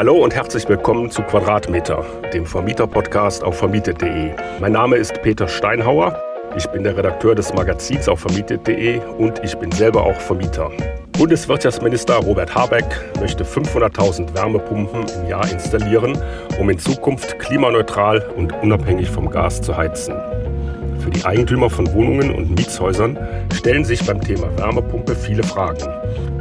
Hallo 0.00 0.24
und 0.24 0.34
herzlich 0.34 0.66
willkommen 0.66 1.10
zu 1.10 1.20
Quadratmeter, 1.20 2.06
dem 2.32 2.46
Vermieter-Podcast 2.46 3.44
auf 3.44 3.58
vermietet.de. 3.58 4.30
Mein 4.58 4.72
Name 4.72 4.96
ist 4.96 5.20
Peter 5.20 5.46
Steinhauer. 5.46 6.18
Ich 6.56 6.66
bin 6.68 6.84
der 6.84 6.96
Redakteur 6.96 7.34
des 7.34 7.52
Magazins 7.52 8.08
auf 8.08 8.20
vermietet.de 8.20 8.98
und 9.18 9.44
ich 9.44 9.54
bin 9.56 9.70
selber 9.70 10.04
auch 10.04 10.18
Vermieter. 10.18 10.70
Bundeswirtschaftsminister 11.12 12.14
Robert 12.14 12.54
Habeck 12.54 12.86
möchte 13.20 13.44
500.000 13.44 14.32
Wärmepumpen 14.32 15.04
im 15.20 15.28
Jahr 15.28 15.46
installieren, 15.52 16.16
um 16.58 16.70
in 16.70 16.78
Zukunft 16.78 17.38
klimaneutral 17.38 18.26
und 18.38 18.54
unabhängig 18.62 19.10
vom 19.10 19.28
Gas 19.28 19.60
zu 19.60 19.76
heizen. 19.76 20.14
Für 21.00 21.10
die 21.10 21.26
Eigentümer 21.26 21.68
von 21.68 21.92
Wohnungen 21.92 22.30
und 22.34 22.48
Mietshäusern 22.50 23.18
stellen 23.54 23.84
sich 23.84 24.06
beim 24.06 24.22
Thema 24.22 24.46
Wärmepumpe 24.56 25.14
viele 25.14 25.42
Fragen. 25.42 25.86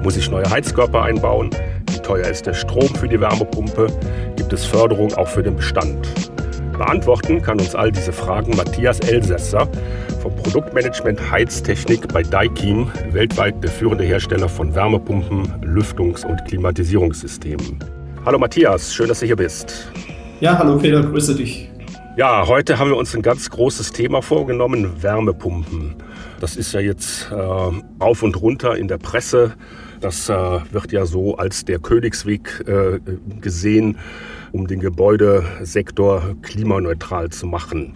Muss 0.01 0.15
ich 0.15 0.31
neue 0.31 0.49
Heizkörper 0.49 1.03
einbauen? 1.03 1.49
Teuer 2.09 2.27
ist 2.27 2.47
der 2.47 2.55
Strom 2.55 2.89
für 2.95 3.07
die 3.07 3.21
Wärmepumpe? 3.21 3.85
Gibt 4.35 4.51
es 4.51 4.65
Förderung 4.65 5.13
auch 5.13 5.27
für 5.27 5.43
den 5.43 5.55
Bestand? 5.55 6.09
Beantworten 6.75 7.39
kann 7.39 7.59
uns 7.59 7.75
all 7.75 7.91
diese 7.91 8.11
Fragen 8.11 8.57
Matthias 8.57 8.99
Elsässer 9.01 9.69
vom 10.19 10.35
Produktmanagement 10.35 11.29
Heiztechnik 11.29 12.11
bei 12.11 12.23
Daikin, 12.23 12.87
weltweit 13.11 13.63
der 13.63 13.69
führende 13.69 14.05
Hersteller 14.05 14.49
von 14.49 14.73
Wärmepumpen, 14.73 15.53
Lüftungs- 15.61 16.25
und 16.25 16.43
Klimatisierungssystemen. 16.45 17.77
Hallo 18.25 18.39
Matthias, 18.39 18.91
schön, 18.91 19.07
dass 19.07 19.19
du 19.19 19.27
hier 19.27 19.35
bist. 19.35 19.91
Ja, 20.39 20.57
hallo 20.57 20.79
Peter, 20.79 21.03
grüße 21.03 21.35
dich. 21.35 21.69
Ja, 22.17 22.47
heute 22.47 22.79
haben 22.79 22.89
wir 22.89 22.97
uns 22.97 23.15
ein 23.15 23.21
ganz 23.21 23.51
großes 23.51 23.91
Thema 23.91 24.23
vorgenommen, 24.23 25.03
Wärmepumpen. 25.03 25.93
Das 26.39 26.55
ist 26.55 26.73
ja 26.73 26.79
jetzt 26.79 27.31
äh, 27.31 27.35
auf 27.99 28.23
und 28.23 28.41
runter 28.41 28.77
in 28.77 28.87
der 28.87 28.97
Presse. 28.97 29.53
Das 30.01 30.29
äh, 30.29 30.33
wird 30.71 30.91
ja 30.91 31.05
so 31.05 31.35
als 31.35 31.65
der 31.65 31.79
Königsweg 31.79 32.63
äh, 32.67 32.99
gesehen, 33.41 33.97
um 34.51 34.67
den 34.67 34.79
Gebäudesektor 34.79 36.35
klimaneutral 36.41 37.29
zu 37.29 37.47
machen. 37.47 37.93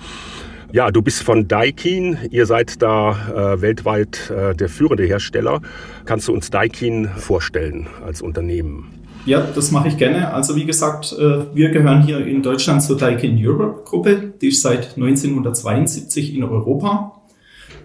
Ja, 0.73 0.89
du 0.89 1.03
bist 1.03 1.21
von 1.21 1.47
Daikin. 1.47 2.17
Ihr 2.31 2.47
seid 2.47 2.81
da 2.81 3.53
äh, 3.53 3.61
weltweit 3.61 4.31
äh, 4.31 4.55
der 4.55 4.69
führende 4.69 5.03
Hersteller. 5.03 5.61
Kannst 6.05 6.27
du 6.27 6.33
uns 6.33 6.49
Daikin 6.49 7.07
vorstellen 7.09 7.87
als 8.03 8.23
Unternehmen? 8.23 8.89
Ja, 9.25 9.47
das 9.53 9.71
mache 9.71 9.87
ich 9.87 9.97
gerne. 9.97 10.33
Also 10.33 10.55
wie 10.55 10.65
gesagt, 10.65 11.13
äh, 11.13 11.55
wir 11.55 11.69
gehören 11.69 12.01
hier 12.01 12.25
in 12.25 12.41
Deutschland 12.41 12.81
zur 12.81 12.97
Daikin 12.97 13.37
Europe 13.39 13.83
Gruppe. 13.85 14.33
Die 14.41 14.47
ist 14.47 14.63
seit 14.63 14.97
1972 14.97 16.35
in 16.35 16.43
Europa. 16.43 17.21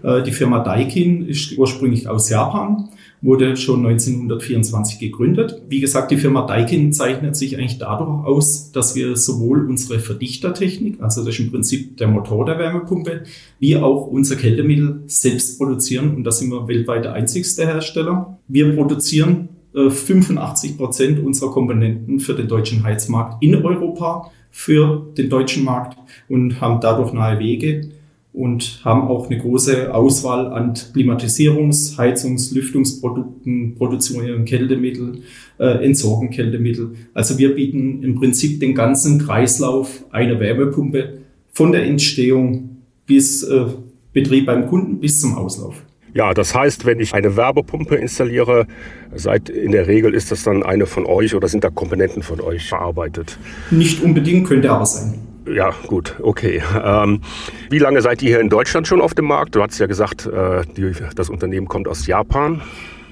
Äh, 0.03 0.23
die 0.23 0.31
Firma 0.31 0.59
Daikin 0.59 1.27
ist 1.27 1.57
ursprünglich 1.57 2.07
aus 2.07 2.29
Japan 2.29 2.89
wurde 3.21 3.57
schon 3.57 3.85
1924 3.85 4.99
gegründet. 4.99 5.61
Wie 5.67 5.79
gesagt, 5.79 6.11
die 6.11 6.17
Firma 6.17 6.45
Daikin 6.45 6.93
zeichnet 6.93 7.35
sich 7.35 7.57
eigentlich 7.57 7.77
dadurch 7.77 8.25
aus, 8.25 8.71
dass 8.71 8.95
wir 8.95 9.15
sowohl 9.15 9.67
unsere 9.67 9.99
Verdichtertechnik, 9.99 11.01
also 11.01 11.23
das 11.23 11.35
ist 11.35 11.39
im 11.39 11.51
Prinzip 11.51 11.97
der 11.97 12.07
Motor 12.07 12.45
der 12.45 12.59
Wärmepumpe, 12.59 13.23
wie 13.59 13.75
auch 13.75 14.07
unser 14.07 14.35
Kältemittel 14.35 15.03
selbst 15.07 15.57
produzieren. 15.57 16.15
Und 16.15 16.23
da 16.23 16.31
sind 16.31 16.49
wir 16.49 16.67
weltweit 16.67 17.05
der 17.05 17.13
einzigste 17.13 17.65
Hersteller. 17.65 18.37
Wir 18.47 18.73
produzieren 18.73 19.49
85 19.73 20.71
äh, 20.71 20.73
Prozent 20.75 21.19
unserer 21.19 21.51
Komponenten 21.51 22.19
für 22.19 22.33
den 22.33 22.47
deutschen 22.47 22.83
Heizmarkt 22.83 23.43
in 23.43 23.55
Europa, 23.55 24.31
für 24.49 25.07
den 25.17 25.29
deutschen 25.29 25.63
Markt 25.63 25.97
und 26.27 26.59
haben 26.59 26.79
dadurch 26.81 27.13
nahe 27.13 27.37
Wege 27.37 27.91
und 28.39 28.79
haben 28.85 29.01
auch 29.01 29.29
eine 29.29 29.37
große 29.37 29.93
Auswahl 29.93 30.47
an 30.47 30.73
Klimatisierungs-, 30.73 31.97
Heizungs-, 31.97 32.53
Lüftungsprodukten, 32.55 33.75
produzieren 33.75 34.45
Kältemittel, 34.45 35.23
äh, 35.59 35.83
entsorgen 35.83 36.29
Kältemittel. 36.29 36.91
Also 37.13 37.37
wir 37.37 37.53
bieten 37.53 38.01
im 38.01 38.15
Prinzip 38.15 38.61
den 38.61 38.73
ganzen 38.73 39.19
Kreislauf 39.19 40.05
einer 40.11 40.39
Wärmepumpe 40.39 41.19
von 41.51 41.73
der 41.73 41.83
Entstehung 41.83 42.77
bis 43.05 43.43
äh, 43.43 43.65
Betrieb 44.13 44.45
beim 44.45 44.67
Kunden 44.67 45.01
bis 45.01 45.19
zum 45.19 45.35
Auslauf. 45.35 45.83
Ja, 46.13 46.33
das 46.33 46.55
heißt, 46.55 46.85
wenn 46.85 47.01
ich 47.01 47.13
eine 47.13 47.35
Wärmepumpe 47.35 47.95
installiere, 47.95 48.67
seid 49.13 49.49
in 49.49 49.73
der 49.73 49.87
Regel 49.87 50.13
ist 50.13 50.31
das 50.31 50.43
dann 50.43 50.63
eine 50.63 50.85
von 50.85 51.05
euch 51.05 51.35
oder 51.35 51.49
sind 51.49 51.65
da 51.65 51.69
Komponenten 51.69 52.23
von 52.23 52.39
euch 52.39 52.69
verarbeitet? 52.69 53.37
Nicht 53.69 54.01
unbedingt, 54.01 54.47
könnte 54.47 54.71
aber 54.71 54.85
sein. 54.85 55.28
Ja, 55.53 55.73
gut, 55.87 56.15
okay. 56.21 56.61
Ähm, 56.83 57.21
wie 57.69 57.79
lange 57.79 58.01
seid 58.01 58.21
ihr 58.21 58.29
hier 58.29 58.39
in 58.39 58.49
Deutschland 58.49 58.87
schon 58.87 59.01
auf 59.01 59.13
dem 59.13 59.25
Markt? 59.25 59.55
Du 59.55 59.61
hast 59.61 59.79
ja 59.79 59.87
gesagt, 59.87 60.25
äh, 60.25 60.63
die, 60.77 60.91
das 61.15 61.29
Unternehmen 61.29 61.67
kommt 61.67 61.87
aus 61.87 62.07
Japan. 62.07 62.61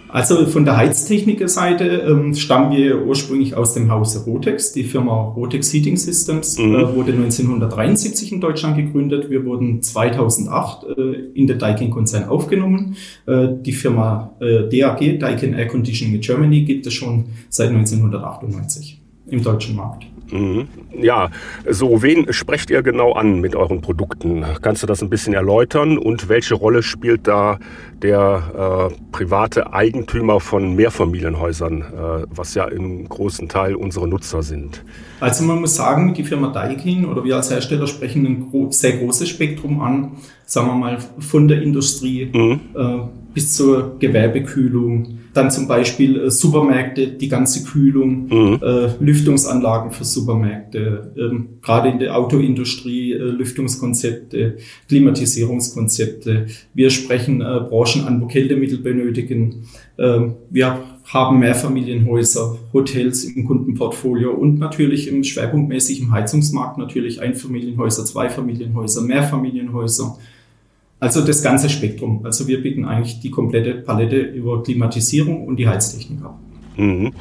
Also 0.09 0.46
von 0.46 0.64
der 0.64 0.78
Heiztechniker-Seite 0.78 1.84
ähm, 1.84 2.34
stammen 2.34 2.72
wir 2.72 3.06
ursprünglich 3.06 3.56
aus 3.56 3.74
dem 3.74 3.92
Hause 3.92 4.24
Rotex. 4.24 4.72
Die 4.72 4.84
Firma 4.84 5.14
Rotex 5.14 5.74
Heating 5.74 5.98
Systems 5.98 6.58
mhm. 6.58 6.75
äh, 6.75 6.96
wurde 6.96 7.12
1973 7.12 8.31
in 8.31 8.40
Deutschland 8.40 8.78
gegründet. 8.78 9.30
Wir 9.30 9.44
wurden 9.46 9.81
2008 9.81 10.86
äh, 10.86 11.02
in 11.34 11.48
den 11.48 11.59
Daikin-Konzern 11.59 12.30
aufgenommen. 12.30 12.96
Äh, 13.25 13.50
die 13.62 13.74
Firma 13.74 14.36
äh, 14.40 14.69
DAG, 14.69 15.19
Daikin 15.19 15.54
Air 15.54 15.68
Conditioning 15.68 16.22
Germany, 16.22 16.62
gibt 16.62 16.88
es 16.88 16.94
schon 16.94 17.25
seit 17.50 17.69
1998 17.69 18.97
im 19.29 19.43
deutschen 19.43 19.75
Markt. 19.75 20.05
Mhm. 20.31 20.67
Ja, 20.99 21.29
so 21.69 22.01
wen 22.01 22.31
sprecht 22.33 22.69
ihr 22.69 22.81
genau 22.81 23.13
an 23.13 23.39
mit 23.39 23.55
euren 23.55 23.81
Produkten? 23.81 24.43
Kannst 24.61 24.83
du 24.83 24.88
das 24.88 25.01
ein 25.01 25.09
bisschen 25.09 25.33
erläutern? 25.33 25.97
Und 25.97 26.29
welche 26.29 26.55
Rolle 26.55 26.83
spielt 26.83 27.27
da 27.27 27.59
der 28.01 28.89
äh, 28.91 28.95
private 29.11 29.73
Eigentümer 29.73 30.39
von 30.39 30.75
Mehrfamilienhäusern, 30.75 31.81
äh, 31.81 32.25
was 32.29 32.55
ja 32.55 32.65
im 32.65 33.07
großen 33.07 33.47
Teil 33.47 33.75
unsere 33.75 34.07
Nutzer 34.07 34.43
sind? 34.43 34.83
Also 35.19 35.44
man 35.44 35.61
muss 35.61 35.75
sagen, 35.75 36.13
die 36.13 36.23
Firma 36.23 36.51
Daikin 36.51 37.05
oder 37.05 37.23
wir 37.23 37.35
als 37.35 37.49
Hersteller 37.49 37.88
sprechen 37.88 38.25
ein 38.25 38.49
gro 38.49 38.71
sehr 38.71 38.97
großes 38.97 39.29
Spektrum 39.29 39.81
an, 39.81 40.11
sagen 40.45 40.67
wir 40.67 40.75
mal 40.75 40.97
von 41.19 41.47
der 41.47 41.61
Industrie 41.61 42.29
mhm. 42.33 42.59
äh, 42.75 42.97
bis 43.33 43.55
zur 43.55 43.97
Gewerbekühlung 43.99 45.19
dann 45.38 45.52
zum 45.52 45.68
Beispiel 45.68 46.20
äh, 46.20 46.31
Supermärkte, 46.31 47.08
die 47.08 47.30
ganze 47.30 47.64
Kühlung, 47.64 48.25
mhm. 48.25 48.59
äh, 48.62 48.90
Lüftungsanlagen 49.00 49.92
für 49.92 50.03
Supermärkte, 50.03 51.12
ähm, 51.18 51.50
gerade 51.62 51.90
in 51.90 52.00
der 52.00 52.18
Autoindustrie, 52.18 53.14
äh, 53.14 53.18
Lüftungskonzepte, 53.18 54.58
Klimatisierungskonzepte. 54.88 56.48
Wir 56.74 56.90
sprechen 56.90 57.42
äh, 57.42 57.62
Branchen 57.70 58.06
an, 58.06 58.22
wo 58.22 58.25
Kältemittel 58.25 58.80
benötigen. 58.80 59.68
Ähm, 59.98 60.34
wir 60.50 60.80
haben 61.06 61.40
Mehrfamilienhäuser, 61.40 62.58
Hotels 62.74 63.24
im 63.24 63.46
Kundenportfolio 63.46 64.31
und 64.31 64.59
natürlich 64.59 65.08
im 65.08 65.24
schwerpunktmäßig 65.24 66.02
im 66.02 66.12
Heizungsmarkt 66.12 66.78
natürlich 66.78 67.22
Einfamilienhäuser, 67.22 68.04
Zweifamilienhäuser, 68.06 69.02
Mehrfamilienhäuser. 69.02 70.18
Also 71.00 71.25
das 71.25 71.44
ganze 71.44 71.69
Spektrum. 71.69 72.25
Also 72.25 72.47
wir 72.47 72.62
bieten 72.62 72.85
eigentlich 72.85 73.19
die 73.19 73.30
komplette 73.30 73.75
Palette 73.75 74.18
über 74.19 74.63
Klimatisierung 74.63 75.46
und 75.46 75.58
die 75.58 75.68
Heiztechnik 75.68 76.24
ab. 76.24 76.40
Mhm. 76.75 77.13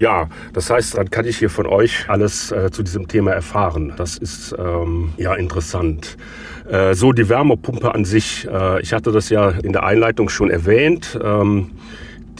Ja, 0.00 0.28
das 0.52 0.70
heißt, 0.70 0.96
dann 0.96 1.10
kann 1.10 1.26
ich 1.26 1.38
hier 1.38 1.50
von 1.50 1.66
euch 1.66 2.08
alles 2.08 2.50
äh, 2.52 2.70
zu 2.70 2.82
diesem 2.82 3.06
Thema 3.06 3.32
erfahren. 3.32 3.92
Das 3.96 4.16
ist 4.16 4.54
ähm, 4.58 5.12
ja 5.18 5.34
interessant. 5.34 6.16
Äh, 6.68 6.94
so 6.94 7.12
die 7.12 7.28
Wärmepumpe 7.28 7.94
an 7.94 8.04
sich. 8.04 8.48
Äh, 8.50 8.80
ich 8.80 8.92
hatte 8.92 9.12
das 9.12 9.28
ja 9.28 9.50
in 9.50 9.72
der 9.72 9.84
Einleitung 9.84 10.28
schon 10.28 10.50
erwähnt. 10.50 11.18
Ähm, 11.22 11.72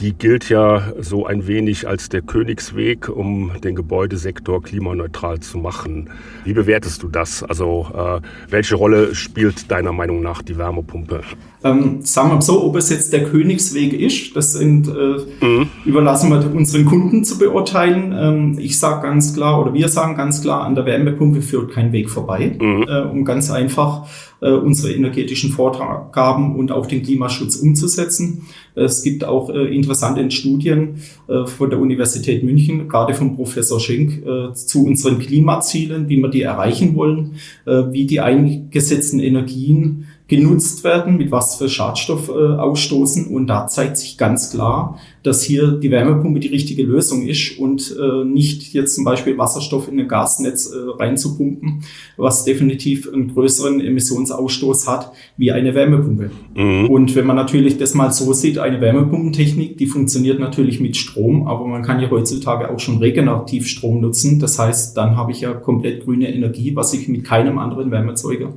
die 0.00 0.14
gilt 0.14 0.48
ja 0.48 0.92
so 0.98 1.26
ein 1.26 1.46
wenig 1.46 1.86
als 1.86 2.08
der 2.08 2.22
Königsweg, 2.22 3.08
um 3.08 3.52
den 3.62 3.74
Gebäudesektor 3.74 4.62
klimaneutral 4.62 5.40
zu 5.40 5.58
machen. 5.58 6.10
Wie 6.44 6.54
bewertest 6.54 7.02
du 7.02 7.08
das? 7.08 7.42
Also 7.42 7.86
äh, 7.94 8.20
welche 8.50 8.76
Rolle 8.76 9.14
spielt 9.14 9.70
deiner 9.70 9.92
Meinung 9.92 10.22
nach 10.22 10.42
die 10.42 10.56
Wärmepumpe? 10.56 11.20
Ähm, 11.62 12.00
sagen 12.02 12.30
wir 12.30 12.40
so, 12.40 12.64
ob 12.64 12.76
es 12.76 12.88
jetzt 12.88 13.12
der 13.12 13.24
Königsweg 13.24 13.92
ist, 13.92 14.34
das 14.34 14.54
sind, 14.54 14.88
äh, 14.88 15.44
mhm. 15.44 15.68
überlassen 15.84 16.30
wir 16.30 16.54
unseren 16.54 16.86
Kunden 16.86 17.22
zu 17.22 17.38
beurteilen. 17.38 18.14
Ähm, 18.18 18.58
ich 18.58 18.78
sage 18.78 19.03
ganz 19.03 19.34
klar, 19.34 19.60
oder 19.60 19.74
wir 19.74 19.91
sagen 19.91 20.16
ganz 20.16 20.41
klar, 20.41 20.62
an 20.64 20.74
der 20.74 20.86
Wärmepumpe 20.86 21.42
führt 21.42 21.72
kein 21.72 21.92
Weg 21.92 22.08
vorbei, 22.08 22.56
mhm. 22.58 22.86
äh, 22.88 23.03
um 23.03 23.26
ganz 23.26 23.50
einfach 23.50 24.06
äh, 24.41 24.50
unsere 24.50 24.94
energetischen 24.94 25.50
Vorgaben 25.50 26.56
und 26.56 26.72
auch 26.72 26.86
den 26.86 27.03
Klimaschutz 27.03 27.56
umzusetzen. 27.56 28.48
Es 28.74 29.02
gibt 29.02 29.24
auch 29.24 29.50
äh, 29.50 29.74
interessante 29.74 30.30
Studien 30.30 30.96
äh, 31.28 31.46
von 31.46 31.70
der 31.70 31.78
Universität 31.78 32.42
München, 32.42 32.88
gerade 32.88 33.14
vom 33.14 33.36
Professor 33.36 33.80
Schenk, 33.80 34.24
äh, 34.24 34.54
zu 34.54 34.84
unseren 34.84 35.18
Klimazielen, 35.18 36.08
wie 36.08 36.18
wir 36.18 36.28
die 36.28 36.42
erreichen 36.42 36.94
wollen, 36.94 37.34
äh, 37.66 37.82
wie 37.90 38.06
die 38.06 38.20
eingesetzten 38.20 39.20
Energien 39.20 40.06
genutzt 40.30 40.84
werden, 40.84 41.16
mit 41.16 41.32
was 41.32 41.56
für 41.56 41.68
Schadstoff 41.68 42.28
äh, 42.28 42.32
ausstoßen. 42.32 43.27
Und 43.27 43.48
da 43.48 43.66
zeigt 43.66 43.97
sich 43.97 44.16
ganz 44.16 44.53
klar, 44.53 44.97
dass 45.24 45.42
hier 45.42 45.72
die 45.72 45.91
Wärmepumpe 45.91 46.38
die 46.38 46.48
richtige 46.48 46.84
Lösung 46.84 47.27
ist 47.27 47.59
und 47.59 47.94
äh, 48.00 48.24
nicht 48.24 48.72
jetzt 48.72 48.94
zum 48.94 49.04
Beispiel 49.04 49.36
Wasserstoff 49.36 49.88
in 49.88 49.98
ein 49.98 50.06
Gasnetz 50.06 50.72
äh, 50.72 51.03
reinzupumpen, 51.03 51.82
was 52.16 52.44
definitiv 52.44 53.12
einen 53.12 53.34
größeren 53.34 53.80
Emissionsausstoß 53.80 54.86
hat 54.86 55.10
wie 55.36 55.50
eine 55.50 55.74
Wärmepumpe. 55.74 56.30
Mhm. 56.54 56.88
Und 56.88 57.16
wenn 57.16 57.27
man 57.27 57.36
natürlich 57.36 57.77
das 57.78 57.94
mal 57.94 58.12
so 58.12 58.32
sieht, 58.32 58.59
eine 58.59 58.80
Wärmepumpentechnik, 58.80 59.78
die 59.78 59.86
funktioniert 59.86 60.38
natürlich 60.38 60.78
mit 60.78 60.97
Strom, 60.97 61.48
aber 61.48 61.66
man 61.66 61.82
kann 61.82 62.00
ja 62.00 62.09
heutzutage 62.09 62.71
auch 62.71 62.78
schon 62.78 62.98
regenerativ 62.98 63.66
Strom 63.66 64.00
nutzen. 64.00 64.38
Das 64.38 64.60
heißt, 64.60 64.97
dann 64.97 65.16
habe 65.16 65.32
ich 65.32 65.41
ja 65.41 65.53
komplett 65.54 66.04
grüne 66.04 66.32
Energie, 66.32 66.77
was 66.77 66.94
ich 66.94 67.09
mit 67.09 67.24
keinem 67.24 67.59
anderen 67.59 67.91
Wärmezeuger 67.91 68.53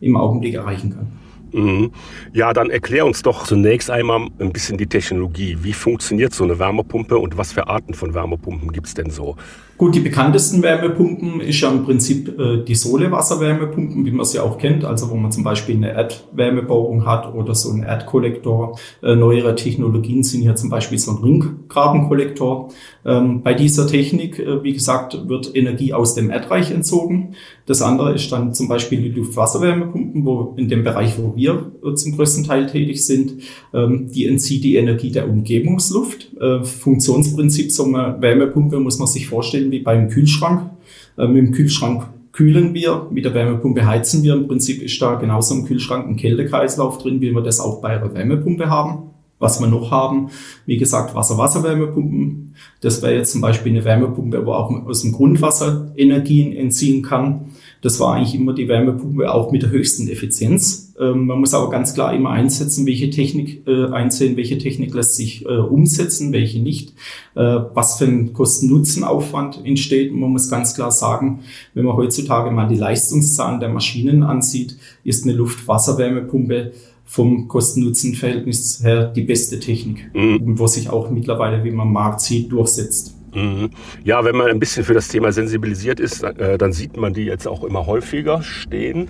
im 0.00 0.16
Augenblick 0.16 0.54
erreichen 0.54 0.90
kann. 0.90 1.20
Mhm. 1.52 1.90
Ja, 2.32 2.52
dann 2.52 2.70
erklär 2.70 3.06
uns 3.06 3.22
doch 3.22 3.44
zunächst 3.44 3.90
einmal 3.90 4.28
ein 4.38 4.52
bisschen 4.52 4.78
die 4.78 4.86
Technologie. 4.86 5.58
Wie 5.62 5.72
funktioniert 5.72 6.32
so 6.32 6.44
eine 6.44 6.58
Wärmepumpe 6.58 7.18
und 7.18 7.36
was 7.36 7.52
für 7.52 7.68
Arten 7.68 7.94
von 7.94 8.14
Wärmepumpen 8.14 8.72
gibt 8.72 8.86
es 8.86 8.94
denn 8.94 9.10
so? 9.10 9.36
Gut, 9.76 9.94
die 9.94 10.00
bekanntesten 10.00 10.62
Wärmepumpen 10.62 11.40
ist 11.40 11.58
ja 11.62 11.70
im 11.70 11.84
Prinzip 11.84 12.38
äh, 12.38 12.62
die 12.64 12.74
Sohle-Wasserwärmepumpen, 12.74 14.04
wie 14.04 14.10
man 14.10 14.26
sie 14.26 14.38
auch 14.38 14.58
kennt, 14.58 14.84
also 14.84 15.08
wo 15.08 15.14
man 15.14 15.32
zum 15.32 15.42
Beispiel 15.42 15.74
eine 15.76 15.92
Erdwärmebohrung 15.92 17.06
hat 17.06 17.32
oder 17.32 17.54
so 17.54 17.70
einen 17.70 17.84
Erdkollektor. 17.84 18.78
Äh, 19.02 19.16
neuere 19.16 19.54
Technologien 19.54 20.22
sind 20.22 20.42
hier 20.42 20.54
zum 20.54 20.68
Beispiel 20.68 20.98
so 20.98 21.12
ein 21.12 21.22
Ringgrabenkollektor. 21.22 22.68
Ähm, 23.04 23.42
bei 23.42 23.54
dieser 23.54 23.86
Technik, 23.86 24.38
äh, 24.38 24.62
wie 24.62 24.72
gesagt, 24.72 25.28
wird 25.28 25.54
Energie 25.54 25.92
aus 25.92 26.14
dem 26.14 26.30
Erdreich 26.30 26.70
entzogen. 26.70 27.34
Das 27.66 27.82
andere 27.82 28.14
ist 28.14 28.30
dann 28.30 28.52
zum 28.52 28.68
Beispiel 28.68 29.00
die 29.00 29.08
Luftwasserwärmepumpen, 29.08 30.24
wo 30.24 30.54
in 30.56 30.68
dem 30.68 30.84
Bereich, 30.84 31.18
wo 31.18 31.34
wir 31.34 31.72
äh, 31.84 31.94
zum 31.94 32.16
größten 32.16 32.44
Teil 32.44 32.66
tätig 32.66 33.04
sind, 33.04 33.42
ähm, 33.72 34.08
die 34.12 34.26
entzieht 34.26 34.64
die 34.64 34.76
Energie 34.76 35.10
der 35.10 35.28
Umgebungsluft. 35.28 36.36
Äh, 36.40 36.62
Funktionsprinzip 36.62 37.72
so 37.72 37.84
einer 37.84 38.20
Wärmepumpe 38.20 38.78
muss 38.80 38.98
man 38.98 39.08
sich 39.08 39.26
vorstellen 39.26 39.70
wie 39.70 39.80
beim 39.80 40.08
Kühlschrank. 40.08 40.70
Äh, 41.16 41.26
mit 41.26 41.38
dem 41.38 41.52
Kühlschrank 41.52 42.08
kühlen 42.32 42.74
wir, 42.74 43.08
mit 43.10 43.24
der 43.24 43.34
Wärmepumpe 43.34 43.86
heizen 43.86 44.22
wir. 44.22 44.34
Im 44.34 44.46
Prinzip 44.46 44.82
ist 44.82 45.00
da 45.00 45.14
genauso 45.14 45.54
im 45.54 45.64
Kühlschrank 45.64 46.06
ein 46.06 46.16
Kältekreislauf 46.16 46.98
drin, 46.98 47.20
wie 47.20 47.32
wir 47.32 47.42
das 47.42 47.60
auch 47.60 47.80
bei 47.80 47.90
einer 47.90 48.14
Wärmepumpe 48.14 48.68
haben. 48.68 49.10
Was 49.40 49.58
wir 49.58 49.66
noch 49.66 49.90
haben, 49.90 50.28
wie 50.66 50.76
gesagt, 50.76 51.14
Wasser-Wasser-Wärmepumpen. 51.14 52.54
Das 52.80 53.02
wäre 53.02 53.14
jetzt 53.14 53.32
zum 53.32 53.40
Beispiel 53.40 53.72
eine 53.72 53.84
Wärmepumpe, 53.84 54.44
wo 54.46 54.52
auch 54.52 54.70
aus 54.86 55.02
dem 55.02 55.12
Grundwasser 55.12 55.92
Energien 55.96 56.52
entziehen 56.52 57.02
kann. 57.02 57.46
Das 57.82 57.98
war 57.98 58.14
eigentlich 58.14 58.34
immer 58.34 58.52
die 58.52 58.68
Wärmepumpe 58.68 59.32
auch 59.32 59.50
mit 59.50 59.62
der 59.62 59.70
höchsten 59.70 60.08
Effizienz. 60.08 60.92
Ähm, 61.00 61.26
man 61.26 61.40
muss 61.40 61.54
aber 61.54 61.70
ganz 61.70 61.94
klar 61.94 62.14
immer 62.14 62.30
einsetzen, 62.30 62.86
welche 62.86 63.08
Technik 63.08 63.66
äh, 63.66 63.86
einsehen, 63.86 64.36
welche 64.36 64.58
Technik 64.58 64.92
lässt 64.92 65.16
sich 65.16 65.46
äh, 65.46 65.48
umsetzen, 65.48 66.32
welche 66.32 66.60
nicht, 66.60 66.90
äh, 67.34 67.60
was 67.72 67.96
für 67.96 68.04
ein 68.04 68.34
Kosten-Nutzen-Aufwand 68.34 69.64
entsteht. 69.64 70.12
Und 70.12 70.20
man 70.20 70.30
muss 70.30 70.50
ganz 70.50 70.74
klar 70.74 70.90
sagen, 70.90 71.40
wenn 71.72 71.86
man 71.86 71.96
heutzutage 71.96 72.50
mal 72.50 72.68
die 72.68 72.76
Leistungszahlen 72.76 73.60
der 73.60 73.70
Maschinen 73.70 74.22
ansieht, 74.22 74.76
ist 75.02 75.24
eine 75.24 75.32
Luft-Wasser-Wärmepumpe 75.32 76.72
vom 77.10 77.48
Kosten-Nutzen-Verhältnis 77.48 78.84
her 78.84 79.06
die 79.06 79.22
beste 79.22 79.58
Technik, 79.58 80.14
mhm. 80.14 80.56
wo 80.60 80.68
sich 80.68 80.88
auch 80.90 81.10
mittlerweile, 81.10 81.64
wie 81.64 81.72
man 81.72 81.88
am 81.88 81.92
Markt 81.92 82.20
sieht, 82.20 82.52
durchsetzt. 82.52 83.16
Mhm. 83.34 83.70
Ja, 84.04 84.24
wenn 84.24 84.36
man 84.36 84.46
ein 84.46 84.60
bisschen 84.60 84.84
für 84.84 84.94
das 84.94 85.08
Thema 85.08 85.32
sensibilisiert 85.32 85.98
ist, 85.98 86.22
äh, 86.22 86.56
dann 86.56 86.72
sieht 86.72 86.96
man 86.96 87.12
die 87.12 87.24
jetzt 87.24 87.48
auch 87.48 87.64
immer 87.64 87.86
häufiger 87.86 88.42
stehen, 88.44 89.08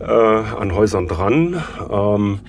äh, 0.00 0.04
an 0.04 0.74
Häusern 0.74 1.08
dran. 1.08 1.62
Ähm, 1.90 2.40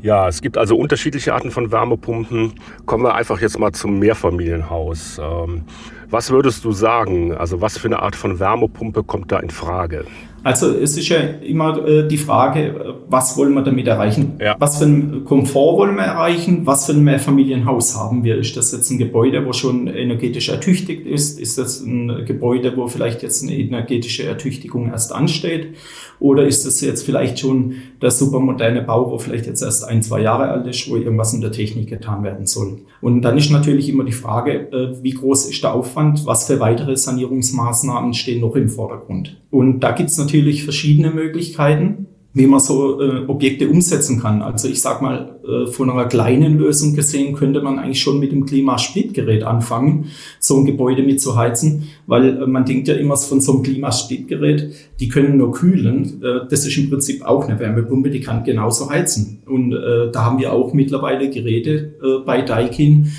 ja, 0.00 0.26
es 0.28 0.40
gibt 0.40 0.56
also 0.56 0.78
unterschiedliche 0.78 1.34
Arten 1.34 1.50
von 1.50 1.70
Wärmepumpen. 1.70 2.54
Kommen 2.86 3.04
wir 3.04 3.14
einfach 3.14 3.38
jetzt 3.42 3.58
mal 3.58 3.72
zum 3.72 3.98
Mehrfamilienhaus. 3.98 5.20
Ähm, 5.22 5.64
was 6.08 6.30
würdest 6.30 6.64
du 6.64 6.72
sagen? 6.72 7.34
Also 7.34 7.60
was 7.60 7.76
für 7.76 7.88
eine 7.88 8.00
Art 8.00 8.16
von 8.16 8.40
Wärmepumpe 8.40 9.04
kommt 9.04 9.30
da 9.30 9.40
in 9.40 9.50
Frage? 9.50 10.06
Also 10.44 10.70
es 10.70 10.96
ist 10.96 11.08
ja 11.08 11.18
immer 11.18 11.86
äh, 11.86 12.08
die 12.08 12.16
Frage, 12.16 12.96
was 13.08 13.36
wollen 13.36 13.54
wir 13.54 13.62
damit 13.62 13.86
erreichen? 13.86 14.34
Ja. 14.40 14.56
Was 14.58 14.78
für 14.78 14.84
einen 14.84 15.24
Komfort 15.24 15.78
wollen 15.78 15.96
wir 15.96 16.02
erreichen? 16.02 16.66
Was 16.66 16.86
für 16.86 16.92
ein 16.92 17.04
Mehrfamilienhaus 17.04 17.96
haben 17.96 18.24
wir? 18.24 18.38
Ist 18.38 18.56
das 18.56 18.72
jetzt 18.72 18.90
ein 18.90 18.98
Gebäude, 18.98 19.46
wo 19.46 19.52
schon 19.52 19.86
energetisch 19.86 20.48
ertüchtigt 20.48 21.06
ist? 21.06 21.38
Ist 21.38 21.58
das 21.58 21.80
ein 21.80 22.24
Gebäude, 22.26 22.76
wo 22.76 22.88
vielleicht 22.88 23.22
jetzt 23.22 23.42
eine 23.42 23.56
energetische 23.56 24.24
Ertüchtigung 24.24 24.88
erst 24.88 25.12
ansteht? 25.12 25.74
Oder 26.18 26.46
ist 26.46 26.64
das 26.64 26.80
jetzt 26.80 27.04
vielleicht 27.04 27.40
schon 27.40 27.74
der 28.00 28.10
supermoderne 28.10 28.82
Bau, 28.82 29.10
wo 29.10 29.18
vielleicht 29.18 29.46
jetzt 29.46 29.62
erst 29.62 29.84
ein, 29.84 30.02
zwei 30.02 30.20
Jahre 30.20 30.48
alt 30.48 30.66
ist, 30.68 30.88
wo 30.88 30.96
irgendwas 30.96 31.34
in 31.34 31.40
der 31.40 31.50
Technik 31.50 31.88
getan 31.88 32.22
werden 32.22 32.46
soll? 32.46 32.78
Und 33.00 33.22
dann 33.22 33.36
ist 33.36 33.50
natürlich 33.50 33.88
immer 33.88 34.04
die 34.04 34.12
Frage, 34.12 34.70
äh, 34.72 35.02
wie 35.02 35.10
groß 35.10 35.46
ist 35.46 35.62
der 35.64 35.74
Aufwand? 35.74 36.24
Was 36.24 36.46
für 36.46 36.60
weitere 36.60 36.96
Sanierungsmaßnahmen 36.96 38.14
stehen 38.14 38.40
noch 38.40 38.54
im 38.54 38.68
Vordergrund? 38.68 39.36
Und 39.50 39.80
da 39.80 39.90
gibt 39.90 40.10
es 40.10 40.16
natürlich 40.32 40.64
verschiedene 40.64 41.10
Möglichkeiten 41.10 42.06
wie 42.34 42.46
man 42.46 42.60
so 42.60 43.00
äh, 43.00 43.24
Objekte 43.26 43.68
umsetzen 43.68 44.20
kann. 44.20 44.40
Also 44.40 44.68
ich 44.68 44.80
sag 44.80 45.02
mal, 45.02 45.38
äh, 45.46 45.70
von 45.70 45.90
einer 45.90 46.06
kleinen 46.06 46.58
Lösung 46.58 46.94
gesehen 46.94 47.34
könnte 47.34 47.60
man 47.60 47.78
eigentlich 47.78 48.00
schon 48.00 48.18
mit 48.18 48.32
dem 48.32 48.46
Klimasplitgerät 48.46 49.42
anfangen, 49.42 50.06
so 50.38 50.58
ein 50.58 50.64
Gebäude 50.64 51.02
mitzuheizen, 51.02 51.88
weil 52.06 52.42
äh, 52.42 52.46
man 52.46 52.64
denkt 52.64 52.88
ja 52.88 52.94
immer 52.94 53.16
von 53.16 53.42
so 53.42 53.52
einem 53.52 53.62
Klimasplitgerät, 53.62 54.72
die 54.98 55.08
können 55.08 55.36
nur 55.36 55.52
kühlen. 55.52 56.22
Äh, 56.22 56.48
das 56.48 56.66
ist 56.66 56.76
im 56.78 56.88
Prinzip 56.88 57.22
auch 57.22 57.46
eine 57.46 57.60
Wärmepumpe, 57.60 58.08
die 58.08 58.20
kann 58.20 58.44
genauso 58.44 58.88
heizen. 58.88 59.42
Und 59.44 59.74
äh, 59.74 60.10
da 60.10 60.24
haben 60.24 60.38
wir 60.38 60.54
auch 60.54 60.72
mittlerweile 60.72 61.28
Geräte 61.28 61.94
äh, 62.02 62.24
bei 62.24 62.42
Daikin, 62.42 63.12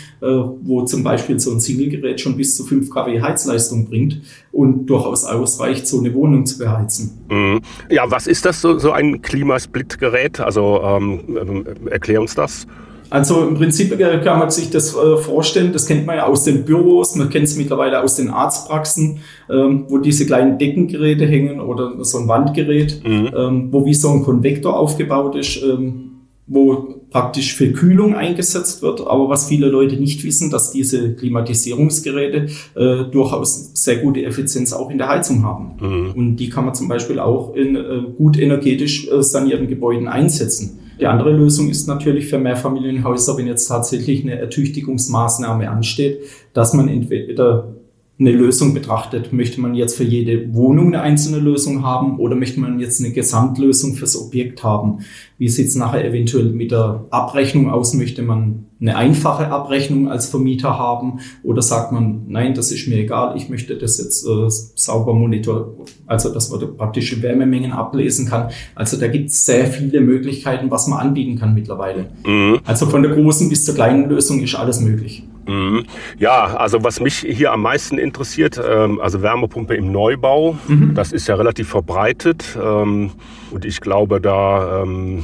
wo 0.62 0.86
zum 0.86 1.04
Beispiel 1.04 1.38
so 1.38 1.51
ein 1.51 1.60
Single-Gerät 1.60 2.21
schon 2.21 2.38
bis 2.38 2.56
zu 2.56 2.63
5 2.63 2.89
kW 2.89 3.21
Heizleistung 3.21 3.89
bringt 3.89 4.21
und 4.54 4.86
durchaus 4.86 5.26
ausreicht, 5.26 5.88
so 5.88 6.00
eine 6.00 6.14
Wohnung 6.14 6.46
zu 6.46 6.60
beheizen. 6.60 7.26
Mhm. 7.30 7.62
Ja, 7.90 8.10
was 8.10 8.28
ist 8.28 8.46
das 8.46 8.62
so, 8.62 8.78
so 8.78 8.92
ein 8.92 9.22
Klimasplitgerät? 9.22 10.40
Also 10.40 10.82
ähm, 10.84 11.66
erklär 11.90 12.22
uns 12.22 12.36
das. 12.36 12.68
Also 13.10 13.48
im 13.48 13.56
Prinzip 13.56 13.98
kann 14.24 14.40
man 14.40 14.50
sich 14.50 14.70
das 14.70 14.96
äh, 14.96 15.18
vorstellen, 15.18 15.74
das 15.74 15.86
kennt 15.86 16.06
man 16.06 16.16
ja 16.16 16.26
aus 16.26 16.46
den 16.46 16.66
Büros, 16.66 17.16
man 17.16 17.30
kennt 17.30 17.46
es 17.46 17.56
mittlerweile 17.56 18.02
aus 18.02 18.16
den 18.16 18.30
Arztpraxen, 18.30 19.20
ähm, 19.52 19.86
wo 19.88 19.98
diese 20.00 20.26
kleinen 20.26 20.58
Deckengeräte 20.58 21.26
hängen 21.26 21.60
oder 21.60 22.04
so 22.04 22.20
ein 22.20 22.28
Wandgerät, 22.28 23.02
mhm. 23.04 23.30
ähm, 23.36 23.68
wo 23.72 23.86
wie 23.86 23.94
so 23.94 24.10
ein 24.10 24.24
Konvektor 24.24 24.80
aufgebaut 24.80 25.36
ist, 25.36 25.62
ähm, 25.62 26.12
wo 26.48 27.03
praktisch 27.13 27.56
für 27.56 27.71
Kühlung 27.71 28.15
eingesetzt 28.15 28.81
wird. 28.81 29.01
Aber 29.01 29.30
was 29.30 29.48
viele 29.48 29.68
Leute 29.68 29.95
nicht 29.95 30.24
wissen, 30.25 30.50
dass 30.50 30.71
diese 30.71 31.13
Klimatisierungsgeräte 31.13 32.48
äh, 32.75 33.04
durchaus 33.10 33.71
sehr 33.75 33.98
gute 33.98 34.25
Effizienz 34.25 34.74
auch 34.74 34.89
in 34.89 34.98
der 34.98 35.07
Heizung 35.07 35.44
haben. 35.44 35.77
Mhm. 35.80 36.12
Und 36.12 36.36
die 36.38 36.50
kann 36.50 36.65
man 36.65 36.74
zum 36.74 36.89
Beispiel 36.89 37.19
auch 37.19 37.56
in 37.56 37.75
äh, 37.75 38.01
gut 38.18 38.38
energetisch 38.38 39.07
äh, 39.07 39.21
sanierten 39.21 39.68
Gebäuden 39.68 40.07
einsetzen. 40.07 40.80
Die 41.00 41.06
andere 41.06 41.31
Lösung 41.31 41.69
ist 41.69 41.88
natürlich 41.88 42.27
für 42.27 42.39
Mehrfamilienhäuser, 42.39 43.38
wenn 43.38 43.48
jetzt 43.48 43.68
tatsächlich 43.68 44.24
eine 44.24 44.39
Ertüchtigungsmaßnahme 44.39 45.69
ansteht, 45.69 46.19
dass 46.54 46.74
man 46.74 46.88
entweder 46.88 47.75
eine 48.20 48.32
Lösung 48.32 48.74
betrachtet. 48.74 49.34
Möchte 49.34 49.60
man 49.60 49.74
jetzt 49.74 49.98
für 49.98 50.03
jede 50.03 50.53
Wohnung 50.53 50.88
eine 50.88 51.01
einzelne 51.01 51.39
Lösung 51.39 51.84
haben 51.84 52.20
oder 52.20 52.36
möchte 52.36 52.60
man 52.60 52.79
jetzt 52.79 53.00
eine 53.00 53.12
Gesamtlösung 53.12 53.96
fürs 53.96 54.15
Objekt 54.15 54.63
haben? 54.63 55.00
Wie 55.39 55.50
sieht 55.50 55.67
es 55.67 55.75
nachher 55.75 56.05
eventuell 56.05 56.51
mit 56.51 56.72
der 56.72 57.05
Abrechnung 57.10 57.72
aus? 57.72 57.96
Möchte 57.96 58.22
man 58.22 58.65
eine 58.79 58.96
einfache 58.98 59.48
Abrechnung 59.48 60.10
als 60.10 60.27
Vermieter 60.27 60.77
haben 60.77 61.22
oder 61.41 61.62
sagt 61.62 61.91
man, 61.91 62.24
nein, 62.27 62.53
das 62.53 62.72
ist 62.72 62.88
mir 62.88 62.98
egal, 62.98 63.36
ich 63.36 63.50
möchte 63.50 63.77
das 63.77 63.98
jetzt 63.98 64.25
äh, 64.25 64.50
sauber 64.50 65.13
monitor, 65.13 65.74
also 66.05 66.34
dass 66.34 66.50
man 66.50 66.77
praktische 66.77 67.22
Wärmemengen 67.22 67.72
ablesen 67.72 68.27
kann. 68.27 68.51
Also 68.75 68.98
da 68.98 69.08
gibt 69.08 69.29
es 69.29 69.46
sehr 69.46 69.67
viele 69.67 70.01
Möglichkeiten, 70.01 70.70
was 70.70 70.88
man 70.88 71.00
anbieten 71.00 71.39
kann 71.39 71.53
mittlerweile. 71.53 72.08
Mhm. 72.25 72.60
Also 72.65 72.86
von 72.86 73.01
der 73.01 73.13
großen 73.13 73.50
bis 73.50 73.65
zur 73.65 73.74
kleinen 73.74 74.08
Lösung 74.08 74.41
ist 74.41 74.53
alles 74.53 74.82
möglich. 74.82 75.24
Mhm. 75.46 75.86
Ja, 76.18 76.56
also 76.56 76.84
was 76.84 77.00
mich 77.00 77.18
hier 77.18 77.52
am 77.52 77.62
meisten 77.62 77.98
interessiert, 77.98 78.62
ähm, 78.64 79.00
also 79.00 79.22
Wärmepumpe 79.22 79.76
im 79.76 79.92
Neubau, 79.92 80.58
mhm. 80.68 80.96
das 80.96 81.12
ist 81.12 81.28
ja 81.28 81.36
relativ 81.36 81.70
verbreitet 81.70 82.58
ähm, 82.62 83.12
und 83.52 83.66
ich 83.66 83.82
glaube, 83.82 84.22
da 84.22 84.84
ähm, 84.84 85.24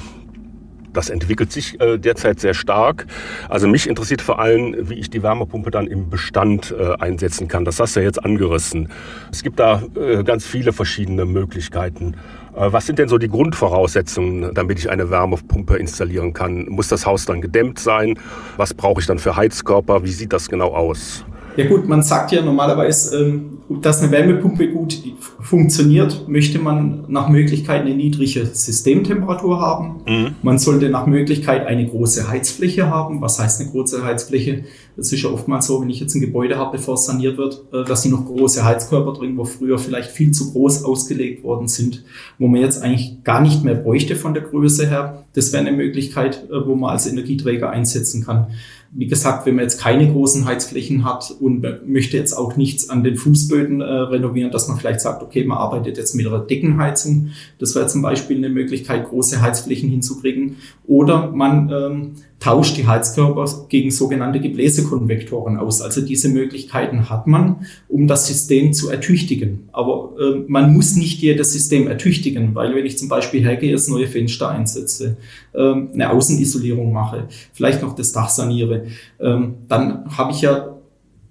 das 0.93 1.09
entwickelt 1.09 1.51
sich 1.51 1.79
äh, 1.79 1.97
derzeit 1.97 2.39
sehr 2.39 2.53
stark. 2.53 3.05
Also 3.47 3.67
mich 3.67 3.87
interessiert 3.87 4.21
vor 4.21 4.39
allem, 4.39 4.75
wie 4.89 4.95
ich 4.95 5.09
die 5.09 5.23
Wärmepumpe 5.23 5.71
dann 5.71 5.87
im 5.87 6.09
Bestand 6.09 6.75
äh, 6.77 6.95
einsetzen 6.99 7.47
kann. 7.47 7.65
Das 7.65 7.79
hast 7.79 7.95
du 7.95 7.99
ja 7.99 8.05
jetzt 8.05 8.23
angerissen. 8.23 8.89
Es 9.31 9.43
gibt 9.43 9.59
da 9.59 9.83
äh, 9.95 10.23
ganz 10.23 10.45
viele 10.45 10.73
verschiedene 10.73 11.25
Möglichkeiten. 11.25 12.15
Äh, 12.55 12.71
was 12.71 12.85
sind 12.85 12.99
denn 12.99 13.09
so 13.09 13.17
die 13.17 13.29
Grundvoraussetzungen, 13.29 14.53
damit 14.53 14.79
ich 14.79 14.89
eine 14.89 15.09
Wärmepumpe 15.09 15.77
installieren 15.77 16.33
kann? 16.33 16.65
Muss 16.69 16.87
das 16.87 17.05
Haus 17.05 17.25
dann 17.25 17.41
gedämmt 17.41 17.79
sein? 17.79 18.19
Was 18.57 18.73
brauche 18.73 19.01
ich 19.01 19.07
dann 19.07 19.19
für 19.19 19.35
Heizkörper? 19.35 20.03
Wie 20.03 20.11
sieht 20.11 20.33
das 20.33 20.49
genau 20.49 20.73
aus? 20.73 21.25
Ja 21.59 21.67
gut, 21.67 21.89
man 21.89 22.01
sagt 22.03 22.31
ja 22.31 22.41
normalerweise, 22.41 23.17
ähm, 23.21 23.57
dass 23.81 24.01
eine 24.01 24.11
Wärmepumpe 24.13 24.69
gut 24.69 24.97
funktioniert, 25.41 26.29
möchte 26.29 26.57
man 26.57 27.03
nach 27.09 27.27
Möglichkeit 27.27 27.81
eine 27.81 27.95
niedrige 27.95 28.45
Systemtemperatur 28.45 29.59
haben. 29.59 30.01
Mhm. 30.07 30.35
Man 30.41 30.57
sollte 30.57 30.87
nach 30.87 31.05
Möglichkeit 31.05 31.67
eine 31.67 31.85
große 31.85 32.29
Heizfläche 32.29 32.89
haben. 32.89 33.19
Was 33.19 33.39
heißt 33.39 33.59
eine 33.59 33.71
große 33.71 34.05
Heizfläche? 34.05 34.63
Das 34.95 35.11
ist 35.11 35.21
ja 35.21 35.29
oftmals 35.29 35.67
so, 35.67 35.81
wenn 35.81 35.89
ich 35.89 35.99
jetzt 35.99 36.15
ein 36.15 36.21
Gebäude 36.21 36.57
habe, 36.57 36.77
bevor 36.77 36.93
es 36.93 37.03
saniert 37.03 37.37
wird, 37.37 37.61
äh, 37.73 37.83
dass 37.83 38.03
sie 38.03 38.09
noch 38.09 38.25
große 38.25 38.63
Heizkörper 38.63 39.11
drin, 39.11 39.35
wo 39.35 39.43
früher 39.43 39.77
vielleicht 39.79 40.11
viel 40.11 40.31
zu 40.31 40.53
groß 40.53 40.85
ausgelegt 40.85 41.43
worden 41.43 41.67
sind, 41.67 42.05
wo 42.37 42.47
man 42.47 42.61
jetzt 42.61 42.81
eigentlich 42.81 43.25
gar 43.25 43.41
nicht 43.41 43.65
mehr 43.65 43.75
bräuchte 43.75 44.15
von 44.15 44.33
der 44.33 44.43
Größe 44.43 44.87
her. 44.87 45.25
Das 45.33 45.51
wäre 45.51 45.65
eine 45.65 45.75
Möglichkeit, 45.75 46.47
äh, 46.49 46.65
wo 46.65 46.75
man 46.75 46.91
als 46.91 47.05
Energieträger 47.05 47.69
einsetzen 47.69 48.23
kann. 48.25 48.47
Wie 48.91 49.07
gesagt, 49.07 49.45
wenn 49.45 49.55
man 49.55 49.63
jetzt 49.63 49.79
keine 49.79 50.11
großen 50.11 50.45
Heizflächen 50.45 51.03
hat 51.05 51.31
und 51.39 51.63
möchte 51.87 52.17
jetzt 52.17 52.33
auch 52.33 52.55
nichts 52.55 52.89
an 52.89 53.03
den 53.03 53.17
Fußböden 53.17 53.81
äh, 53.81 53.83
renovieren, 53.83 54.51
dass 54.51 54.67
man 54.67 54.77
vielleicht 54.77 55.01
sagt, 55.01 55.21
okay, 55.21 55.43
man 55.43 55.57
arbeitet 55.57 55.97
jetzt 55.97 56.15
mit 56.15 56.25
einer 56.25 56.39
Deckenheizung. 56.39 57.29
Das 57.59 57.75
wäre 57.75 57.87
zum 57.87 58.01
Beispiel 58.01 58.37
eine 58.37 58.49
Möglichkeit, 58.49 59.07
große 59.07 59.41
Heizflächen 59.41 59.89
hinzukriegen. 59.89 60.57
Oder 60.87 61.31
man 61.31 61.71
ähm, 61.71 62.11
tauscht 62.39 62.77
die 62.77 62.87
Heizkörper 62.87 63.45
gegen 63.67 63.91
sogenannte 63.91 64.39
Gebläsekonvektoren 64.39 65.57
aus. 65.57 65.81
Also 65.81 66.01
diese 66.01 66.29
Möglichkeiten 66.29 67.09
hat 67.09 67.27
man, 67.27 67.65
um 67.89 68.07
das 68.07 68.27
System 68.27 68.71
zu 68.73 68.89
ertüchtigen. 68.89 69.67
Aber 69.73 70.13
äh, 70.19 70.45
man 70.47 70.73
muss 70.73 70.95
nicht 70.95 71.21
jedes 71.21 71.51
System 71.51 71.87
ertüchtigen, 71.87 72.55
weil 72.55 72.73
wenn 72.75 72.85
ich 72.85 72.97
zum 72.97 73.09
Beispiel 73.09 73.41
hergehe, 73.41 73.77
neue 73.89 74.07
Fenster 74.07 74.49
einsetze, 74.49 75.17
äh, 75.53 75.59
eine 75.59 76.11
Außenisolierung 76.11 76.93
mache, 76.93 77.27
vielleicht 77.53 77.81
noch 77.81 77.95
das 77.95 78.11
Dach 78.11 78.29
saniere, 78.29 78.85
äh, 79.17 79.37
dann 79.67 80.17
habe 80.17 80.31
ich 80.31 80.41
ja 80.41 80.75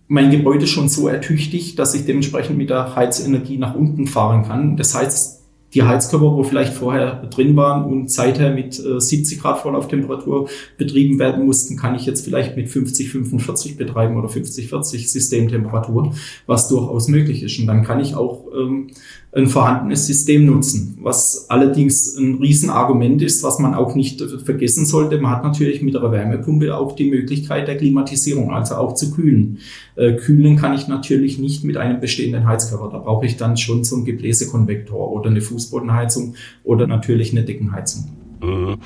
mein 0.08 0.30
Gebäude 0.30 0.66
schon 0.66 0.88
so 0.88 1.08
ertüchtigt, 1.08 1.78
dass 1.78 1.94
ich 1.94 2.04
dementsprechend 2.06 2.56
mit 2.56 2.70
der 2.70 2.96
Heizenergie 2.96 3.58
nach 3.58 3.74
unten 3.74 4.06
fahren 4.06 4.44
kann. 4.44 4.76
Das 4.76 4.94
heißt, 4.94 5.37
die 5.74 5.82
Heizkörper, 5.82 6.34
wo 6.34 6.42
vielleicht 6.44 6.72
vorher 6.72 7.26
drin 7.26 7.54
waren 7.56 7.84
und 7.84 8.10
seither 8.10 8.52
mit 8.52 8.78
äh, 8.78 9.00
70 9.00 9.40
Grad 9.40 9.60
Vorlauftemperatur 9.60 10.48
betrieben 10.78 11.18
werden 11.18 11.44
mussten, 11.44 11.76
kann 11.76 11.94
ich 11.94 12.06
jetzt 12.06 12.24
vielleicht 12.24 12.56
mit 12.56 12.68
50, 12.68 13.10
45 13.10 13.76
betreiben 13.76 14.16
oder 14.16 14.28
50, 14.28 14.68
40 14.68 15.10
Systemtemperatur, 15.10 16.14
was 16.46 16.68
durchaus 16.68 17.08
möglich 17.08 17.42
ist. 17.42 17.58
Und 17.58 17.66
dann 17.66 17.84
kann 17.84 18.00
ich 18.00 18.14
auch 18.14 18.46
ähm, 18.58 18.88
ein 19.30 19.46
vorhandenes 19.46 20.06
System 20.06 20.46
nutzen, 20.46 20.96
was 21.02 21.50
allerdings 21.50 22.16
ein 22.16 22.38
Riesenargument 22.40 23.20
ist, 23.20 23.42
was 23.42 23.58
man 23.58 23.74
auch 23.74 23.94
nicht 23.94 24.22
vergessen 24.22 24.86
sollte. 24.86 25.20
Man 25.20 25.30
hat 25.30 25.44
natürlich 25.44 25.82
mit 25.82 25.94
einer 25.96 26.10
Wärmepumpe 26.10 26.74
auch 26.74 26.92
die 26.96 27.10
Möglichkeit 27.10 27.68
der 27.68 27.76
Klimatisierung, 27.76 28.52
also 28.52 28.76
auch 28.76 28.94
zu 28.94 29.10
kühlen. 29.10 29.58
Äh, 29.96 30.14
kühlen 30.14 30.56
kann 30.56 30.72
ich 30.72 30.88
natürlich 30.88 31.38
nicht 31.38 31.62
mit 31.62 31.76
einem 31.76 32.00
bestehenden 32.00 32.46
Heizkörper. 32.46 32.88
Da 32.90 32.98
brauche 32.98 33.26
ich 33.26 33.36
dann 33.36 33.58
schon 33.58 33.84
so 33.84 33.96
einen 33.96 34.06
Gebläsekonvektor 34.06 35.12
oder 35.12 35.28
eine 35.28 35.42
Fußbodenheizung 35.58 36.34
oder 36.64 36.86
natürlich 36.86 37.32
eine 37.32 37.42
Deckenheizung. 37.44 38.04
Mhm. 38.40 38.78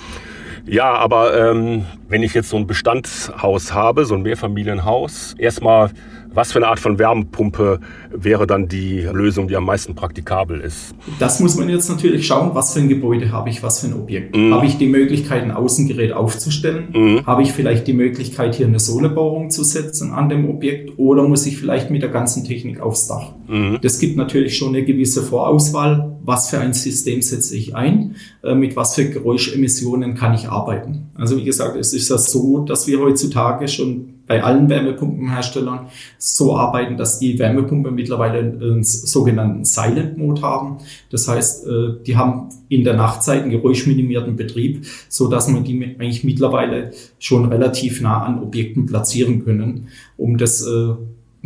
Ja, 0.64 0.94
aber 0.94 1.36
ähm, 1.50 1.84
wenn 2.08 2.22
ich 2.22 2.34
jetzt 2.34 2.48
so 2.48 2.56
ein 2.56 2.66
Bestandshaus 2.66 3.74
habe, 3.74 4.04
so 4.04 4.14
ein 4.14 4.22
Mehrfamilienhaus, 4.22 5.34
erstmal 5.36 5.90
was 6.34 6.52
für 6.52 6.58
eine 6.58 6.68
Art 6.68 6.80
von 6.80 6.98
Wärmepumpe 6.98 7.80
wäre 8.10 8.46
dann 8.46 8.68
die 8.68 9.00
Lösung, 9.12 9.48
die 9.48 9.56
am 9.56 9.64
meisten 9.64 9.94
praktikabel 9.94 10.60
ist? 10.60 10.94
Das 11.18 11.40
muss 11.40 11.56
man 11.56 11.68
jetzt 11.68 11.88
natürlich 11.88 12.26
schauen, 12.26 12.54
was 12.54 12.72
für 12.72 12.80
ein 12.80 12.88
Gebäude 12.88 13.32
habe 13.32 13.50
ich, 13.50 13.62
was 13.62 13.80
für 13.80 13.88
ein 13.88 13.94
Objekt. 13.94 14.36
Mhm. 14.36 14.54
Habe 14.54 14.66
ich 14.66 14.78
die 14.78 14.86
Möglichkeit, 14.86 15.42
ein 15.42 15.50
Außengerät 15.50 16.12
aufzustellen? 16.12 16.88
Mhm. 16.92 17.26
Habe 17.26 17.42
ich 17.42 17.52
vielleicht 17.52 17.86
die 17.86 17.92
Möglichkeit, 17.92 18.54
hier 18.54 18.66
eine 18.66 18.80
Solarbohrung 18.80 19.50
zu 19.50 19.64
setzen 19.64 20.12
an 20.12 20.28
dem 20.28 20.48
Objekt? 20.48 20.98
Oder 20.98 21.22
muss 21.26 21.46
ich 21.46 21.58
vielleicht 21.58 21.90
mit 21.90 22.02
der 22.02 22.10
ganzen 22.10 22.44
Technik 22.44 22.80
aufs 22.80 23.06
Dach? 23.08 23.32
Mhm. 23.48 23.78
Das 23.82 23.98
gibt 23.98 24.16
natürlich 24.16 24.56
schon 24.56 24.68
eine 24.68 24.84
gewisse 24.84 25.22
Vorauswahl. 25.22 26.16
Was 26.24 26.50
für 26.50 26.60
ein 26.60 26.72
System 26.72 27.20
setze 27.20 27.56
ich 27.56 27.74
ein? 27.74 28.16
Äh, 28.42 28.54
mit 28.54 28.76
was 28.76 28.94
für 28.94 29.08
Geräuschemissionen 29.08 30.14
kann 30.14 30.34
ich 30.34 30.48
arbeiten? 30.48 31.10
Also 31.14 31.36
wie 31.36 31.44
gesagt, 31.44 31.76
es 31.76 31.92
ist 31.92 32.08
ja 32.08 32.18
so, 32.18 32.60
dass 32.60 32.86
wir 32.86 33.00
heutzutage 33.00 33.68
schon 33.68 34.21
bei 34.32 34.42
allen 34.42 34.70
Wärmepumpenherstellern 34.70 35.88
so 36.16 36.56
arbeiten, 36.56 36.96
dass 36.96 37.18
die 37.18 37.38
Wärmepumpe 37.38 37.90
mittlerweile 37.90 38.38
einen 38.38 38.82
sogenannten 38.82 39.66
Silent 39.66 40.16
Mode 40.16 40.40
haben. 40.40 40.78
Das 41.10 41.28
heißt, 41.28 41.66
äh, 41.66 41.70
die 42.06 42.16
haben 42.16 42.48
in 42.70 42.82
der 42.82 42.94
Nachtzeit 42.94 43.42
einen 43.42 43.50
geräuschminimierten 43.50 44.36
Betrieb, 44.36 44.86
so 45.10 45.28
dass 45.28 45.48
man 45.48 45.64
die 45.64 45.96
eigentlich 45.98 46.24
mittlerweile 46.24 46.92
schon 47.18 47.44
relativ 47.44 48.00
nah 48.00 48.24
an 48.24 48.42
Objekten 48.42 48.86
platzieren 48.86 49.44
können, 49.44 49.88
um 50.16 50.38
das 50.38 50.66
äh, 50.66 50.94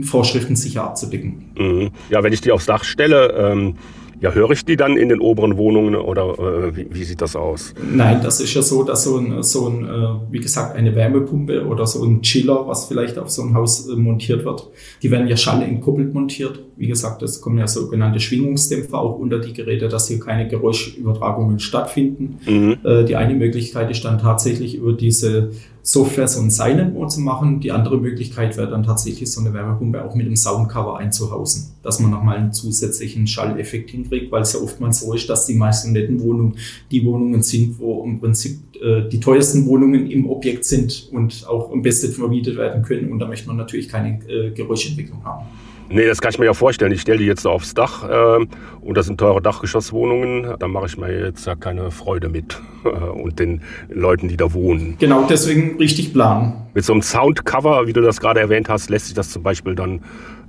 Vorschriften 0.04 0.54
sicher 0.54 0.84
abzudecken. 0.84 1.46
Mhm. 1.58 1.90
Ja, 2.08 2.22
wenn 2.22 2.32
ich 2.32 2.40
die 2.40 2.52
aufs 2.52 2.66
Dach 2.66 2.84
stelle, 2.84 3.32
ähm 3.32 3.74
ja, 4.20 4.32
höre 4.32 4.50
ich 4.50 4.64
die 4.64 4.76
dann 4.76 4.96
in 4.96 5.08
den 5.08 5.20
oberen 5.20 5.56
Wohnungen 5.56 5.94
oder 5.94 6.38
äh, 6.38 6.76
wie, 6.76 6.86
wie, 6.90 7.04
sieht 7.04 7.20
das 7.20 7.36
aus? 7.36 7.74
Nein, 7.92 8.20
das 8.22 8.40
ist 8.40 8.54
ja 8.54 8.62
so, 8.62 8.82
dass 8.82 9.04
so 9.04 9.18
ein, 9.18 9.42
so 9.42 9.68
ein 9.68 9.84
äh, 9.84 10.32
wie 10.32 10.40
gesagt, 10.40 10.74
eine 10.74 10.94
Wärmepumpe 10.94 11.66
oder 11.66 11.86
so 11.86 12.04
ein 12.04 12.22
Chiller, 12.22 12.66
was 12.66 12.86
vielleicht 12.86 13.18
auf 13.18 13.30
so 13.30 13.42
ein 13.42 13.54
Haus 13.54 13.88
äh, 13.88 13.94
montiert 13.94 14.44
wird, 14.44 14.68
die 15.02 15.10
werden 15.10 15.28
ja 15.28 15.36
schallentkoppelt 15.36 16.14
montiert. 16.14 16.60
Wie 16.76 16.86
gesagt, 16.86 17.22
es 17.22 17.40
kommen 17.40 17.58
ja 17.58 17.66
sogenannte 17.66 18.20
Schwingungsdämpfer 18.20 18.98
auch 18.98 19.18
unter 19.18 19.38
die 19.38 19.52
Geräte, 19.52 19.88
dass 19.88 20.08
hier 20.08 20.20
keine 20.20 20.48
Geräuschübertragungen 20.48 21.58
stattfinden. 21.58 22.38
Mhm. 22.46 22.78
Äh, 22.84 23.04
die 23.04 23.16
eine 23.16 23.34
Möglichkeit 23.34 23.90
ist 23.90 24.04
dann 24.04 24.18
tatsächlich 24.18 24.76
über 24.76 24.92
diese 24.92 25.50
Software 25.86 26.26
so 26.26 26.40
ein 26.40 26.50
Silent 26.50 26.94
Mode 26.94 27.10
zu 27.10 27.20
machen. 27.20 27.60
Die 27.60 27.70
andere 27.70 27.98
Möglichkeit 27.98 28.56
wäre 28.56 28.68
dann 28.68 28.82
tatsächlich 28.82 29.30
so 29.30 29.40
eine 29.40 29.54
Wärmepumpe 29.54 30.04
auch 30.04 30.16
mit 30.16 30.26
einem 30.26 30.34
Soundcover 30.34 30.98
einzuhausen, 30.98 31.74
dass 31.84 32.00
man 32.00 32.10
nochmal 32.10 32.38
einen 32.38 32.52
zusätzlichen 32.52 33.28
Schalleffekt 33.28 33.90
hinkriegt, 33.90 34.32
weil 34.32 34.42
es 34.42 34.52
ja 34.52 34.58
oftmals 34.58 34.98
so 34.98 35.14
ist, 35.14 35.30
dass 35.30 35.46
die 35.46 35.54
meisten 35.54 35.92
netten 35.92 36.20
Wohnungen 36.20 36.56
die 36.90 37.04
Wohnungen 37.04 37.40
sind, 37.40 37.78
wo 37.78 38.02
im 38.02 38.18
Prinzip 38.18 38.58
äh, 38.82 39.08
die 39.08 39.20
teuersten 39.20 39.64
Wohnungen 39.66 40.10
im 40.10 40.28
Objekt 40.28 40.64
sind 40.64 41.08
und 41.12 41.46
auch 41.46 41.70
am 41.70 41.82
besten 41.82 42.10
vermietet 42.10 42.56
werden 42.56 42.82
können. 42.82 43.12
Und 43.12 43.20
da 43.20 43.28
möchte 43.28 43.46
man 43.46 43.56
natürlich 43.56 43.88
keine 43.88 44.18
äh, 44.28 44.50
Geräuschentwicklung 44.50 45.24
haben. 45.24 45.46
Nee, 45.88 46.06
das 46.06 46.20
kann 46.20 46.30
ich 46.30 46.38
mir 46.38 46.46
ja 46.46 46.54
vorstellen. 46.54 46.92
Ich 46.92 47.00
stelle 47.00 47.18
die 47.18 47.26
jetzt 47.26 47.46
aufs 47.46 47.74
Dach 47.74 48.08
äh, 48.08 48.46
und 48.80 48.96
das 48.96 49.06
sind 49.06 49.18
teure 49.18 49.40
Dachgeschosswohnungen. 49.40 50.54
Da 50.58 50.68
mache 50.68 50.86
ich 50.86 50.96
mir 50.96 51.26
jetzt 51.26 51.46
ja 51.46 51.54
keine 51.54 51.90
Freude 51.90 52.28
mit 52.28 52.60
äh, 52.84 52.88
und 52.88 53.38
den 53.38 53.62
Leuten, 53.88 54.28
die 54.28 54.36
da 54.36 54.52
wohnen. 54.52 54.96
Genau, 54.98 55.26
deswegen 55.28 55.76
richtig 55.78 56.12
planen. 56.12 56.54
Mit 56.74 56.84
so 56.84 56.92
einem 56.92 57.02
Soundcover, 57.02 57.86
wie 57.86 57.92
du 57.92 58.00
das 58.00 58.20
gerade 58.20 58.40
erwähnt 58.40 58.68
hast, 58.68 58.90
lässt 58.90 59.06
sich 59.06 59.14
das 59.14 59.30
zum 59.30 59.42
Beispiel 59.42 59.74
dann 59.74 60.00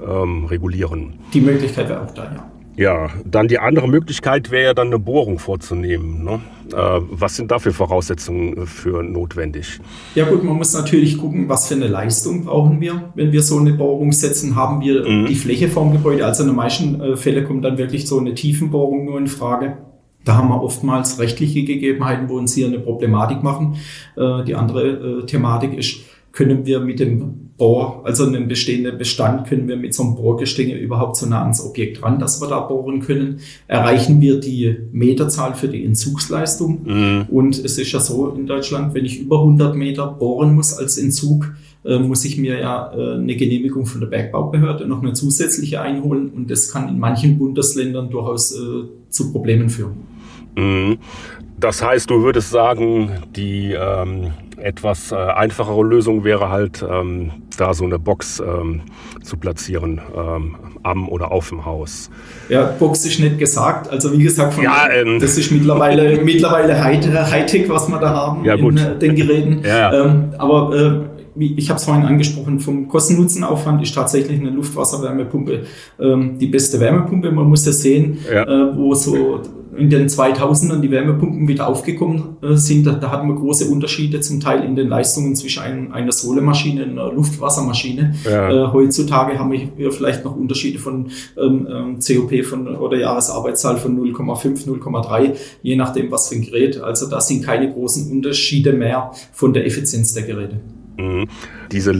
ähm, 0.05 0.45
regulieren. 0.45 1.13
Die 1.33 1.41
Möglichkeit 1.41 1.89
wäre 1.89 2.01
auch 2.01 2.13
da, 2.13 2.23
ja. 2.23 2.51
Ja, 2.77 3.09
dann 3.25 3.47
die 3.47 3.57
andere 3.57 3.87
Möglichkeit 3.89 4.51
wäre 4.51 4.65
ja 4.65 4.73
dann 4.75 4.87
eine 4.87 4.99
Bohrung 4.99 5.39
vorzunehmen. 5.39 6.23
Ne? 6.23 6.39
Äh, 6.71 7.01
was 7.09 7.35
sind 7.35 7.49
dafür 7.49 7.73
Voraussetzungen 7.73 8.67
für 8.67 9.01
notwendig? 9.01 9.79
Ja 10.13 10.29
gut, 10.29 10.43
man 10.43 10.57
muss 10.57 10.73
natürlich 10.73 11.17
gucken, 11.17 11.49
was 11.49 11.67
für 11.67 11.73
eine 11.73 11.87
Leistung 11.87 12.45
brauchen 12.45 12.79
wir. 12.79 13.11
Wenn 13.15 13.31
wir 13.31 13.41
so 13.41 13.57
eine 13.57 13.73
Bohrung 13.73 14.11
setzen, 14.11 14.55
haben 14.55 14.81
wir 14.81 15.09
mhm. 15.09 15.25
die 15.25 15.35
Fläche 15.35 15.69
vom 15.69 15.91
Gebäude. 15.91 16.23
Also 16.23 16.43
in 16.43 16.49
den 16.49 16.55
meisten 16.55 17.01
äh, 17.01 17.17
Fällen 17.17 17.45
kommt 17.45 17.65
dann 17.65 17.79
wirklich 17.79 18.07
so 18.07 18.19
eine 18.19 18.35
Tiefenbohrung 18.35 19.05
nur 19.05 19.17
in 19.17 19.27
Frage. 19.27 19.79
Da 20.23 20.35
haben 20.35 20.49
wir 20.49 20.61
oftmals 20.61 21.17
rechtliche 21.17 21.63
Gegebenheiten, 21.63 22.29
wo 22.29 22.37
uns 22.37 22.53
hier 22.53 22.67
eine 22.67 22.79
Problematik 22.79 23.41
machen. 23.41 23.77
Äh, 24.15 24.43
die 24.43 24.53
andere 24.53 25.25
Thematik 25.25 25.75
ist, 25.75 26.01
können 26.31 26.67
wir 26.67 26.79
mit 26.79 26.99
dem 26.99 27.46
Bohr, 27.57 28.01
also 28.03 28.25
einem 28.25 28.47
bestehenden 28.47 28.97
Bestand, 28.97 29.47
können 29.47 29.67
wir 29.67 29.77
mit 29.77 29.93
so 29.93 30.03
einem 30.03 30.15
Bohrgestänge 30.15 30.77
überhaupt 30.77 31.15
so 31.17 31.25
nah 31.25 31.41
ans 31.41 31.63
Objekt 31.65 32.03
ran, 32.03 32.19
dass 32.19 32.39
wir 32.39 32.47
da 32.47 32.59
bohren 32.59 33.01
können. 33.01 33.39
Erreichen 33.67 34.21
wir 34.21 34.39
die 34.39 34.75
Meterzahl 34.91 35.55
für 35.55 35.67
die 35.67 35.83
Entzugsleistung. 35.83 36.81
Mhm. 36.85 37.25
Und 37.29 37.57
es 37.57 37.79
ist 37.79 37.91
ja 37.91 37.99
so 37.99 38.29
in 38.29 38.45
Deutschland, 38.45 38.93
wenn 38.93 39.05
ich 39.05 39.19
über 39.19 39.39
100 39.39 39.75
Meter 39.75 40.05
bohren 40.05 40.53
muss 40.53 40.77
als 40.77 40.99
Entzug, 40.99 41.51
äh, 41.83 41.97
muss 41.97 42.25
ich 42.25 42.37
mir 42.37 42.59
ja 42.59 42.93
äh, 42.93 43.15
eine 43.15 43.35
Genehmigung 43.35 43.87
von 43.87 44.01
der 44.01 44.07
Bergbaubehörde 44.07 44.85
noch 44.87 45.01
eine 45.01 45.13
zusätzliche 45.13 45.81
einholen. 45.81 46.29
Und 46.29 46.51
das 46.51 46.71
kann 46.71 46.87
in 46.89 46.99
manchen 46.99 47.39
Bundesländern 47.39 48.11
durchaus 48.11 48.51
äh, 48.51 48.83
zu 49.09 49.31
Problemen 49.31 49.71
führen. 49.71 49.95
Mhm. 50.55 50.97
Das 51.59 51.83
heißt, 51.83 52.09
du 52.09 52.21
würdest 52.21 52.51
sagen, 52.51 53.11
die 53.35 53.73
ähm, 53.73 54.31
etwas 54.57 55.11
äh, 55.11 55.15
einfachere 55.15 55.83
Lösung 55.83 56.23
wäre 56.23 56.49
halt, 56.49 56.85
ähm, 56.87 57.31
da 57.57 57.73
so 57.73 57.85
eine 57.85 57.97
Box 57.97 58.39
ähm, 58.39 58.81
zu 59.23 59.37
platzieren 59.37 59.99
ähm, 60.15 60.55
am 60.83 61.09
oder 61.09 61.31
auf 61.31 61.49
dem 61.49 61.65
Haus. 61.65 62.09
Ja, 62.49 62.65
Box 62.77 63.05
ist 63.05 63.19
nicht 63.19 63.39
gesagt. 63.39 63.89
Also 63.89 64.11
wie 64.13 64.23
gesagt, 64.23 64.53
von, 64.53 64.63
ja, 64.63 64.87
ähm, 64.89 65.19
das 65.19 65.37
ist 65.37 65.51
mittlerweile, 65.51 66.21
mittlerweile 66.23 66.83
Hightech, 66.83 67.67
was 67.69 67.87
wir 67.89 67.99
da 67.99 68.09
haben 68.09 68.45
ja, 68.45 68.53
in 68.53 68.77
äh, 68.77 68.97
den 68.97 69.15
Geräten. 69.15 69.61
Ja. 69.65 70.05
Ähm, 70.05 70.33
aber 70.37 70.75
äh, 70.75 71.16
ich 71.39 71.69
habe 71.69 71.77
es 71.77 71.85
vorhin 71.85 72.05
angesprochen, 72.05 72.59
vom 72.59 72.87
Kosten-Nutzen-Aufwand 72.87 73.81
ist 73.81 73.93
tatsächlich 73.95 74.39
eine 74.39 74.49
Luftwasserwärmepumpe 74.49 75.63
ähm, 75.99 76.37
die 76.37 76.47
beste 76.47 76.79
Wärmepumpe. 76.79 77.31
Man 77.31 77.47
muss 77.47 77.65
ja 77.65 77.71
sehen, 77.71 78.19
ja. 78.31 78.43
Äh, 78.43 78.77
wo 78.77 78.93
so 78.93 79.41
in 79.77 79.89
den 79.89 80.07
2000ern 80.07 80.79
die 80.79 80.91
Wärmepumpen 80.91 81.47
wieder 81.47 81.67
aufgekommen 81.67 82.37
äh, 82.41 82.55
sind, 82.55 82.85
da, 82.85 82.93
da 82.93 83.11
hatten 83.11 83.27
wir 83.27 83.35
große 83.35 83.65
Unterschiede 83.69 84.19
zum 84.19 84.39
Teil 84.39 84.63
in 84.63 84.75
den 84.75 84.87
Leistungen 84.87 85.35
zwischen 85.35 85.61
ein, 85.61 85.93
einer 85.93 86.11
Sohlemaschine 86.11 86.85
und 86.85 86.91
einer 86.91 87.11
Luftwassermaschine. 87.13 88.15
Ja. 88.25 88.49
Äh, 88.49 88.71
heutzutage 88.73 89.37
haben 89.37 89.51
wir 89.51 89.91
vielleicht 89.91 90.25
noch 90.25 90.35
Unterschiede 90.35 90.79
von 90.79 91.11
ähm, 91.37 91.67
ähm 91.69 91.99
COP 91.99 92.43
von 92.43 92.75
oder 92.75 92.97
Jahresarbeitszahl 92.97 93.77
von 93.77 93.97
0,5, 93.99 94.67
0,3, 94.67 95.33
je 95.61 95.75
nachdem 95.75 96.11
was 96.11 96.29
für 96.29 96.35
ein 96.35 96.41
Gerät. 96.41 96.81
Also 96.81 97.09
da 97.09 97.21
sind 97.21 97.43
keine 97.43 97.71
großen 97.71 98.11
Unterschiede 98.11 98.73
mehr 98.73 99.11
von 99.31 99.53
der 99.53 99.65
Effizienz 99.65 100.13
der 100.13 100.23
Geräte. 100.23 100.59
Mhm. 100.97 101.27
Diese, 101.71 101.93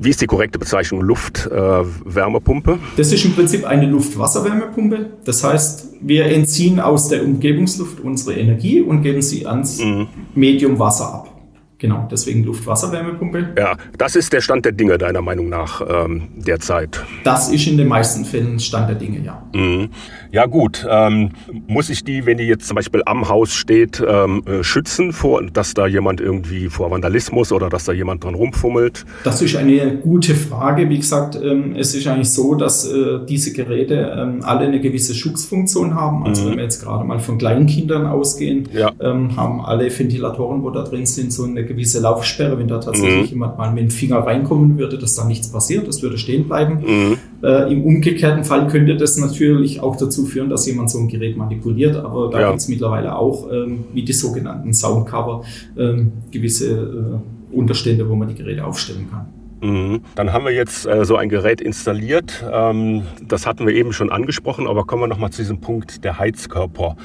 wie 0.00 0.10
ist 0.10 0.20
die 0.20 0.26
korrekte 0.26 0.58
Bezeichnung? 0.58 1.02
Luftwärmepumpe? 1.02 2.72
Äh, 2.72 2.96
das 2.96 3.12
ist 3.12 3.24
im 3.24 3.34
Prinzip 3.34 3.64
eine 3.64 3.86
Luftwasserwärmepumpe. 3.86 5.10
Das 5.24 5.42
heißt, 5.42 5.88
wir 6.00 6.26
entziehen 6.26 6.80
aus 6.80 7.08
der 7.08 7.24
Umgebungsluft 7.24 8.00
unsere 8.00 8.38
Energie 8.38 8.80
und 8.80 9.02
geben 9.02 9.22
sie 9.22 9.46
ans 9.46 9.82
mhm. 9.82 10.06
Medium 10.34 10.78
Wasser 10.78 11.12
ab. 11.12 11.37
Genau, 11.78 12.08
deswegen 12.10 12.42
Luft-Wasser-Wärmepumpe. 12.42 13.50
Ja, 13.56 13.76
das 13.96 14.16
ist 14.16 14.32
der 14.32 14.40
Stand 14.40 14.64
der 14.64 14.72
Dinge 14.72 14.98
deiner 14.98 15.22
Meinung 15.22 15.48
nach 15.48 15.80
ähm, 15.88 16.22
derzeit. 16.34 17.04
Das 17.22 17.50
ist 17.50 17.68
in 17.68 17.76
den 17.76 17.86
meisten 17.86 18.24
Fällen 18.24 18.58
Stand 18.58 18.88
der 18.88 18.96
Dinge, 18.96 19.20
ja. 19.20 19.44
Mhm. 19.54 19.90
Ja 20.32 20.46
gut, 20.46 20.84
ähm, 20.90 21.30
muss 21.68 21.88
ich 21.88 22.02
die, 22.02 22.26
wenn 22.26 22.36
die 22.36 22.44
jetzt 22.44 22.66
zum 22.66 22.74
Beispiel 22.74 23.02
am 23.06 23.28
Haus 23.28 23.52
steht, 23.52 24.02
ähm, 24.06 24.42
äh, 24.46 24.64
schützen 24.64 25.12
vor, 25.12 25.42
dass 25.44 25.72
da 25.72 25.86
jemand 25.86 26.20
irgendwie 26.20 26.68
vor 26.68 26.90
Vandalismus 26.90 27.52
oder 27.52 27.68
dass 27.68 27.84
da 27.84 27.92
jemand 27.92 28.24
dran 28.24 28.34
rumfummelt? 28.34 29.06
Das 29.22 29.40
ist 29.40 29.54
eine 29.54 29.98
gute 29.98 30.34
Frage. 30.34 30.90
Wie 30.90 30.98
gesagt, 30.98 31.38
ähm, 31.40 31.76
es 31.76 31.94
ist 31.94 32.08
eigentlich 32.08 32.30
so, 32.30 32.56
dass 32.56 32.92
äh, 32.92 33.20
diese 33.28 33.52
Geräte 33.52 34.16
ähm, 34.18 34.40
alle 34.42 34.66
eine 34.66 34.80
gewisse 34.80 35.14
Schutzfunktion 35.14 35.94
haben. 35.94 36.24
Also 36.24 36.42
mhm. 36.42 36.50
wenn 36.50 36.56
wir 36.56 36.64
jetzt 36.64 36.82
gerade 36.82 37.04
mal 37.04 37.20
von 37.20 37.38
kleinen 37.38 37.66
Kindern 37.66 38.06
ausgehen, 38.06 38.68
ja. 38.72 38.92
Ähm, 39.00 39.36
haben 39.36 39.64
alle 39.64 39.96
Ventilatoren, 39.96 40.62
wo 40.62 40.70
da 40.70 40.82
drin 40.82 41.06
sind, 41.06 41.32
so 41.32 41.44
eine 41.44 41.67
gewisse 41.68 42.00
Laufsperre, 42.00 42.58
wenn 42.58 42.66
da 42.66 42.78
tatsächlich 42.78 43.30
mhm. 43.30 43.36
jemand 43.36 43.58
mal 43.58 43.72
mit 43.72 43.84
dem 43.84 43.90
Finger 43.90 44.18
reinkommen 44.18 44.78
würde, 44.78 44.98
dass 44.98 45.14
da 45.14 45.24
nichts 45.24 45.52
passiert, 45.52 45.86
das 45.86 46.02
würde 46.02 46.18
stehen 46.18 46.48
bleiben. 46.48 46.80
Mhm. 46.84 47.16
Äh, 47.42 47.72
Im 47.72 47.84
umgekehrten 47.84 48.44
Fall 48.44 48.66
könnte 48.66 48.96
das 48.96 49.16
natürlich 49.16 49.80
auch 49.80 49.96
dazu 49.96 50.24
führen, 50.24 50.50
dass 50.50 50.66
jemand 50.66 50.90
so 50.90 50.98
ein 50.98 51.08
Gerät 51.08 51.36
manipuliert, 51.36 51.96
aber 51.96 52.30
da 52.30 52.40
ja. 52.40 52.48
gibt 52.48 52.60
es 52.60 52.68
mittlerweile 52.68 53.16
auch, 53.16 53.52
ähm, 53.52 53.84
wie 53.92 54.02
die 54.02 54.12
sogenannten 54.12 54.74
Soundcover, 54.74 55.44
ähm, 55.78 56.12
gewisse 56.32 57.20
äh, 57.52 57.56
Unterstände, 57.56 58.08
wo 58.08 58.16
man 58.16 58.28
die 58.28 58.34
Geräte 58.34 58.64
aufstellen 58.64 59.06
kann. 59.10 59.37
Mhm. 59.60 60.02
Dann 60.14 60.32
haben 60.32 60.44
wir 60.44 60.52
jetzt 60.52 60.86
äh, 60.86 61.04
so 61.04 61.16
ein 61.16 61.28
Gerät 61.28 61.60
installiert. 61.60 62.44
Ähm, 62.50 63.02
das 63.22 63.46
hatten 63.46 63.66
wir 63.66 63.74
eben 63.74 63.92
schon 63.92 64.10
angesprochen, 64.10 64.66
aber 64.66 64.84
kommen 64.84 65.02
wir 65.02 65.08
nochmal 65.08 65.30
zu 65.30 65.42
diesem 65.42 65.60
Punkt 65.60 66.04
der 66.04 66.18
Heizkörper. 66.18 66.96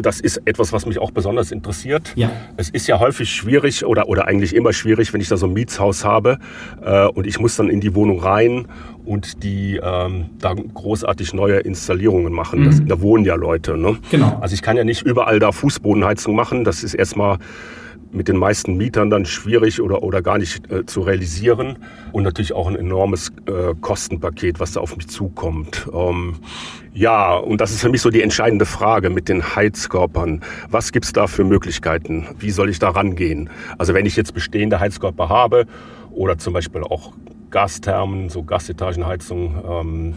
Das 0.00 0.20
ist 0.20 0.42
etwas, 0.44 0.72
was 0.72 0.86
mich 0.86 0.98
auch 0.98 1.10
besonders 1.10 1.52
interessiert. 1.52 2.12
Ja. 2.16 2.30
Es 2.56 2.70
ist 2.70 2.86
ja 2.86 2.98
häufig 2.98 3.30
schwierig 3.30 3.84
oder, 3.84 4.08
oder 4.08 4.26
eigentlich 4.26 4.54
immer 4.54 4.72
schwierig, 4.72 5.12
wenn 5.12 5.20
ich 5.20 5.28
da 5.28 5.36
so 5.36 5.46
ein 5.46 5.52
Mietshaus 5.52 6.04
habe 6.04 6.38
äh, 6.82 7.06
und 7.06 7.26
ich 7.26 7.38
muss 7.38 7.56
dann 7.56 7.68
in 7.68 7.80
die 7.80 7.94
Wohnung 7.94 8.20
rein 8.20 8.66
und 9.04 9.42
die 9.42 9.80
ähm, 9.82 10.26
da 10.38 10.54
großartig 10.54 11.32
neue 11.32 11.60
Installierungen 11.60 12.32
machen. 12.32 12.60
Mhm. 12.60 12.64
Das, 12.64 12.82
da 12.84 13.00
wohnen 13.00 13.24
ja 13.24 13.34
Leute. 13.34 13.76
Ne? 13.76 13.98
Genau. 14.10 14.38
Also 14.40 14.54
ich 14.54 14.62
kann 14.62 14.76
ja 14.76 14.84
nicht 14.84 15.02
überall 15.02 15.38
da 15.38 15.52
Fußbodenheizung 15.52 16.34
machen. 16.34 16.64
Das 16.64 16.84
ist 16.84 16.94
erstmal 16.94 17.38
mit 18.12 18.28
den 18.28 18.36
meisten 18.36 18.76
Mietern 18.76 19.10
dann 19.10 19.24
schwierig 19.24 19.80
oder, 19.80 20.02
oder 20.02 20.22
gar 20.22 20.38
nicht 20.38 20.70
äh, 20.70 20.86
zu 20.86 21.02
realisieren. 21.02 21.78
Und 22.12 22.22
natürlich 22.22 22.52
auch 22.52 22.66
ein 22.66 22.76
enormes 22.76 23.30
äh, 23.46 23.74
Kostenpaket, 23.80 24.60
was 24.60 24.72
da 24.72 24.80
auf 24.80 24.96
mich 24.96 25.08
zukommt. 25.08 25.88
Ähm, 25.92 26.36
ja, 26.92 27.36
und 27.36 27.60
das 27.60 27.70
ist 27.70 27.80
für 27.80 27.90
mich 27.90 28.00
so 28.00 28.10
die 28.10 28.22
entscheidende 28.22 28.66
Frage 28.66 29.10
mit 29.10 29.28
den 29.28 29.54
Heizkörpern. 29.54 30.42
Was 30.70 30.92
gibt's 30.92 31.12
da 31.12 31.26
für 31.26 31.44
Möglichkeiten? 31.44 32.26
Wie 32.38 32.50
soll 32.50 32.70
ich 32.70 32.78
da 32.78 32.90
rangehen? 32.90 33.50
Also 33.76 33.94
wenn 33.94 34.06
ich 34.06 34.16
jetzt 34.16 34.34
bestehende 34.34 34.80
Heizkörper 34.80 35.28
habe 35.28 35.66
oder 36.10 36.38
zum 36.38 36.54
Beispiel 36.54 36.82
auch 36.82 37.12
Gasthermen, 37.50 38.28
so 38.28 38.42
Gasetagenheizung, 38.42 39.62
ähm, 39.68 40.14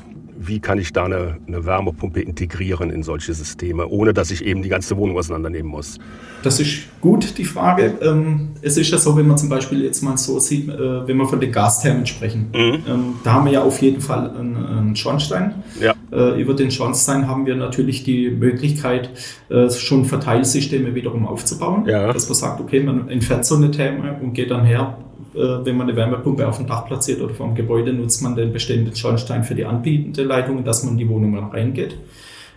wie 0.48 0.60
kann 0.60 0.80
ich 0.80 0.94
da 0.94 1.06
eine, 1.06 1.38
eine, 1.48 1.66
Wärmepumpe 1.66 2.22
integrieren 2.22 2.90
in 2.90 3.04
solche 3.04 3.34
Systeme, 3.34 3.88
ohne 3.88 4.14
dass 4.14 4.32
ich 4.32 4.44
eben 4.44 4.62
die 4.62 4.70
ganze 4.70 4.98
Wohnung 4.98 5.18
auseinandernehmen 5.18 5.72
muss? 5.72 6.00
Das 6.44 6.60
ist 6.60 7.00
gut, 7.00 7.38
die 7.38 7.46
Frage. 7.46 7.94
Ähm, 8.02 8.50
es 8.62 8.78
ist 8.78 8.90
ja 8.92 8.98
so, 8.98 9.16
wenn 9.16 9.28
man 9.28 9.38
zum 9.38 9.50
Beispiel 9.50 9.84
jetzt 9.84 10.02
mal 10.02 10.18
so 10.18 10.40
sieht, 10.40 10.70
äh, 10.70 11.08
wenn 11.08 11.18
wir 11.18 11.28
von 11.28 11.40
den 11.40 11.52
Gasthermen 11.52 12.06
sprechen, 12.06 12.50
mhm. 12.54 12.72
Ähm, 12.88 13.16
da 13.24 13.34
haben 13.34 13.46
wir 13.46 13.54
ja 13.54 13.64
auf 13.64 13.82
jeden 13.82 14.02
Fall 14.02 14.32
einen, 14.36 14.96
Schornstein. 14.96 15.56
Ja. 15.80 15.94
Äh, 16.12 16.42
über 16.42 16.54
den 16.54 16.72
Schornstein 16.72 17.28
haben 17.28 17.46
wir 17.46 17.56
natürlich 17.56 18.04
die 18.04 18.32
Möglichkeit, 18.32 19.12
äh, 19.50 19.70
schon 19.70 20.06
Verteilsysteme 20.06 20.96
wiederum 20.96 21.28
aufzubauen. 21.28 21.86
Ja. 21.86 22.12
Dass 22.12 22.28
man 22.28 22.36
sagt, 22.36 22.60
okay, 22.60 22.82
man 22.82 23.10
entfernt 23.10 23.46
so 23.46 23.56
eine 23.56 23.72
Therme 23.72 24.18
und 24.22 24.34
geht 24.34 24.52
dann 24.52 24.66
her, 24.66 24.98
wenn 25.34 25.78
man 25.78 25.88
eine 25.88 25.96
Wärmepumpe 25.96 26.48
auf 26.48 26.58
dem 26.58 26.68
Dach 26.68 26.86
platziert 26.86 27.22
oder 27.22 27.34
vom 27.34 27.56
Gebäude, 27.56 27.94
nutzt 27.94 28.22
man 28.22 28.36
den 28.36 28.52
bestehenden 28.52 28.96
Schornstein 28.96 29.44
für 29.44 29.56
die 29.56 29.66
anbietende 29.66 30.24
Leitung, 30.24 30.64
dass 30.64 30.84
man 30.84 30.94
in 30.94 31.00
die 31.00 31.10
Wohnungen 31.10 31.44
reingeht. 31.44 31.98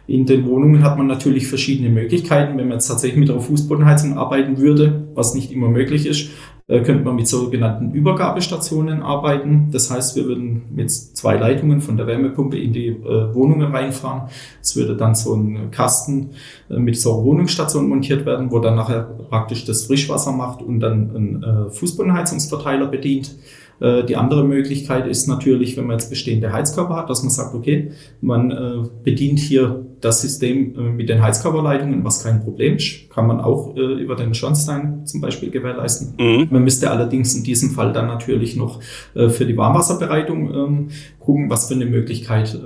In 0.07 0.27
den 0.27 0.47
Wohnungen 0.47 0.83
hat 0.83 0.99
man 0.99 1.07
natürlich 1.07 1.47
verschiedene 1.47 1.89
Möglichkeiten. 1.89 2.59
Wenn 2.59 2.69
man 2.69 2.77
jetzt 2.77 2.89
tatsächlich 2.89 3.19
mit 3.19 3.31
einer 3.31 3.41
Fußbodenheizung 3.41 4.19
arbeiten 4.19 4.59
würde, 4.59 5.05
was 5.15 5.35
nicht 5.35 5.51
immer 5.51 5.69
möglich 5.69 6.07
ist, 6.07 6.31
äh, 6.66 6.81
könnte 6.81 7.05
man 7.05 7.16
mit 7.16 7.29
sogenannten 7.29 7.92
Übergabestationen 7.92 9.03
arbeiten. 9.03 9.68
Das 9.70 9.90
heißt, 9.90 10.16
wir 10.16 10.24
würden 10.24 10.62
mit 10.74 10.90
zwei 10.90 11.37
Leitungen 11.37 11.83
von 11.83 11.98
der 11.98 12.07
Wärmepumpe 12.07 12.59
in 12.59 12.72
die 12.72 12.88
äh, 12.88 13.35
Wohnungen 13.35 13.74
reinfahren. 13.74 14.31
Es 14.62 14.74
würde 14.74 14.96
dann 14.96 15.14
so 15.14 15.35
ein 15.35 15.70
Kasten 15.70 16.31
äh, 16.70 16.79
mit 16.79 16.98
so 16.98 17.14
einer 17.14 17.24
Wohnungsstation 17.24 17.88
montiert 17.88 18.24
werden, 18.24 18.50
wo 18.50 18.61
dann 18.61 18.77
nachher 18.77 19.03
praktisch 19.03 19.66
das 19.66 19.85
Frischwasser 19.85 20.33
macht 20.33 20.62
und 20.62 20.81
dann 20.81 21.14
ein 21.14 21.42
äh, 21.42 21.70
Fußbodenheizungsverteiler 21.70 22.87
bedient. 22.87 23.35
Äh, 23.81 24.05
die 24.05 24.17
andere 24.17 24.45
Möglichkeit 24.45 25.07
ist 25.07 25.27
natürlich, 25.27 25.77
wenn 25.77 25.87
man 25.87 25.99
jetzt 25.99 26.11
bestehende 26.11 26.53
Heizkörper 26.53 26.97
hat, 26.97 27.11
dass 27.11 27.23
man 27.23 27.31
sagt, 27.31 27.55
okay, 27.55 27.91
man 28.21 28.51
äh, 28.51 28.89
bedient 29.03 29.39
hier 29.39 29.85
das 30.01 30.21
System 30.21 30.75
äh, 30.77 30.81
mit 30.91 31.09
den 31.09 31.23
Heizkörperleitungen, 31.23 32.05
was 32.05 32.23
kein 32.23 32.43
Problem 32.43 32.77
ist, 32.77 33.11
kann 33.11 33.27
man 33.27 33.41
auch 33.41 33.75
über 33.77 34.17
den 34.17 34.35
Schornstein 34.35 35.07
zum 35.07 35.21
Beispiel 35.21 35.51
gewährleisten. 35.51 36.15
Mhm. 36.19 36.49
Man 36.51 36.65
müsste 36.65 36.91
allerdings 36.91 37.35
in 37.35 37.45
diesem 37.45 37.71
Fall 37.71 37.93
dann 37.93 38.07
natürlich 38.07 38.57
noch 38.57 38.81
für 39.15 39.47
die 39.47 39.57
Warmwasserbereitung 39.57 40.55
ähm, 40.55 40.89
gucken, 41.21 41.49
was 41.49 41.69
für 41.69 41.75
eine 41.75 41.87
Möglichkeit 41.87 42.59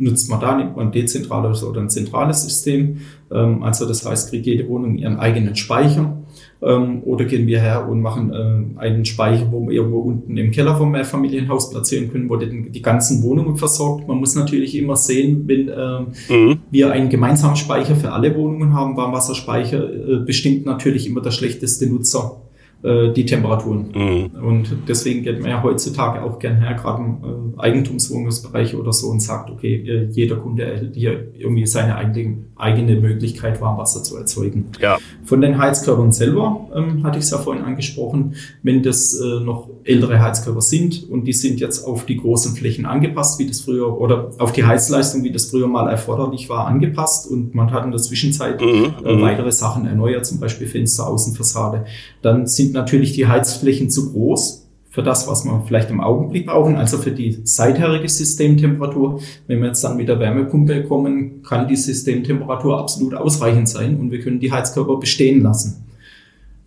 nutzt 0.00 0.30
man 0.30 0.40
da, 0.40 0.56
nimmt 0.56 0.76
man 0.76 0.88
ein 0.88 0.92
dezentrales 0.92 1.62
oder 1.62 1.80
ein 1.80 1.90
zentrales 1.90 2.42
System. 2.42 3.00
Ähm, 3.30 3.62
also 3.62 3.86
das 3.86 4.04
heißt, 4.04 4.30
kriegt 4.30 4.46
jede 4.46 4.68
Wohnung 4.68 4.96
ihren 4.96 5.18
eigenen 5.18 5.56
Speicher. 5.56 6.16
Ähm, 6.62 7.02
oder 7.04 7.24
gehen 7.24 7.46
wir 7.46 7.60
her 7.60 7.88
und 7.88 8.02
machen 8.02 8.32
äh, 8.32 8.80
einen 8.80 9.04
Speicher, 9.06 9.50
wo 9.50 9.66
wir 9.66 9.72
irgendwo 9.72 10.00
unten 10.00 10.36
im 10.36 10.50
Keller 10.50 10.76
vom 10.76 10.90
Mehrfamilienhaus 10.90 11.70
platzieren 11.70 12.12
können, 12.12 12.28
wo 12.28 12.36
die, 12.36 12.70
die 12.70 12.82
ganzen 12.82 13.22
Wohnungen 13.22 13.56
versorgt. 13.56 14.06
Man 14.06 14.18
muss 14.18 14.34
natürlich 14.34 14.76
immer 14.76 14.96
sehen, 14.96 15.44
wenn 15.46 15.68
äh, 15.68 16.00
mhm. 16.28 16.58
wir 16.70 16.92
einen 16.92 17.08
gemeinsamen 17.08 17.56
Speicher 17.56 17.96
für 17.96 18.12
alle 18.12 18.36
Wohnungen 18.36 18.74
haben, 18.74 18.96
Warmwasserspeicher, 18.96 19.82
äh, 19.90 20.16
bestimmt 20.18 20.66
natürlich 20.66 21.06
immer 21.06 21.22
der 21.22 21.30
schlechteste 21.30 21.86
Nutzer 21.86 22.42
äh, 22.82 23.12
die 23.12 23.26
Temperaturen. 23.26 23.92
Mhm. 23.94 24.42
Und 24.42 24.76
deswegen 24.88 25.22
geht 25.22 25.40
man 25.40 25.50
ja 25.50 25.62
heutzutage 25.62 26.22
auch 26.22 26.38
gern 26.38 26.56
her, 26.56 26.74
gerade 26.74 27.02
im 27.02 27.54
äh, 27.58 27.60
Eigentumswohnungsbereich 27.60 28.74
oder 28.74 28.92
so 28.92 29.08
und 29.08 29.20
sagt, 29.20 29.50
okay, 29.50 29.74
äh, 29.86 30.08
jeder 30.10 30.36
Kunde 30.36 30.64
erhält 30.64 30.94
hier 30.94 31.28
irgendwie 31.36 31.66
seine 31.66 31.96
eigene, 31.96 32.38
eigene 32.56 32.96
Möglichkeit, 32.96 33.60
Warmwasser 33.60 34.02
zu 34.02 34.16
erzeugen. 34.16 34.70
Ja. 34.80 34.98
Von 35.24 35.42
den 35.42 35.58
Heizkörpern 35.58 36.12
selber 36.12 36.68
ähm, 36.74 37.04
hatte 37.04 37.18
ich 37.18 37.24
es 37.24 37.30
ja 37.30 37.38
vorhin 37.38 37.64
angesprochen, 37.64 38.34
wenn 38.62 38.82
das 38.82 39.14
äh, 39.14 39.40
noch 39.44 39.68
ältere 39.84 40.20
Heizkörper 40.20 40.62
sind 40.62 41.08
und 41.10 41.24
die 41.24 41.32
sind 41.32 41.60
jetzt 41.60 41.84
auf 41.84 42.06
die 42.06 42.16
großen 42.16 42.54
Flächen 42.54 42.86
angepasst, 42.86 43.38
wie 43.38 43.46
das 43.46 43.60
früher, 43.60 43.98
oder 44.00 44.30
auf 44.38 44.52
die 44.52 44.64
Heizleistung, 44.64 45.22
wie 45.24 45.32
das 45.32 45.46
früher 45.46 45.68
mal 45.68 45.88
erforderlich 45.88 46.48
war, 46.48 46.66
angepasst 46.66 47.30
und 47.30 47.54
man 47.54 47.72
hat 47.72 47.84
in 47.84 47.90
der 47.90 48.00
Zwischenzeit 48.00 48.60
mhm. 48.60 48.94
äh, 49.04 49.14
mhm. 49.14 49.20
weitere 49.20 49.52
Sachen 49.52 49.86
erneuert, 49.86 50.24
zum 50.24 50.40
Beispiel 50.40 50.66
Fenster, 50.66 51.06
Außenfassade, 51.06 51.84
dann 52.22 52.46
sind 52.46 52.69
sind 52.70 52.74
natürlich 52.74 53.14
die 53.14 53.26
Heizflächen 53.26 53.90
zu 53.90 54.12
groß 54.12 54.68
für 54.90 55.02
das, 55.02 55.26
was 55.26 55.44
wir 55.44 55.62
vielleicht 55.66 55.90
im 55.90 56.00
Augenblick 56.00 56.46
brauchen, 56.46 56.76
also 56.76 56.98
für 56.98 57.10
die 57.10 57.40
seitherige 57.42 58.08
Systemtemperatur. 58.08 59.20
Wenn 59.48 59.60
wir 59.60 59.68
jetzt 59.68 59.82
dann 59.82 59.96
mit 59.96 60.08
der 60.08 60.20
Wärmepumpe 60.20 60.84
kommen, 60.84 61.42
kann 61.42 61.66
die 61.66 61.74
Systemtemperatur 61.74 62.78
absolut 62.78 63.14
ausreichend 63.14 63.68
sein 63.68 63.98
und 63.98 64.12
wir 64.12 64.20
können 64.20 64.38
die 64.38 64.52
Heizkörper 64.52 64.98
bestehen 64.98 65.42
lassen. 65.42 65.84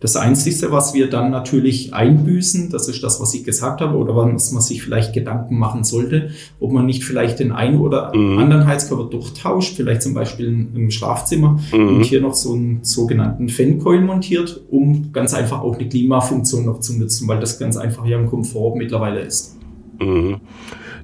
Das 0.00 0.16
Einzige, 0.16 0.70
was 0.70 0.92
wir 0.92 1.08
dann 1.08 1.30
natürlich 1.30 1.94
einbüßen, 1.94 2.68
das 2.70 2.88
ist 2.88 3.02
das, 3.02 3.20
was 3.20 3.32
ich 3.32 3.42
gesagt 3.42 3.80
habe, 3.80 3.96
oder 3.96 4.14
was 4.14 4.52
man 4.52 4.60
sich 4.60 4.82
vielleicht 4.82 5.14
Gedanken 5.14 5.58
machen 5.58 5.82
sollte, 5.82 6.30
ob 6.60 6.72
man 6.72 6.84
nicht 6.84 7.04
vielleicht 7.04 7.38
den 7.38 7.52
einen 7.52 7.80
oder 7.80 8.14
mhm. 8.14 8.38
anderen 8.38 8.66
Heizkörper 8.66 9.08
durchtauscht, 9.08 9.76
vielleicht 9.76 10.02
zum 10.02 10.12
Beispiel 10.12 10.46
im 10.74 10.90
Schlafzimmer 10.90 11.58
mhm. 11.72 11.88
und 11.88 12.04
hier 12.04 12.20
noch 12.20 12.34
so 12.34 12.52
einen 12.52 12.80
sogenannten 12.82 13.48
Fancoil 13.48 14.02
montiert, 14.02 14.60
um 14.70 15.12
ganz 15.12 15.32
einfach 15.32 15.62
auch 15.62 15.78
eine 15.78 15.88
Klimafunktion 15.88 16.66
noch 16.66 16.80
zu 16.80 16.98
nutzen, 16.98 17.26
weil 17.26 17.40
das 17.40 17.58
ganz 17.58 17.76
einfach 17.76 18.04
ja 18.04 18.18
ein 18.18 18.26
Komfort 18.26 18.76
mittlerweile 18.76 19.20
ist. 19.20 19.56
Mhm. 20.00 20.40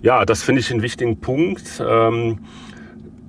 Ja, 0.02 0.26
das 0.26 0.42
finde 0.42 0.60
ich 0.60 0.70
einen 0.70 0.82
wichtigen 0.82 1.20
Punkt. 1.20 1.82
Ähm 1.86 2.40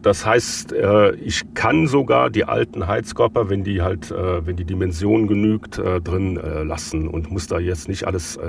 das 0.01 0.25
heißt, 0.25 0.73
äh, 0.73 1.15
ich 1.15 1.41
kann 1.53 1.87
sogar 1.87 2.29
die 2.29 2.45
alten 2.45 2.87
Heizkörper, 2.87 3.49
wenn 3.49 3.63
die 3.63 3.81
halt, 3.81 4.11
äh, 4.11 4.45
wenn 4.45 4.55
die 4.55 4.65
Dimension 4.65 5.27
genügt, 5.27 5.77
äh, 5.77 6.01
drin 6.01 6.39
lassen 6.63 7.07
und 7.07 7.31
muss 7.31 7.47
da 7.47 7.59
jetzt 7.59 7.87
nicht 7.87 8.05
alles 8.05 8.39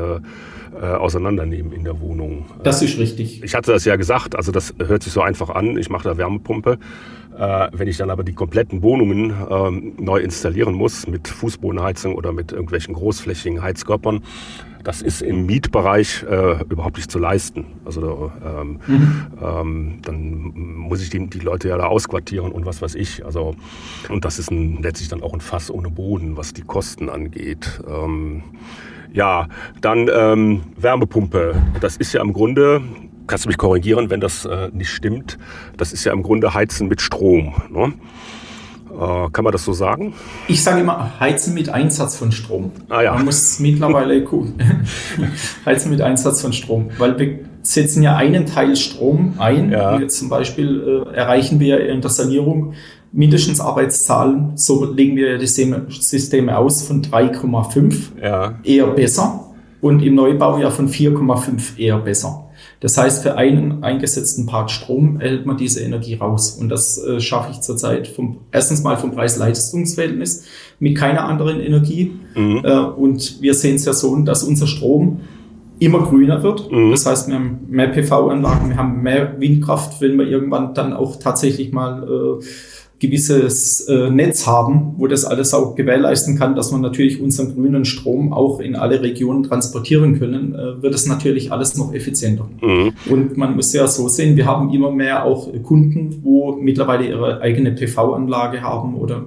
auseinandernehmen 0.80 1.72
in 1.72 1.84
der 1.84 2.00
Wohnung. 2.00 2.46
Das 2.62 2.80
ist 2.80 2.98
richtig. 2.98 3.42
Ich 3.42 3.54
hatte 3.54 3.72
das 3.72 3.84
ja 3.84 3.96
gesagt, 3.96 4.34
also 4.34 4.52
das 4.52 4.74
hört 4.78 5.02
sich 5.02 5.12
so 5.12 5.20
einfach 5.20 5.50
an. 5.50 5.76
Ich 5.76 5.90
mache 5.90 6.04
da 6.08 6.16
Wärmepumpe. 6.16 6.78
Wenn 7.34 7.88
ich 7.88 7.96
dann 7.96 8.10
aber 8.10 8.24
die 8.24 8.34
kompletten 8.34 8.82
Wohnungen 8.82 9.32
ähm, 9.50 9.92
neu 9.98 10.18
installieren 10.18 10.74
muss 10.74 11.06
mit 11.06 11.28
Fußbodenheizung 11.28 12.14
oder 12.14 12.32
mit 12.32 12.52
irgendwelchen 12.52 12.94
großflächigen 12.94 13.62
Heizkörpern, 13.62 14.22
das 14.84 15.02
ist 15.02 15.22
im 15.22 15.46
Mietbereich 15.46 16.24
äh, 16.28 16.62
überhaupt 16.68 16.96
nicht 16.96 17.10
zu 17.10 17.18
leisten. 17.18 17.66
Also 17.84 18.32
ähm, 18.44 18.80
mhm. 18.86 19.26
ähm, 19.40 19.98
dann 20.02 20.52
muss 20.54 21.02
ich 21.02 21.10
die, 21.10 21.26
die 21.28 21.38
Leute 21.38 21.68
ja 21.68 21.76
da 21.76 21.86
ausquartieren 21.86 22.52
und 22.52 22.66
was 22.66 22.82
weiß 22.82 22.94
ich. 22.96 23.24
Also 23.24 23.54
und 24.08 24.24
das 24.24 24.38
ist 24.38 24.50
ein, 24.50 24.82
letztlich 24.82 25.08
dann 25.08 25.22
auch 25.22 25.34
ein 25.34 25.40
Fass 25.40 25.70
ohne 25.70 25.90
Boden, 25.90 26.36
was 26.36 26.52
die 26.52 26.62
Kosten 26.62 27.08
angeht. 27.08 27.80
Ähm, 27.88 28.42
ja, 29.12 29.48
dann 29.80 30.08
ähm, 30.12 30.62
Wärmepumpe. 30.76 31.54
Das 31.80 31.96
ist 31.96 32.12
ja 32.12 32.22
im 32.22 32.32
Grunde 32.32 32.82
kannst 33.32 33.46
du 33.46 33.48
mich 33.48 33.56
korrigieren, 33.56 34.10
wenn 34.10 34.20
das 34.20 34.44
äh, 34.44 34.68
nicht 34.74 34.90
stimmt. 34.90 35.38
Das 35.78 35.94
ist 35.94 36.04
ja 36.04 36.12
im 36.12 36.22
Grunde 36.22 36.52
Heizen 36.52 36.86
mit 36.86 37.00
Strom. 37.00 37.54
Ne? 37.70 37.94
Äh, 38.90 39.30
kann 39.30 39.42
man 39.42 39.52
das 39.52 39.64
so 39.64 39.72
sagen? 39.72 40.12
Ich 40.48 40.62
sage 40.62 40.82
immer 40.82 41.18
Heizen 41.18 41.54
mit 41.54 41.70
Einsatz 41.70 42.14
von 42.14 42.30
Strom. 42.30 42.72
Ah, 42.90 43.00
ja. 43.00 43.14
Man 43.14 43.24
muss 43.24 43.58
mittlerweile 43.58 44.22
heizen 45.64 45.90
mit 45.90 46.02
Einsatz 46.02 46.42
von 46.42 46.52
Strom, 46.52 46.90
weil 46.98 47.18
wir 47.18 47.38
setzen 47.62 48.02
ja 48.02 48.16
einen 48.16 48.44
Teil 48.44 48.76
Strom 48.76 49.32
ein. 49.38 49.72
Ja. 49.72 49.98
Jetzt 49.98 50.18
zum 50.18 50.28
Beispiel 50.28 51.06
äh, 51.06 51.16
erreichen 51.16 51.58
wir 51.58 51.88
in 51.88 52.02
der 52.02 52.10
Sanierung 52.10 52.74
mindestens 53.12 53.60
Arbeitszahlen, 53.60 54.58
so 54.58 54.84
legen 54.92 55.16
wir 55.16 55.38
die 55.38 55.46
Systeme 55.46 56.58
aus 56.58 56.82
von 56.82 57.00
3,5, 57.00 57.94
ja. 58.22 58.58
eher 58.62 58.88
besser. 58.88 59.46
Und 59.80 60.02
im 60.02 60.16
Neubau 60.16 60.58
ja 60.58 60.70
von 60.70 60.90
4,5 60.90 61.78
eher 61.78 61.96
besser. 61.98 62.41
Das 62.82 62.98
heißt, 62.98 63.22
für 63.22 63.36
einen 63.36 63.84
eingesetzten 63.84 64.44
Part 64.44 64.72
Strom 64.72 65.20
erhält 65.20 65.46
man 65.46 65.56
diese 65.56 65.80
Energie 65.80 66.14
raus. 66.14 66.58
Und 66.60 66.68
das 66.68 66.98
äh, 66.98 67.20
schaffe 67.20 67.52
ich 67.52 67.60
zurzeit 67.60 68.08
vom, 68.08 68.38
erstens 68.50 68.82
mal 68.82 68.96
vom 68.96 69.12
Preis-Leistungsverhältnis 69.12 70.46
mit 70.80 70.98
keiner 70.98 71.24
anderen 71.24 71.60
Energie. 71.60 72.10
Mhm. 72.34 72.62
Äh, 72.64 72.78
und 72.78 73.40
wir 73.40 73.54
sehen 73.54 73.76
es 73.76 73.84
ja 73.84 73.92
so, 73.92 74.16
dass 74.16 74.42
unser 74.42 74.66
Strom 74.66 75.20
immer 75.78 76.00
grüner 76.00 76.42
wird. 76.42 76.72
Mhm. 76.72 76.90
Das 76.90 77.06
heißt, 77.06 77.28
wir 77.28 77.36
haben 77.36 77.60
mehr 77.68 77.86
PV-Anlagen, 77.86 78.70
wir 78.70 78.76
haben 78.76 79.00
mehr 79.00 79.40
Windkraft, 79.40 80.00
wenn 80.00 80.18
wir 80.18 80.26
irgendwann 80.26 80.74
dann 80.74 80.92
auch 80.92 81.20
tatsächlich 81.20 81.72
mal 81.72 82.02
äh, 82.02 82.44
gewisses 83.02 83.80
äh, 83.88 84.10
Netz 84.10 84.46
haben, 84.46 84.94
wo 84.96 85.08
das 85.08 85.24
alles 85.24 85.52
auch 85.54 85.74
gewährleisten 85.74 86.38
kann, 86.38 86.54
dass 86.54 86.70
man 86.70 86.80
natürlich 86.80 87.20
unseren 87.20 87.52
grünen 87.52 87.84
Strom 87.84 88.32
auch 88.32 88.60
in 88.60 88.76
alle 88.76 89.02
Regionen 89.02 89.42
transportieren 89.42 90.20
können, 90.20 90.54
äh, 90.54 90.80
wird 90.80 90.94
es 90.94 91.06
natürlich 91.06 91.50
alles 91.50 91.76
noch 91.76 91.92
effizienter. 91.92 92.48
Mhm. 92.60 92.92
Und 93.10 93.36
man 93.36 93.56
muss 93.56 93.72
ja 93.72 93.88
so 93.88 94.06
sehen, 94.06 94.36
wir 94.36 94.46
haben 94.46 94.72
immer 94.72 94.92
mehr 94.92 95.24
auch 95.24 95.48
Kunden, 95.64 96.20
wo 96.22 96.52
mittlerweile 96.52 97.08
ihre 97.08 97.40
eigene 97.40 97.72
PV-Anlage 97.72 98.62
haben 98.62 98.94
oder 98.94 99.26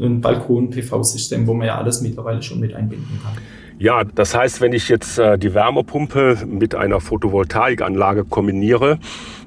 ein 0.00 0.20
Balkon-PV-System, 0.20 1.46
wo 1.46 1.54
man 1.54 1.68
ja 1.68 1.78
alles 1.78 2.02
mittlerweile 2.02 2.42
schon 2.42 2.58
mit 2.58 2.74
einbinden 2.74 3.20
kann. 3.22 3.34
Ja, 3.78 4.02
das 4.04 4.34
heißt, 4.34 4.60
wenn 4.60 4.72
ich 4.72 4.88
jetzt 4.88 5.18
äh, 5.18 5.38
die 5.38 5.54
Wärmepumpe 5.54 6.38
mit 6.46 6.74
einer 6.74 7.00
Photovoltaikanlage 7.00 8.24
kombiniere, 8.24 8.98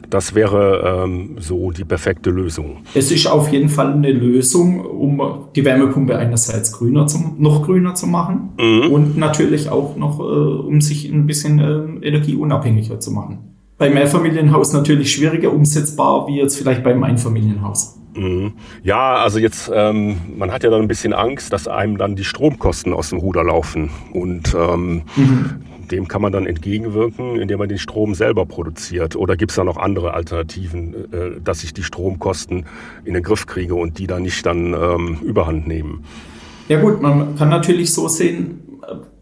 das 0.09 0.35
wäre 0.35 1.03
ähm, 1.05 1.35
so 1.39 1.71
die 1.71 1.83
perfekte 1.83 2.29
Lösung. 2.29 2.77
Es 2.93 3.11
ist 3.11 3.27
auf 3.27 3.51
jeden 3.51 3.69
Fall 3.69 3.93
eine 3.93 4.11
Lösung, 4.11 4.85
um 4.85 5.47
die 5.55 5.65
Wärmepumpe 5.65 6.17
einerseits 6.17 6.71
grüner 6.71 7.07
zu, 7.07 7.35
noch 7.37 7.63
grüner 7.65 7.95
zu 7.95 8.07
machen 8.07 8.49
mhm. 8.59 8.91
und 8.91 9.17
natürlich 9.17 9.69
auch 9.69 9.95
noch, 9.95 10.19
äh, 10.19 10.23
um 10.23 10.81
sich 10.81 11.09
ein 11.09 11.25
bisschen 11.25 11.59
äh, 11.59 12.07
energieunabhängiger 12.07 12.99
zu 12.99 13.11
machen. 13.11 13.39
Bei 13.77 13.89
Mehrfamilienhaus 13.89 14.73
natürlich 14.73 15.11
schwieriger 15.11 15.53
umsetzbar, 15.53 16.27
wie 16.27 16.37
jetzt 16.37 16.57
vielleicht 16.57 16.83
beim 16.83 17.03
Einfamilienhaus. 17.03 17.99
Mhm. 18.15 18.53
Ja, 18.83 19.15
also 19.17 19.37
jetzt, 19.37 19.69
ähm, 19.71 20.17
man 20.35 20.51
hat 20.51 20.63
ja 20.63 20.71
dann 20.71 20.81
ein 20.81 20.87
bisschen 20.87 21.13
Angst, 21.13 21.53
dass 21.53 21.67
einem 21.67 21.97
dann 21.97 22.15
die 22.15 22.23
Stromkosten 22.23 22.93
aus 22.93 23.09
dem 23.09 23.19
Ruder 23.19 23.43
laufen. 23.43 23.91
Und 24.13 24.55
ähm, 24.55 25.03
mhm 25.15 25.66
dem 25.91 26.07
kann 26.07 26.21
man 26.21 26.31
dann 26.31 26.45
entgegenwirken, 26.45 27.39
indem 27.39 27.59
man 27.59 27.69
den 27.69 27.77
Strom 27.77 28.15
selber 28.15 28.45
produziert? 28.45 29.15
Oder 29.15 29.35
gibt 29.35 29.51
es 29.51 29.55
da 29.55 29.63
noch 29.63 29.77
andere 29.77 30.13
Alternativen, 30.13 31.13
äh, 31.13 31.41
dass 31.43 31.63
ich 31.63 31.73
die 31.73 31.83
Stromkosten 31.83 32.65
in 33.05 33.13
den 33.13 33.23
Griff 33.23 33.45
kriege 33.45 33.75
und 33.75 33.99
die 33.99 34.07
dann 34.07 34.23
nicht 34.23 34.45
dann 34.45 34.73
ähm, 34.73 35.19
überhand 35.23 35.67
nehmen? 35.67 36.03
Ja 36.67 36.81
gut, 36.81 37.01
man 37.01 37.35
kann 37.35 37.49
natürlich 37.49 37.93
so 37.93 38.07
sehen, 38.07 38.61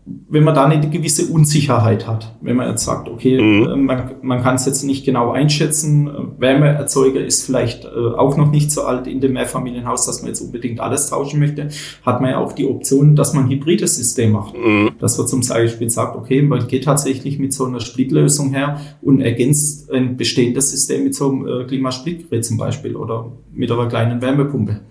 wenn 0.08 0.44
man 0.44 0.54
da 0.54 0.66
eine 0.66 0.88
gewisse 0.88 1.26
Unsicherheit 1.32 2.06
hat. 2.06 2.36
Wenn 2.42 2.56
man 2.56 2.70
jetzt 2.70 2.84
sagt, 2.84 3.10
okay, 3.10 3.42
mhm. 3.42 3.68
Äh, 3.68 3.76
man, 3.76 4.12
man 4.22 4.44
kann 4.44 4.56
es 4.56 4.66
jetzt 4.66 4.84
nicht 4.84 5.04
genau 5.04 5.32
einschätzen, 5.32 6.10
Wärmeerzeuger 6.38 7.26
ist 7.26 7.44
vielleicht 7.44 7.86
äh, 7.86 7.88
auch 7.88 8.38
noch 8.38 8.52
nicht 8.52 8.72
so 8.72 8.84
alt 8.84 9.08
in 9.08 9.20
dem 9.20 9.34
Mehrfamilienhaus, 9.34 10.06
dass 10.06 10.22
man 10.22 10.30
jetzt 10.30 10.42
unbedingt 10.42 10.80
alles 10.80 11.10
tauschen 11.10 11.40
möchte, 11.40 11.70
hat 12.04 12.22
man 12.22 12.32
ja 12.32 12.38
auch 12.38 12.54
die 12.54 12.68
Option, 12.68 13.16
dass 13.16 13.34
man 13.34 13.46
ein 13.46 13.50
hybrides 13.50 13.96
System 13.96 14.34
macht. 14.34 14.54
Mhm. 14.56 14.92
Dass 15.00 15.18
man 15.18 15.28
zum 15.28 15.42
Beispiel 15.42 15.90
sagt, 15.90 16.16
okay, 16.16 16.44
man 16.44 16.68
geht 16.68 16.84
tatsächlich 16.84 17.40
mit 17.40 17.54
so 17.54 17.66
einer 17.66 17.80
Splitlösung 17.80 18.52
her 18.52 18.80
und 19.02 19.22
ergänzt 19.22 19.92
ein 19.92 20.18
bestehendes 20.18 20.70
System 20.70 21.04
mit 21.04 21.16
so 21.16 21.32
einem 21.32 21.48
äh, 21.48 21.64
Klimasplitgerät 21.64 22.46
zum 22.46 22.58
Beispiel 22.58 22.96
oder 22.96 23.32
mit 23.52 23.72
einer 23.72 23.88
kleinen 23.88 24.22
Wärmepumpe 24.22 24.82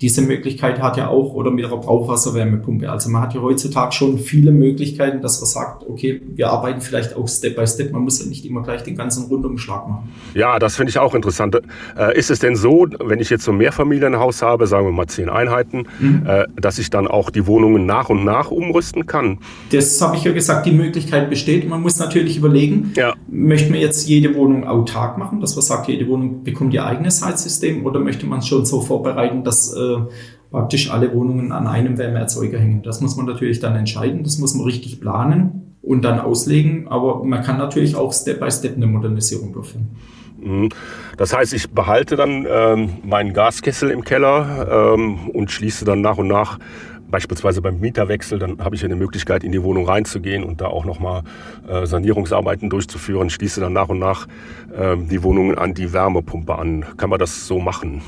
diese 0.00 0.22
Möglichkeit 0.22 0.80
hat 0.80 0.96
ja 0.96 1.08
auch 1.08 1.34
oder 1.34 1.50
mit 1.50 1.64
einer 1.64 1.76
Brauchwasserwärmepumpe. 1.76 2.90
Also 2.90 3.10
man 3.10 3.22
hat 3.22 3.34
ja 3.34 3.40
heutzutage 3.40 3.92
schon 3.92 4.18
viele 4.18 4.52
Möglichkeiten, 4.52 5.20
dass 5.22 5.40
man 5.40 5.48
sagt, 5.48 5.88
okay, 5.88 6.22
wir 6.36 6.50
arbeiten 6.50 6.80
vielleicht 6.80 7.16
auch 7.16 7.26
Step 7.26 7.56
by 7.56 7.66
Step. 7.66 7.92
Man 7.92 8.02
muss 8.02 8.20
ja 8.20 8.26
nicht 8.26 8.46
immer 8.46 8.62
gleich 8.62 8.84
den 8.84 8.96
ganzen 8.96 9.26
Rundumschlag 9.26 9.88
machen. 9.88 10.12
Ja, 10.34 10.60
das 10.60 10.76
finde 10.76 10.90
ich 10.90 10.98
auch 10.98 11.14
interessant. 11.14 11.60
Äh, 11.96 12.16
ist 12.16 12.30
es 12.30 12.38
denn 12.38 12.54
so, 12.54 12.86
wenn 13.04 13.18
ich 13.18 13.28
jetzt 13.28 13.42
so 13.42 13.50
ein 13.50 13.58
Mehrfamilienhaus 13.58 14.40
habe, 14.40 14.68
sagen 14.68 14.86
wir 14.86 14.92
mal 14.92 15.08
zehn 15.08 15.28
Einheiten, 15.28 15.86
mhm. 15.98 16.22
äh, 16.26 16.44
dass 16.54 16.78
ich 16.78 16.90
dann 16.90 17.08
auch 17.08 17.30
die 17.30 17.46
Wohnungen 17.48 17.84
nach 17.84 18.08
und 18.08 18.24
nach 18.24 18.52
umrüsten 18.52 19.06
kann? 19.06 19.38
Das 19.72 20.00
habe 20.00 20.16
ich 20.16 20.22
ja 20.22 20.32
gesagt, 20.32 20.66
die 20.66 20.72
Möglichkeit 20.72 21.28
besteht. 21.28 21.68
Man 21.68 21.82
muss 21.82 21.98
natürlich 21.98 22.36
überlegen, 22.36 22.92
ja. 22.94 23.14
möchte 23.28 23.70
man 23.72 23.80
jetzt 23.80 24.08
jede 24.08 24.36
Wohnung 24.36 24.64
autark 24.64 25.18
machen, 25.18 25.40
dass 25.40 25.56
man 25.56 25.64
sagt, 25.64 25.88
jede 25.88 26.06
Wohnung 26.06 26.44
bekommt 26.44 26.72
ihr 26.72 26.86
eigenes 26.86 27.24
Heizsystem 27.24 27.84
oder 27.84 27.98
möchte 27.98 28.26
man 28.26 28.38
es 28.38 28.46
schon 28.46 28.64
so 28.64 28.80
vorbereiten, 28.80 29.42
dass 29.42 29.74
äh, 29.74 29.87
praktisch 30.50 30.90
alle 30.90 31.14
Wohnungen 31.14 31.52
an 31.52 31.66
einem 31.66 31.98
Wärmeerzeuger 31.98 32.58
hängen. 32.58 32.82
Das 32.82 33.00
muss 33.00 33.16
man 33.16 33.26
natürlich 33.26 33.60
dann 33.60 33.76
entscheiden, 33.76 34.22
das 34.22 34.38
muss 34.38 34.54
man 34.54 34.64
richtig 34.64 35.00
planen 35.00 35.76
und 35.82 36.02
dann 36.02 36.20
auslegen, 36.20 36.88
aber 36.88 37.24
man 37.24 37.42
kann 37.42 37.58
natürlich 37.58 37.96
auch 37.96 38.12
Step 38.12 38.40
by 38.40 38.50
Step 38.50 38.76
eine 38.76 38.86
Modernisierung 38.86 39.52
durchführen. 39.52 39.88
Mhm. 40.40 40.68
Das 41.16 41.36
heißt, 41.36 41.52
ich 41.52 41.70
behalte 41.70 42.16
dann 42.16 42.46
ähm, 42.48 42.90
meinen 43.04 43.32
Gaskessel 43.32 43.90
im 43.90 44.04
Keller 44.04 44.94
ähm, 44.94 45.30
und 45.30 45.50
schließe 45.50 45.84
dann 45.84 46.00
nach 46.00 46.16
und 46.18 46.28
nach 46.28 46.58
beispielsweise 47.10 47.62
beim 47.62 47.80
Mieterwechsel, 47.80 48.38
dann 48.38 48.58
habe 48.58 48.74
ich 48.74 48.84
eine 48.84 48.96
Möglichkeit, 48.96 49.42
in 49.42 49.52
die 49.52 49.62
Wohnung 49.62 49.86
reinzugehen 49.86 50.44
und 50.44 50.60
da 50.60 50.66
auch 50.66 50.84
nochmal 50.84 51.22
äh, 51.68 51.86
Sanierungsarbeiten 51.86 52.70
durchzuführen. 52.70 53.30
Schließe 53.30 53.60
dann 53.60 53.72
nach 53.72 53.88
und 53.88 53.98
nach 53.98 54.26
äh, 54.76 54.96
die 54.96 55.22
Wohnungen 55.22 55.56
an 55.56 55.74
die 55.74 55.92
Wärmepumpe 55.92 56.54
an. 56.54 56.84
Kann 56.96 57.10
man 57.10 57.18
das 57.18 57.46
so 57.46 57.58
machen? 57.58 58.02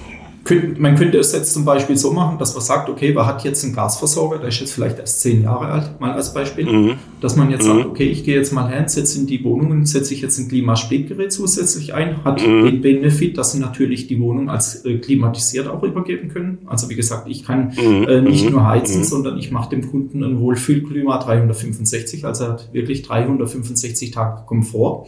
Man 0.79 0.97
könnte 0.97 1.19
es 1.19 1.33
jetzt 1.33 1.53
zum 1.53 1.65
Beispiel 1.65 1.97
so 1.97 2.13
machen, 2.13 2.39
dass 2.39 2.55
man 2.55 2.63
sagt, 2.63 2.89
okay, 2.89 3.13
man 3.13 3.27
hat 3.27 3.45
jetzt 3.45 3.65
einen 3.65 3.75
Gasversorger, 3.75 4.39
der 4.39 4.49
ist 4.49 4.61
jetzt 4.61 4.73
vielleicht 4.73 4.99
erst 4.99 5.21
zehn 5.21 5.43
Jahre 5.43 5.67
alt, 5.67 6.01
mal 6.01 6.13
als 6.13 6.35
Beispiel, 6.35 6.67
mhm. 6.67 6.93
dass 7.21 7.37
man 7.37 7.51
jetzt 7.51 7.65
mhm. 7.65 7.69
sagt, 7.69 7.87
okay, 7.87 8.05
ich 8.05 8.25
gehe 8.25 8.37
jetzt 8.37 8.53
mal 8.53 8.69
her, 8.69 8.89
setze 8.89 9.19
in 9.19 9.27
die 9.27 9.43
Wohnungen, 9.45 9.87
setze 9.87 10.15
ich 10.15 10.23
jetzt 10.23 10.39
ein 10.39 10.49
Klimaspätgerät 10.49 11.33
zusätzlich 11.33 11.95
ein, 11.95 12.25
hat 12.25 12.47
mhm. 12.47 12.65
den 12.65 12.81
Benefit, 12.81 13.39
dass 13.39 13.53
sie 13.53 13.59
natürlich 13.59 14.07
die 14.07 14.21
Wohnung 14.21 14.51
als 14.51 14.85
äh, 14.85 14.99
klimatisiert 14.99 15.69
auch 15.69 15.83
übergeben 15.83 16.29
können. 16.29 16.59
Also 16.67 16.89
wie 16.89 16.97
gesagt, 16.97 17.29
ich 17.29 17.45
kann 17.45 17.73
mhm. 17.77 18.09
äh, 18.09 18.21
nicht 18.21 18.47
mhm. 18.47 18.53
nur 18.53 18.67
heizen, 18.67 19.01
mhm. 19.01 19.05
sondern 19.05 19.39
ich 19.39 19.51
mache 19.51 19.71
dem 19.71 19.91
Kunden 19.91 20.23
ein 20.25 20.41
Wohlfühlklima 20.41 21.19
365, 21.19 22.25
also 22.25 22.45
er 22.45 22.51
hat 22.53 22.73
wirklich 22.73 23.03
365 23.03 24.11
Tage 24.11 24.43
Komfort. 24.47 25.07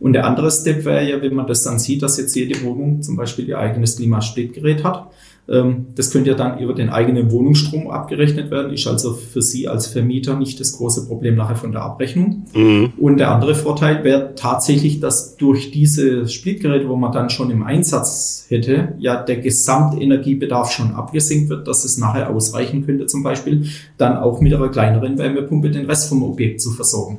Und 0.00 0.14
der 0.14 0.26
andere 0.26 0.50
Step 0.50 0.86
wäre 0.86 1.06
ja, 1.06 1.20
wenn 1.20 1.34
man 1.34 1.46
das 1.46 1.62
dann 1.62 1.78
sieht, 1.78 2.02
dass 2.02 2.16
jetzt 2.16 2.34
jede 2.34 2.62
Wohnung 2.62 3.02
zum 3.02 3.16
Beispiel 3.16 3.46
ihr 3.46 3.58
eigenes 3.58 3.96
Klimaspätgerät 3.96 4.79
Gerät 4.80 4.84
hat. 4.84 5.10
Ähm, 5.48 5.86
das 5.96 6.10
könnte 6.10 6.30
ja 6.30 6.36
dann 6.36 6.58
über 6.60 6.74
den 6.74 6.90
eigenen 6.90 7.32
Wohnungsstrom 7.32 7.90
abgerechnet 7.90 8.50
werden, 8.50 8.72
ist 8.72 8.86
also 8.86 9.14
für 9.14 9.42
Sie 9.42 9.66
als 9.66 9.88
Vermieter 9.88 10.36
nicht 10.36 10.60
das 10.60 10.72
große 10.72 11.08
Problem 11.08 11.34
nachher 11.34 11.56
von 11.56 11.72
der 11.72 11.82
Abrechnung. 11.82 12.44
Mhm. 12.54 12.92
Und 12.98 13.16
der 13.16 13.32
andere 13.32 13.54
Vorteil 13.54 14.04
wäre 14.04 14.34
tatsächlich, 14.36 15.00
dass 15.00 15.36
durch 15.36 15.72
diese 15.72 16.28
Splitgeräte, 16.28 16.88
wo 16.88 16.94
man 16.94 17.10
dann 17.10 17.30
schon 17.30 17.50
im 17.50 17.64
Einsatz 17.64 18.46
hätte, 18.48 18.94
ja 18.98 19.22
der 19.22 19.38
Gesamtenergiebedarf 19.38 20.70
schon 20.70 20.92
abgesenkt 20.92 21.48
wird, 21.48 21.66
dass 21.66 21.84
es 21.84 21.98
nachher 21.98 22.30
ausreichen 22.30 22.86
könnte, 22.86 23.06
zum 23.06 23.22
Beispiel 23.22 23.64
dann 23.98 24.18
auch 24.18 24.40
mit 24.40 24.54
einer 24.54 24.68
kleineren 24.68 25.18
Wärmepumpe 25.18 25.70
den 25.70 25.86
Rest 25.86 26.08
vom 26.08 26.22
Objekt 26.22 26.60
zu 26.60 26.70
versorgen. 26.70 27.18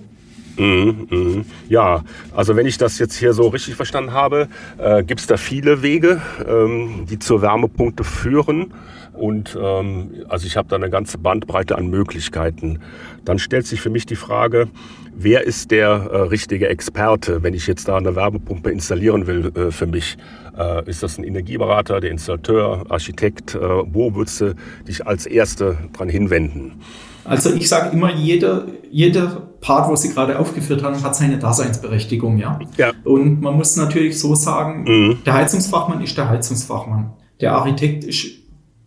Mhm, 0.62 1.08
mhm. 1.10 1.46
Ja, 1.70 2.04
also 2.36 2.56
wenn 2.56 2.68
ich 2.68 2.78
das 2.78 3.00
jetzt 3.00 3.16
hier 3.16 3.34
so 3.34 3.48
richtig 3.48 3.76
verstanden 3.76 4.14
habe, 4.14 4.48
äh, 4.78 5.04
gibt 5.04 5.20
es 5.20 5.26
da 5.26 5.38
viele 5.38 5.82
Wege, 5.82 6.22
ähm, 6.48 7.08
die 7.10 7.18
zur 7.18 7.42
Wärmepumpe 7.42 8.04
führen. 8.04 8.72
Und 9.14 9.58
ähm, 9.60 10.12
also 10.30 10.46
ich 10.46 10.58
habe 10.58 10.68
da 10.70 10.76
eine 10.76 10.92
ganze 10.92 11.18
Bandbreite 11.18 11.78
an 11.78 11.88
Möglichkeiten. 11.88 12.80
Dann 13.26 13.40
stellt 13.40 13.66
sich 13.66 13.82
für 13.82 13.90
mich 13.90 14.06
die 14.06 14.16
Frage, 14.16 14.68
wer 15.16 15.46
ist 15.46 15.72
der 15.72 15.90
äh, 15.90 16.18
richtige 16.22 16.70
Experte, 16.70 17.42
wenn 17.42 17.56
ich 17.56 17.66
jetzt 17.66 17.88
da 17.88 17.98
eine 17.98 18.16
Wärmepumpe 18.16 18.70
installieren 18.70 19.26
will 19.26 19.52
äh, 19.56 19.72
für 19.72 19.88
mich? 19.88 20.18
Äh, 20.56 20.88
ist 20.88 21.02
das 21.02 21.18
ein 21.18 21.24
Energieberater, 21.24 22.00
der 22.02 22.12
Installateur, 22.12 22.86
Architekt? 22.90 23.56
Äh, 23.56 23.60
wo 23.60 24.14
würdest 24.14 24.42
du 24.42 24.56
dich 24.88 25.08
als 25.08 25.26
Erste 25.26 25.78
dran 25.94 26.08
hinwenden? 26.08 26.82
Also 27.24 27.54
ich 27.54 27.68
sage 27.68 27.92
immer, 27.94 28.14
jeder, 28.14 28.68
jeder 28.90 29.51
Part, 29.62 29.90
wo 29.90 29.96
Sie 29.96 30.10
gerade 30.10 30.40
aufgeführt 30.40 30.84
haben, 30.84 31.02
hat 31.04 31.16
seine 31.16 31.38
Daseinsberechtigung, 31.38 32.38
ja. 32.38 32.60
ja. 32.78 32.92
Und 33.04 33.42
man 33.42 33.56
muss 33.56 33.76
natürlich 33.76 34.20
so 34.20 34.34
sagen, 34.34 34.84
mhm. 34.84 35.18
der 35.24 35.36
Heizungsfachmann 35.36 36.02
ist 36.02 36.18
der 36.18 36.30
Heizungsfachmann. 36.30 37.14
Der 37.40 37.54
Architekt 37.54 38.04
ist 38.04 38.26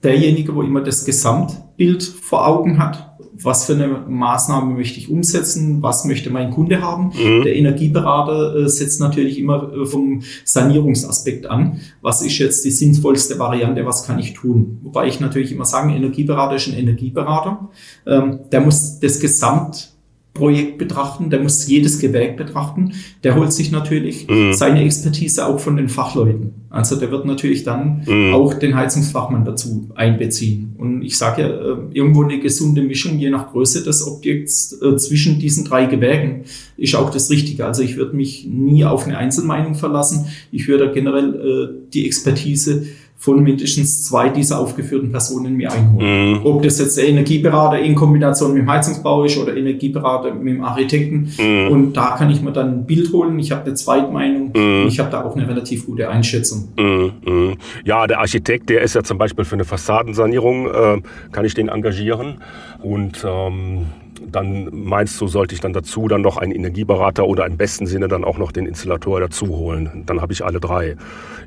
derjenige, 0.03 0.55
wo 0.55 0.63
immer 0.63 0.83
das 0.83 1.05
Gesamtbild 1.05 2.03
vor 2.03 2.47
Augen 2.47 2.79
hat. 2.79 3.13
Was 3.41 3.67
für 3.67 3.75
eine 3.75 3.89
Maßnahme 3.89 4.75
möchte 4.75 4.99
ich 4.99 5.11
umsetzen? 5.11 5.83
Was 5.83 6.05
möchte 6.05 6.31
mein 6.31 6.51
Kunde 6.51 6.83
haben? 6.83 7.07
Mhm. 7.07 7.43
Der 7.43 7.57
Energieberater 7.57 8.57
äh, 8.57 8.69
setzt 8.69 9.01
natürlich 9.01 9.39
immer 9.39 9.73
äh, 9.73 9.87
vom 9.87 10.23
Sanierungsaspekt 10.45 11.47
an. 11.47 11.81
Was 12.01 12.23
ist 12.23 12.39
jetzt 12.39 12.65
die 12.65 12.71
sinnvollste 12.71 13.39
Variante? 13.39 13.87
Was 13.87 14.07
kann 14.07 14.19
ich 14.19 14.35
tun? 14.35 14.79
Wobei 14.83 15.07
ich 15.07 15.19
natürlich 15.19 15.51
immer 15.51 15.65
sagen, 15.65 15.91
Energieberater 15.91 16.57
ist 16.57 16.69
ein 16.69 16.75
Energieberater. 16.75 17.71
Ähm, 18.07 18.41
der 18.53 18.61
muss 18.61 19.01
das 19.01 19.19
Gesamt 19.19 19.94
Projekt 20.35 20.79
betrachten, 20.79 21.31
der 21.31 21.39
muss 21.41 21.67
jedes 21.69 22.01
Gewerk 22.01 22.37
betrachten. 22.37 22.93
Der 23.23 23.37
holt 23.37 23.53
sich 23.53 23.71
natürlich 23.71 24.29
mhm. 24.29 24.53
seine 24.53 24.83
Expertise 24.83 25.47
auch 25.47 25.61
von 25.61 25.77
den 25.77 25.89
Fachleuten. 25.89 26.53
Also 26.71 26.97
der 26.97 27.13
wird 27.13 27.25
natürlich 27.25 27.63
dann 27.63 28.03
mhm. 28.05 28.35
auch 28.35 28.53
den 28.53 28.75
Heizungsfachmann 28.75 29.45
dazu 29.45 29.91
einbeziehen. 29.95 30.75
Und 30.77 31.03
ich 31.03 31.17
sage 31.17 31.43
ja, 31.43 31.49
äh, 31.49 31.77
irgendwo 31.93 32.25
eine 32.25 32.41
gesunde 32.41 32.83
Mischung, 32.83 33.17
je 33.17 33.31
nach 33.31 33.53
Größe 33.53 33.85
des 33.85 34.05
Objekts 34.05 34.77
äh, 34.83 34.97
zwischen 34.97 35.39
diesen 35.39 35.65
drei 35.65 35.87
Gewerken, 35.87 36.43
ist 36.77 36.97
auch 36.97 37.11
das 37.11 37.31
Richtige. 37.31 37.65
Also 37.65 37.83
ich 37.83 37.97
würde 37.97 38.17
mich 38.17 38.45
nie 38.45 38.85
auf 38.85 39.07
eine 39.07 39.17
Einzelmeinung 39.17 39.77
verlassen. 39.77 40.27
Ich 40.51 40.67
würde 40.67 40.91
generell 40.93 41.35
äh, 41.35 41.91
die 41.93 42.07
Expertise 42.07 42.87
von 43.25 43.43
mindestens 43.43 44.05
zwei 44.05 44.29
dieser 44.29 44.59
aufgeführten 44.59 45.11
Personen 45.11 45.57
mir 45.57 45.73
einholen. 45.73 46.33
Mhm. 46.33 46.41
Ob 46.45 46.63
das 46.63 46.79
jetzt 46.79 46.99
der 46.99 47.09
Energieberater 47.09 47.79
in 47.79 47.95
Kombination 47.95 48.53
mit 48.53 48.61
dem 48.65 48.71
Heizungsbau 48.71 49.25
ist 49.25 49.39
oder 49.39 49.57
Energieberater 49.57 50.35
mit 50.35 50.57
dem 50.57 50.63
Architekten. 50.63 51.33
Mhm. 51.39 51.69
Und 51.69 51.93
da 51.95 52.17
kann 52.19 52.29
ich 52.29 52.43
mir 52.43 52.53
dann 52.53 52.81
ein 52.81 52.87
Bild 52.87 53.11
holen. 53.15 53.39
Ich 53.39 53.51
habe 53.51 53.65
eine 53.65 53.73
Zweitmeinung. 53.73 54.53
Mhm. 54.55 54.89
Ich 54.89 54.99
habe 54.99 55.11
da 55.11 55.25
auch 55.25 55.35
eine 55.35 55.49
relativ 55.49 55.87
gute 55.87 56.11
Einschätzung. 56.11 56.69
Mhm. 56.77 57.13
Mhm. 57.25 57.55
Ja, 57.87 58.07
der 58.07 58.21
Architekt, 58.21 58.69
der 58.69 58.83
ist 58.83 58.95
ja 58.95 59.03
zum 59.03 59.17
Beispiel 59.17 59.47
für 59.47 59.55
eine 59.55 59.65
Fassadensanierung, 59.65 60.67
äh, 60.67 61.01
kann 61.33 61.47
ich 61.47 61.55
den 61.55 61.71
engagieren. 61.71 62.43
Und 62.83 63.25
ähm, 63.27 63.87
dann 64.31 64.69
meinst 64.73 65.21
du, 65.21 65.29
sollte 65.29 65.55
ich 65.55 65.61
dann 65.61 65.73
dazu 65.73 66.09
dann 66.09 66.23
noch 66.23 66.37
einen 66.37 66.53
Energieberater 66.53 67.27
oder 67.27 67.47
im 67.47 67.57
besten 67.57 67.87
Sinne 67.87 68.09
dann 68.09 68.25
auch 68.25 68.39
noch 68.39 68.53
den 68.53 68.67
Installator 68.67 69.21
dazu 69.21 69.49
holen. 69.49 70.05
Dann 70.07 70.21
habe 70.21 70.33
ich 70.33 70.45
alle 70.45 70.61
drei 70.61 70.97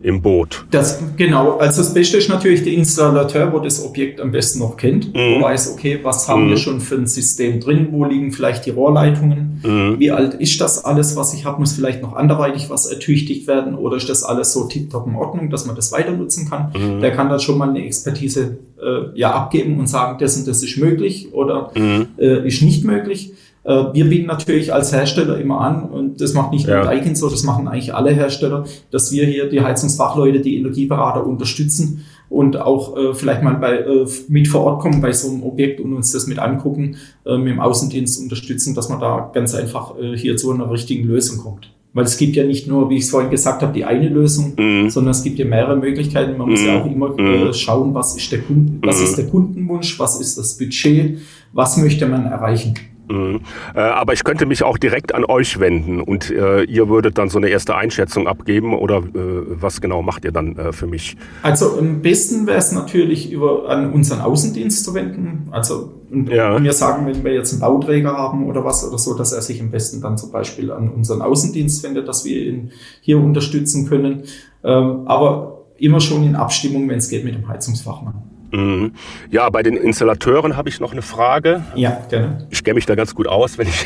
im 0.03 0.21
Boot. 0.21 0.65
Das, 0.71 1.01
genau, 1.17 1.57
also 1.57 1.81
das 1.81 1.93
Beste 1.93 2.17
ist 2.17 2.29
natürlich 2.29 2.63
der 2.63 2.73
Installateur, 2.73 3.51
wo 3.51 3.59
das 3.59 3.83
Objekt 3.83 4.21
am 4.21 4.31
besten 4.31 4.59
noch 4.59 4.77
kennt, 4.77 5.13
mhm. 5.13 5.35
wo 5.35 5.41
weiß, 5.41 5.73
okay, 5.73 5.99
was 6.03 6.27
haben 6.27 6.45
mhm. 6.45 6.49
wir 6.51 6.57
schon 6.57 6.79
für 6.79 6.95
ein 6.95 7.07
System 7.07 7.59
drin, 7.59 7.87
wo 7.91 8.05
liegen 8.05 8.31
vielleicht 8.31 8.65
die 8.65 8.71
Rohrleitungen, 8.71 9.61
mhm. 9.63 9.99
wie 9.99 10.11
alt 10.11 10.35
ist 10.35 10.61
das 10.61 10.85
alles, 10.85 11.15
was 11.15 11.33
ich 11.33 11.45
habe, 11.45 11.59
muss 11.59 11.73
vielleicht 11.73 12.01
noch 12.01 12.15
anderweitig 12.15 12.69
was 12.69 12.85
ertüchtigt 12.85 13.47
werden 13.47 13.75
oder 13.75 13.97
ist 13.97 14.09
das 14.09 14.23
alles 14.23 14.53
so 14.53 14.65
tiptop 14.65 15.07
in 15.07 15.15
Ordnung, 15.15 15.49
dass 15.49 15.65
man 15.65 15.75
das 15.75 15.91
weiter 15.91 16.11
nutzen 16.11 16.49
kann. 16.49 16.71
Mhm. 16.75 17.01
Der 17.01 17.11
kann 17.11 17.29
dann 17.29 17.39
schon 17.39 17.57
mal 17.57 17.69
eine 17.69 17.83
Expertise 17.83 18.57
äh, 18.81 19.17
ja 19.17 19.31
abgeben 19.31 19.79
und 19.79 19.87
sagen, 19.87 20.17
das 20.19 20.37
und 20.37 20.47
das 20.47 20.63
ist 20.63 20.77
möglich 20.77 21.33
oder 21.33 21.71
mhm. 21.75 22.07
äh, 22.17 22.47
ist 22.47 22.61
nicht 22.61 22.83
möglich. 22.83 23.33
Äh, 23.63 23.93
wir 23.93 24.05
bieten 24.05 24.27
natürlich 24.27 24.73
als 24.73 24.93
Hersteller 24.93 25.39
immer 25.39 25.61
an, 25.61 25.83
und 25.83 26.21
das 26.21 26.33
macht 26.33 26.51
nicht 26.51 26.67
nur 26.67 26.77
ja. 26.77 26.83
Daikin 26.83 27.15
so, 27.15 27.29
das 27.29 27.43
machen 27.43 27.67
eigentlich 27.67 27.93
alle 27.93 28.11
Hersteller, 28.11 28.65
dass 28.91 29.11
wir 29.11 29.25
hier 29.25 29.49
die 29.49 29.61
Heizungsfachleute, 29.61 30.39
die 30.39 30.57
Energieberater 30.57 31.25
unterstützen 31.25 32.05
und 32.29 32.57
auch 32.57 32.95
äh, 32.97 33.13
vielleicht 33.13 33.43
mal 33.43 33.55
bei, 33.55 33.79
äh, 33.79 34.07
mit 34.27 34.47
vor 34.47 34.61
Ort 34.61 34.81
kommen 34.81 35.01
bei 35.01 35.11
so 35.11 35.29
einem 35.29 35.43
Objekt 35.43 35.79
und 35.81 35.93
uns 35.93 36.11
das 36.11 36.27
mit 36.27 36.39
angucken, 36.39 36.95
äh, 37.25 37.37
mit 37.37 37.49
dem 37.49 37.59
Außendienst 37.59 38.21
unterstützen, 38.21 38.73
dass 38.73 38.89
man 38.89 38.99
da 38.99 39.31
ganz 39.33 39.53
einfach 39.53 39.97
äh, 39.99 40.17
hier 40.17 40.37
zu 40.37 40.51
einer 40.51 40.71
richtigen 40.71 41.05
Lösung 41.05 41.39
kommt. 41.39 41.69
Weil 41.97 42.05
es 42.05 42.15
gibt 42.15 42.35
ja 42.35 42.43
nicht 42.43 42.67
nur, 42.67 42.91
wie 42.91 42.97
ich 42.97 43.05
es 43.05 43.09
vorhin 43.09 43.31
gesagt 43.31 43.63
habe, 43.63 43.73
die 43.73 43.83
eine 43.83 44.07
Lösung, 44.07 44.53
mhm. 44.55 44.87
sondern 44.87 45.13
es 45.13 45.23
gibt 45.23 45.39
ja 45.39 45.45
mehrere 45.45 45.75
Möglichkeiten. 45.75 46.37
Man 46.37 46.51
muss 46.51 46.63
ja 46.63 46.75
mhm. 46.75 46.81
auch 46.81 46.85
immer 46.85 47.17
äh, 47.17 47.45
mhm. 47.45 47.53
schauen, 47.53 47.95
was 47.95 48.15
ist 48.15 48.31
der 48.31 48.41
Kunden, 48.41 48.79
was 48.83 49.01
ist 49.01 49.13
mhm. 49.13 49.15
der 49.15 49.25
Kundenwunsch, 49.31 49.99
was 49.99 50.21
ist 50.21 50.37
das 50.37 50.55
Budget, 50.59 51.17
was 51.53 51.75
möchte 51.77 52.05
man 52.05 52.25
erreichen. 52.25 52.75
Mhm. 53.09 53.41
Äh, 53.73 53.79
aber 53.79 54.13
ich 54.13 54.23
könnte 54.23 54.45
mich 54.45 54.63
auch 54.63 54.77
direkt 54.77 55.15
an 55.15 55.25
euch 55.25 55.59
wenden 55.59 56.01
und 56.01 56.29
äh, 56.29 56.63
ihr 56.63 56.89
würdet 56.89 57.17
dann 57.17 57.29
so 57.29 57.37
eine 57.37 57.49
erste 57.49 57.75
Einschätzung 57.75 58.27
abgeben 58.27 58.73
oder 58.73 58.97
äh, 58.97 59.01
was 59.15 59.81
genau 59.81 60.01
macht 60.01 60.25
ihr 60.25 60.31
dann 60.31 60.57
äh, 60.57 60.73
für 60.73 60.87
mich? 60.87 61.15
Also 61.41 61.77
am 61.79 62.01
besten 62.01 62.47
wäre 62.47 62.57
es 62.57 62.71
natürlich 62.71 63.31
über 63.31 63.69
an 63.69 63.93
unseren 63.93 64.21
Außendienst 64.21 64.83
zu 64.83 64.93
wenden. 64.93 65.47
Also 65.51 65.93
ja. 66.29 66.61
wir 66.61 66.73
sagen, 66.73 67.05
wenn 67.05 67.23
wir 67.23 67.33
jetzt 67.33 67.53
einen 67.53 67.61
Bauträger 67.61 68.13
haben 68.13 68.47
oder 68.47 68.63
was 68.65 68.87
oder 68.87 68.97
so, 68.97 69.13
dass 69.13 69.31
er 69.31 69.41
sich 69.41 69.61
am 69.61 69.71
besten 69.71 70.01
dann 70.01 70.17
zum 70.17 70.31
Beispiel 70.31 70.71
an 70.71 70.89
unseren 70.89 71.21
Außendienst 71.21 71.83
wendet, 71.83 72.07
dass 72.07 72.25
wir 72.25 72.45
ihn 72.45 72.71
hier 73.01 73.19
unterstützen 73.19 73.87
können. 73.87 74.23
Ähm, 74.63 75.01
aber 75.05 75.65
immer 75.77 75.99
schon 75.99 76.23
in 76.23 76.35
Abstimmung, 76.35 76.89
wenn 76.89 76.97
es 76.97 77.09
geht, 77.09 77.23
mit 77.23 77.35
dem 77.35 77.47
Heizungsfachmann. 77.47 78.26
Mhm. 78.51 78.93
Ja, 79.29 79.49
bei 79.49 79.63
den 79.63 79.75
Installateuren 79.75 80.55
habe 80.55 80.69
ich 80.69 80.79
noch 80.79 80.93
eine 80.93 81.01
Frage. 81.01 81.63
Ja, 81.75 82.01
gerne. 82.09 82.47
Ich 82.49 82.63
kenne 82.63 82.75
mich 82.75 82.85
da 82.85 82.95
ganz 82.95 83.13
gut 83.13 83.27
aus, 83.27 83.57
wenn 83.57 83.67
ich 83.67 83.85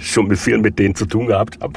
schon 0.00 0.28
mit 0.28 0.38
vielen 0.38 0.60
mit 0.60 0.78
denen 0.78 0.94
zu 0.94 1.06
tun 1.06 1.26
gehabt 1.26 1.58
habe. 1.60 1.74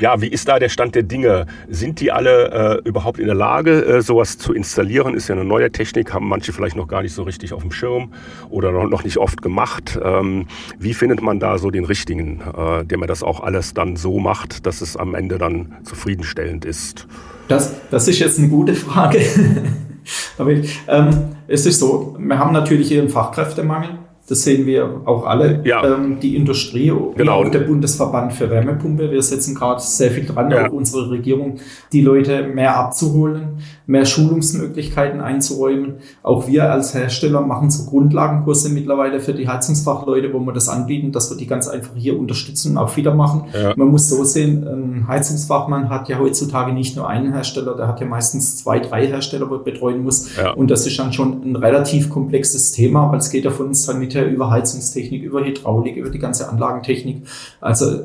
Ja, 0.00 0.20
wie 0.20 0.28
ist 0.28 0.48
da 0.48 0.58
der 0.58 0.68
Stand 0.68 0.94
der 0.94 1.02
Dinge? 1.02 1.46
Sind 1.68 2.00
die 2.00 2.12
alle 2.12 2.80
äh, 2.84 2.88
überhaupt 2.88 3.18
in 3.18 3.26
der 3.26 3.34
Lage, 3.34 3.84
äh, 3.84 4.02
sowas 4.02 4.38
zu 4.38 4.52
installieren? 4.52 5.14
Ist 5.14 5.28
ja 5.28 5.34
eine 5.34 5.44
neue 5.44 5.70
Technik, 5.70 6.12
haben 6.12 6.28
manche 6.28 6.52
vielleicht 6.52 6.76
noch 6.76 6.88
gar 6.88 7.02
nicht 7.02 7.14
so 7.14 7.22
richtig 7.22 7.52
auf 7.52 7.62
dem 7.62 7.72
Schirm 7.72 8.12
oder 8.50 8.72
noch 8.72 9.04
nicht 9.04 9.18
oft 9.18 9.42
gemacht. 9.42 9.98
Ähm, 10.02 10.46
wie 10.78 10.94
findet 10.94 11.22
man 11.22 11.40
da 11.40 11.58
so 11.58 11.70
den 11.70 11.84
richtigen, 11.84 12.40
äh, 12.40 12.84
der 12.84 12.98
mir 12.98 13.06
das 13.06 13.22
auch 13.22 13.40
alles 13.40 13.74
dann 13.74 13.96
so 13.96 14.18
macht, 14.18 14.66
dass 14.66 14.80
es 14.80 14.96
am 14.96 15.14
Ende 15.14 15.38
dann 15.38 15.76
zufriedenstellend 15.84 16.64
ist? 16.64 17.06
Das, 17.48 17.74
das 17.90 18.08
ist 18.08 18.18
jetzt 18.18 18.38
eine 18.38 18.48
gute 18.48 18.74
Frage. 18.74 19.20
Aber 20.38 20.50
ähm, 20.88 21.36
es 21.48 21.66
ist 21.66 21.80
so, 21.80 22.16
wir 22.18 22.38
haben 22.38 22.52
natürlich 22.52 22.88
hier 22.88 23.00
einen 23.00 23.10
Fachkräftemangel. 23.10 23.98
Das 24.32 24.44
sehen 24.44 24.64
wir 24.64 25.02
auch 25.04 25.26
alle. 25.26 25.60
Ja. 25.66 25.84
Ähm, 25.84 26.18
die 26.18 26.36
Industrie, 26.36 26.90
genau. 27.16 27.42
auch 27.42 27.50
der 27.50 27.58
Bundesverband 27.58 28.32
für 28.32 28.48
Wärmepumpe. 28.48 29.10
Wir 29.10 29.22
setzen 29.22 29.54
gerade 29.54 29.82
sehr 29.82 30.10
viel 30.10 30.24
dran, 30.24 30.50
ja. 30.50 30.68
auch 30.68 30.72
unsere 30.72 31.10
Regierung, 31.10 31.56
die 31.92 32.00
Leute 32.00 32.44
mehr 32.44 32.78
abzuholen, 32.78 33.58
mehr 33.86 34.06
Schulungsmöglichkeiten 34.06 35.20
einzuräumen. 35.20 35.96
Auch 36.22 36.46
wir 36.46 36.72
als 36.72 36.94
Hersteller 36.94 37.42
machen 37.42 37.70
so 37.70 37.90
Grundlagenkurse 37.90 38.70
mittlerweile 38.70 39.20
für 39.20 39.34
die 39.34 39.46
Heizungsfachleute, 39.46 40.32
wo 40.32 40.38
wir 40.38 40.54
das 40.54 40.70
anbieten, 40.70 41.12
dass 41.12 41.28
wir 41.28 41.36
die 41.36 41.46
ganz 41.46 41.68
einfach 41.68 41.92
hier 41.94 42.18
unterstützen 42.18 42.72
und 42.72 42.78
auch 42.78 42.96
wieder 42.96 43.14
machen. 43.14 43.48
Ja. 43.52 43.74
Man 43.76 43.88
muss 43.88 44.08
so 44.08 44.24
sehen, 44.24 44.66
ein 44.66 45.08
Heizungsfachmann 45.08 45.90
hat 45.90 46.08
ja 46.08 46.18
heutzutage 46.18 46.72
nicht 46.72 46.96
nur 46.96 47.06
einen 47.06 47.34
Hersteller, 47.34 47.76
der 47.76 47.86
hat 47.86 48.00
ja 48.00 48.06
meistens 48.06 48.56
zwei, 48.56 48.78
drei 48.78 49.08
Hersteller, 49.08 49.50
wo 49.50 49.56
er 49.56 49.62
betreuen 49.62 50.02
muss. 50.02 50.30
Und 50.56 50.70
das 50.70 50.86
ist 50.86 50.98
dann 50.98 51.12
schon 51.12 51.42
ein 51.44 51.56
relativ 51.56 52.08
komplexes 52.08 52.72
Thema, 52.72 53.12
weil 53.12 53.18
es 53.18 53.28
geht 53.28 53.44
ja 53.44 53.50
von 53.50 53.74
Sanitär 53.74 54.21
Geräte, 54.22 54.34
über 54.34 54.50
Heizungstechnik, 54.50 55.22
über 55.22 55.44
Hydraulik, 55.44 55.96
über 55.96 56.10
die 56.10 56.18
ganze 56.18 56.48
Anlagentechnik. 56.48 57.22
Also 57.60 58.00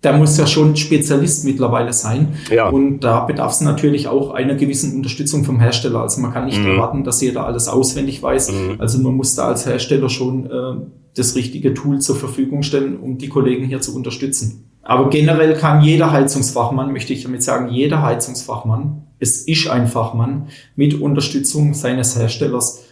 da 0.00 0.16
muss 0.16 0.36
ja 0.36 0.46
schon 0.46 0.76
Spezialist 0.76 1.44
mittlerweile 1.44 1.92
sein. 1.94 2.34
Ja. 2.50 2.68
Und 2.68 3.00
da 3.00 3.20
bedarf 3.24 3.52
es 3.52 3.62
natürlich 3.62 4.06
auch 4.06 4.30
einer 4.32 4.54
gewissen 4.54 4.94
Unterstützung 4.96 5.44
vom 5.44 5.60
Hersteller. 5.60 6.00
Also 6.00 6.20
man 6.20 6.32
kann 6.32 6.44
nicht 6.44 6.60
mhm. 6.60 6.72
erwarten, 6.72 7.04
dass 7.04 7.22
jeder 7.22 7.46
alles 7.46 7.68
auswendig 7.68 8.22
weiß. 8.22 8.52
Mhm. 8.52 8.74
Also 8.78 8.98
man 8.98 9.14
muss 9.14 9.34
da 9.34 9.46
als 9.46 9.64
Hersteller 9.64 10.10
schon 10.10 10.46
äh, 10.46 10.84
das 11.16 11.36
richtige 11.36 11.72
Tool 11.72 12.00
zur 12.00 12.16
Verfügung 12.16 12.62
stellen, 12.62 12.98
um 12.98 13.16
die 13.16 13.28
Kollegen 13.28 13.64
hier 13.64 13.80
zu 13.80 13.96
unterstützen. 13.96 14.70
Aber 14.82 15.08
generell 15.08 15.54
kann 15.54 15.82
jeder 15.82 16.12
Heizungsfachmann, 16.12 16.92
möchte 16.92 17.14
ich 17.14 17.22
damit 17.22 17.42
sagen, 17.42 17.70
jeder 17.70 18.02
Heizungsfachmann 18.02 19.04
es 19.24 19.42
ist 19.42 19.68
ein 19.68 19.86
Fachmann 19.86 20.48
mit 20.76 21.00
Unterstützung 21.00 21.72
seines 21.72 22.18
Herstellers 22.18 22.83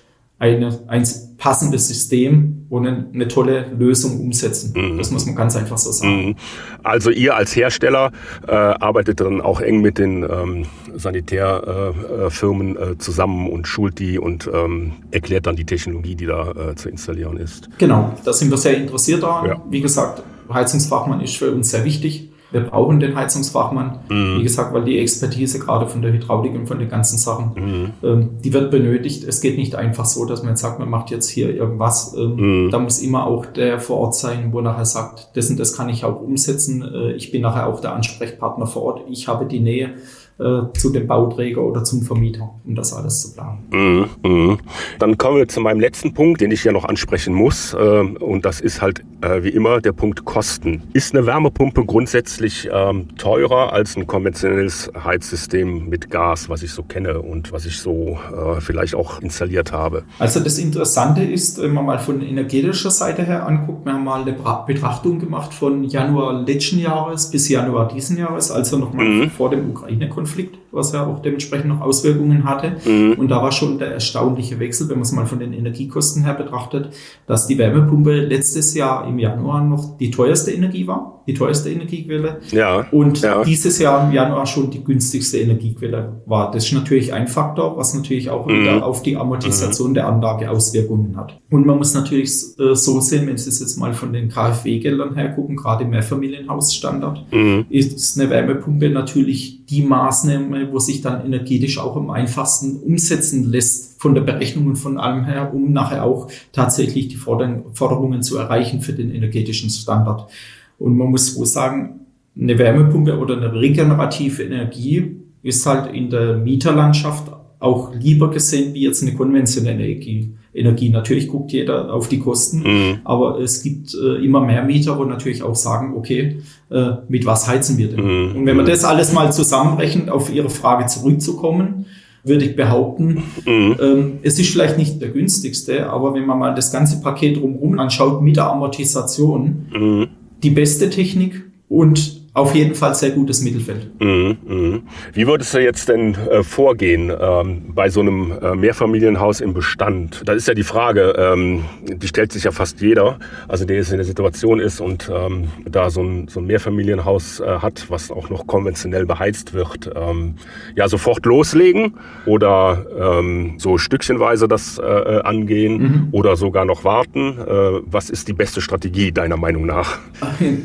eine, 0.42 0.76
ein 0.88 1.07
passendes 1.38 1.87
System 1.87 2.66
und 2.68 2.85
eine, 2.85 3.28
tolle 3.28 3.66
Lösung 3.78 4.18
umsetzen. 4.18 4.74
Mhm. 4.74 4.98
Das 4.98 5.12
muss 5.12 5.24
man 5.24 5.37
ganz 5.37 5.55
einfach 5.55 5.78
so 5.78 5.92
sagen. 5.92 6.31
Mhm. 6.31 6.37
Also 6.83 7.11
ihr 7.11 7.37
als 7.37 7.55
Hersteller 7.55 8.11
äh, 8.48 8.50
arbeitet 8.50 9.20
dann 9.20 9.40
auch 9.40 9.61
eng 9.61 9.83
mit 9.83 9.98
den 9.98 10.24
ähm, 10.24 10.66
Sanitärfirmen 10.96 12.76
äh, 12.76 12.90
äh, 12.90 12.98
zusammen 12.98 13.48
und 13.48 13.68
schult 13.68 14.00
die 14.00 14.18
und 14.18 14.50
ähm, 14.52 14.94
erklärt 15.12 15.46
dann 15.46 15.55
die 15.55 15.64
Technologie, 15.64 16.16
die 16.16 16.26
da 16.26 16.50
äh, 16.50 16.74
zu 16.74 16.88
installieren 16.88 17.37
ist. 17.37 17.68
Genau, 17.78 18.12
da 18.24 18.33
sind 18.33 18.50
wir 18.50 18.59
sehr 18.59 18.76
interessiert 18.76 19.22
daran. 19.22 19.46
Ja. 19.46 19.62
Wie 19.70 19.81
gesagt, 19.81 20.24
Heizungsfachmann 20.52 21.20
ist 21.20 21.37
für 21.37 21.52
uns 21.52 21.70
sehr 21.70 21.85
wichtig. 21.85 22.32
Wir 22.52 22.60
brauchen 22.60 23.00
den 23.00 23.16
Heizungsfachmann, 23.16 24.00
mhm. 24.08 24.38
wie 24.38 24.42
gesagt, 24.42 24.74
weil 24.74 24.84
die 24.84 24.98
Expertise 24.98 25.58
gerade 25.58 25.88
von 25.88 26.02
der 26.02 26.12
Hydraulik 26.12 26.54
und 26.54 26.66
von 26.66 26.78
den 26.78 26.88
ganzen 26.88 27.18
Sachen, 27.18 27.52
mhm. 27.54 27.90
ähm, 28.02 28.30
die 28.44 28.52
wird 28.52 28.70
benötigt. 28.70 29.24
Es 29.24 29.40
geht 29.40 29.56
nicht 29.56 29.74
einfach 29.74 30.04
so, 30.04 30.24
dass 30.26 30.42
man 30.42 30.50
jetzt 30.50 30.60
sagt, 30.60 30.78
man 30.78 30.90
macht 30.90 31.10
jetzt 31.10 31.28
hier 31.28 31.54
irgendwas. 31.54 32.14
Ähm, 32.16 32.36
mhm. 32.36 32.70
Da 32.70 32.78
muss 32.78 33.00
immer 33.00 33.26
auch 33.26 33.46
der 33.46 33.80
vor 33.80 33.98
Ort 33.98 34.14
sein, 34.14 34.52
wo 34.52 34.60
nachher 34.60 34.84
sagt, 34.84 35.30
das 35.34 35.50
und 35.50 35.58
das 35.58 35.76
kann 35.76 35.88
ich 35.88 36.04
auch 36.04 36.20
umsetzen. 36.20 36.82
Äh, 36.82 37.12
ich 37.12 37.30
bin 37.30 37.42
nachher 37.42 37.66
auch 37.66 37.80
der 37.80 37.94
Ansprechpartner 37.94 38.66
vor 38.66 38.82
Ort. 38.82 39.00
Ich 39.08 39.28
habe 39.28 39.46
die 39.46 39.60
Nähe 39.60 39.94
äh, 40.42 40.78
zu 40.78 40.90
dem 40.90 41.07
Bauträger 41.07 41.62
oder 41.62 41.85
zum 41.85 42.02
Vermieter, 42.02 42.50
um 42.64 42.74
das 42.74 42.92
alles 42.92 43.22
zu 43.22 43.35
planen. 43.35 43.59
Mhm, 43.70 44.07
mh. 44.22 44.59
Dann 44.98 45.18
kommen 45.18 45.38
wir 45.38 45.48
zu 45.48 45.61
meinem 45.61 45.81
letzten 45.81 46.14
Punkt, 46.14 46.40
den 46.40 46.50
ich 46.50 46.64
ja 46.64 46.72
noch 46.72 46.85
ansprechen 46.85 47.35
muss. 47.35 47.74
Äh, 47.74 47.78
und 47.78 48.44
das 48.44 48.61
ist 48.61 48.83
halt 48.83 49.02
äh, 49.22 49.42
wie 49.42 49.50
immer 49.50 49.81
der 49.81 49.92
Punkt 49.92 50.24
Kosten. 50.24 50.83
Ist 50.92 51.14
eine 51.14 51.26
Wärmepumpe 51.26 51.85
grundsätzlich 51.85 52.68
ähm, 52.72 53.16
teurer 53.16 53.72
als 53.72 53.96
ein 53.96 54.07
konventionelles 54.07 54.90
Heizsystem 55.02 55.88
mit 55.88 56.11
Gas, 56.11 56.48
was 56.48 56.62
ich 56.62 56.72
so 56.72 56.83
kenne 56.83 57.20
und 57.20 57.52
was 57.52 57.66
ich 57.66 57.78
so 57.78 58.18
äh, 58.33 58.61
vielleicht 58.61 58.94
auch 58.94 59.20
installiert 59.20 59.72
habe? 59.72 60.05
Also 60.18 60.40
das 60.40 60.59
Interessante 60.59 61.22
ist, 61.22 61.61
wenn 61.61 61.72
man 61.72 61.87
mal 61.87 61.98
von 61.98 62.20
energetischer 62.22 62.90
Seite 62.90 63.22
her 63.22 63.46
anguckt, 63.46 63.85
wir 63.85 63.92
haben 63.92 64.05
mal 64.05 64.22
eine 64.22 64.33
Betrachtung 64.66 65.18
gemacht 65.18 65.55
von 65.55 65.85
Januar 65.85 66.42
letzten 66.42 66.78
Jahres 66.78 67.31
bis 67.31 67.48
Januar 67.48 67.88
diesen 67.88 68.18
Jahres, 68.18 68.50
also 68.50 68.78
nochmal 68.78 69.07
mhm. 69.07 69.31
vor 69.31 69.50
dem 69.50 69.70
Ukraine-Konflikt. 69.70 70.32
Konflikt, 70.33 70.62
was 70.72 70.92
ja 70.92 71.06
auch 71.06 71.20
dementsprechend 71.20 71.68
noch 71.68 71.80
Auswirkungen 71.80 72.44
hatte. 72.44 72.76
Mhm. 72.85 73.12
Und 73.12 73.28
da 73.28 73.42
war 73.42 73.52
schon 73.52 73.78
der 73.78 73.92
erstaunliche 73.92 74.58
Wechsel, 74.58 74.88
wenn 74.88 74.96
man 74.96 75.02
es 75.02 75.12
mal 75.12 75.26
von 75.26 75.38
den 75.38 75.52
Energiekosten 75.52 76.24
her 76.24 76.35
betrachtet, 76.35 76.90
dass 77.26 77.46
die 77.46 77.58
Wärmepumpe 77.58 78.12
letztes 78.20 78.74
Jahr 78.74 79.06
im 79.06 79.18
Januar 79.18 79.62
noch 79.62 79.98
die 79.98 80.11
teuerste 80.11 80.50
Energie 80.50 80.87
war, 80.87 81.22
die 81.26 81.35
teuerste 81.35 81.70
Energiequelle. 81.70 82.40
Ja. 82.50 82.87
Und 82.90 83.20
ja. 83.20 83.44
dieses 83.44 83.78
Jahr 83.78 84.06
im 84.06 84.12
Januar 84.12 84.46
schon 84.46 84.70
die 84.70 84.82
günstigste 84.82 85.38
Energiequelle 85.38 86.22
war. 86.26 86.50
Das 86.50 86.64
ist 86.64 86.72
natürlich 86.72 87.12
ein 87.12 87.28
Faktor, 87.28 87.76
was 87.76 87.94
natürlich 87.94 88.30
auch 88.30 88.46
mhm. 88.46 88.62
wieder 88.62 88.87
auf 88.87 89.02
die 89.02 89.16
Amortisation 89.16 89.90
mhm. 89.90 89.94
der 89.94 90.08
Anlage 90.08 90.50
Auswirkungen 90.50 91.16
hat. 91.16 91.38
Und 91.50 91.66
man 91.66 91.76
muss 91.76 91.94
natürlich 91.94 92.30
äh, 92.58 92.74
so 92.74 93.00
sehen, 93.00 93.26
wenn 93.26 93.37
Sie 93.37 93.50
es 93.50 93.61
jetzt 93.61 93.78
mal 93.78 93.92
von 93.92 94.12
den 94.12 94.28
KfW-Geldern 94.28 95.14
her 95.14 95.30
gucken, 95.30 95.56
gerade 95.56 95.85
im 95.85 95.90
Mehrfamilienhausstandard, 95.90 97.26
mhm. 97.30 97.66
ist 97.68 98.18
eine 98.18 98.30
Wärmepumpe 98.30 98.88
natürlich 98.88 99.66
die 99.66 99.82
Maßnahme, 99.82 100.62
wo 100.70 100.79
sich 100.79 101.01
dann 101.01 101.25
energetisch 101.25 101.79
auch 101.79 101.96
am 101.96 102.11
einfachsten 102.11 102.77
umsetzen 102.77 103.51
lässt 103.51 104.01
von 104.01 104.14
der 104.14 104.22
Berechnung 104.22 104.66
und 104.66 104.77
von 104.77 104.98
allem 104.98 105.25
her, 105.25 105.53
um 105.55 105.72
nachher 105.72 106.05
auch 106.05 106.31
tatsächlich 106.53 107.09
die 107.09 107.16
Forderungen 107.16 108.22
zu 108.22 108.37
erreichen 108.37 108.83
für 108.83 108.92
den 108.92 109.14
energetischen 109.14 109.70
Standard. 109.70 110.31
Und 110.79 110.96
man 110.96 111.09
muss 111.09 111.35
so 111.35 111.44
sagen, 111.44 112.01
eine 112.38 112.59
Wärmepumpe 112.59 113.18
oder 113.18 113.37
eine 113.37 113.53
regenerative 113.53 114.42
Energie 114.42 115.16
ist 115.42 115.64
halt 115.66 115.94
in 115.94 116.11
der 116.11 116.37
Mieterlandschaft 116.37 117.33
auch 117.59 117.94
lieber 117.94 118.31
gesehen 118.31 118.75
wie 118.75 118.83
jetzt 118.83 119.03
eine 119.03 119.14
konventionelle 119.14 119.85
Energie. 119.85 120.35
Energie. 120.54 120.90
Natürlich 120.90 121.28
guckt 121.28 121.52
jeder 121.52 121.92
auf 121.92 122.08
die 122.08 122.18
Kosten, 122.18 122.62
mhm. 122.62 122.98
aber 123.04 123.40
es 123.40 123.62
gibt 123.62 123.94
äh, 123.94 124.24
immer 124.24 124.40
mehr 124.40 124.62
Mieter, 124.62 124.98
wo 124.98 125.04
natürlich 125.04 125.42
auch 125.42 125.56
sagen, 125.56 125.94
okay, 125.96 126.38
äh, 126.70 126.90
mit 127.08 127.24
was 127.24 127.48
heizen 127.48 127.78
wir 127.78 127.88
denn? 127.88 128.00
Mhm. 128.00 128.36
Und 128.36 128.46
wenn 128.46 128.56
man 128.56 128.66
das 128.66 128.84
alles 128.84 129.12
mal 129.12 129.32
zusammenrechnet, 129.32 130.10
auf 130.10 130.32
Ihre 130.32 130.50
Frage 130.50 130.86
zurückzukommen, 130.86 131.86
würde 132.24 132.44
ich 132.44 132.54
behaupten, 132.54 133.22
mhm. 133.44 133.76
ähm, 133.80 134.12
es 134.22 134.38
ist 134.38 134.50
vielleicht 134.50 134.78
nicht 134.78 135.00
der 135.00 135.08
günstigste, 135.08 135.88
aber 135.88 136.14
wenn 136.14 136.26
man 136.26 136.38
mal 136.38 136.54
das 136.54 136.70
ganze 136.70 137.00
Paket 137.00 137.38
drumherum 137.38 137.78
anschaut 137.78 138.22
mit 138.22 138.36
der 138.36 138.50
Amortisation, 138.50 139.66
mhm. 139.72 140.06
die 140.42 140.50
beste 140.50 140.88
Technik 140.90 141.42
und 141.68 142.21
auf 142.35 142.55
jeden 142.55 142.75
Fall 142.75 142.95
sehr 142.95 143.11
gutes 143.11 143.42
Mittelfeld. 143.42 143.90
Mhm, 144.01 144.37
mh. 144.47 144.81
Wie 145.12 145.27
würdest 145.27 145.53
du 145.53 145.59
jetzt 145.59 145.90
denn 145.90 146.14
äh, 146.14 146.42
vorgehen 146.42 147.12
ähm, 147.21 147.75
bei 147.75 147.90
so 147.90 148.01
einem 148.01 148.33
äh, 148.40 148.55
Mehrfamilienhaus 148.55 149.40
im 149.42 149.53
Bestand? 149.53 150.23
Da 150.25 150.33
ist 150.33 150.49
ja 150.49 150.55
die 150.55 150.62
Frage, 150.62 151.14
ähm, 151.18 151.64
die 151.83 152.09
stellt 152.09 152.33
sich 152.33 152.45
ja 152.45 152.51
fast 152.51 152.81
jeder, 152.81 153.18
also 153.49 153.66
der 153.66 153.77
jetzt 153.77 153.90
in 153.90 153.99
der 153.99 154.07
Situation 154.07 154.61
ist 154.61 154.81
und 154.81 155.11
ähm, 155.14 155.49
da 155.66 155.90
so 155.90 156.03
ein, 156.03 156.29
so 156.29 156.40
ein 156.40 156.47
Mehrfamilienhaus 156.47 157.40
äh, 157.40 157.59
hat, 157.59 157.90
was 157.90 158.11
auch 158.11 158.31
noch 158.31 158.47
konventionell 158.47 159.05
beheizt 159.05 159.53
wird. 159.53 159.90
Ähm, 159.95 160.37
ja, 160.75 160.88
sofort 160.88 161.27
loslegen 161.27 161.95
oder 162.25 162.87
ähm, 162.99 163.57
so 163.59 163.77
stückchenweise 163.77 164.49
das 164.49 164.79
äh, 164.79 164.83
äh, 164.85 165.23
angehen 165.23 165.83
mhm. 165.83 166.09
oder 166.12 166.37
sogar 166.37 166.64
noch 166.64 166.83
warten. 166.83 167.37
Äh, 167.38 167.83
was 167.85 168.09
ist 168.09 168.27
die 168.29 168.33
beste 168.33 168.62
Strategie 168.62 169.12
deiner 169.12 169.37
Meinung 169.37 169.66
nach? 169.66 169.99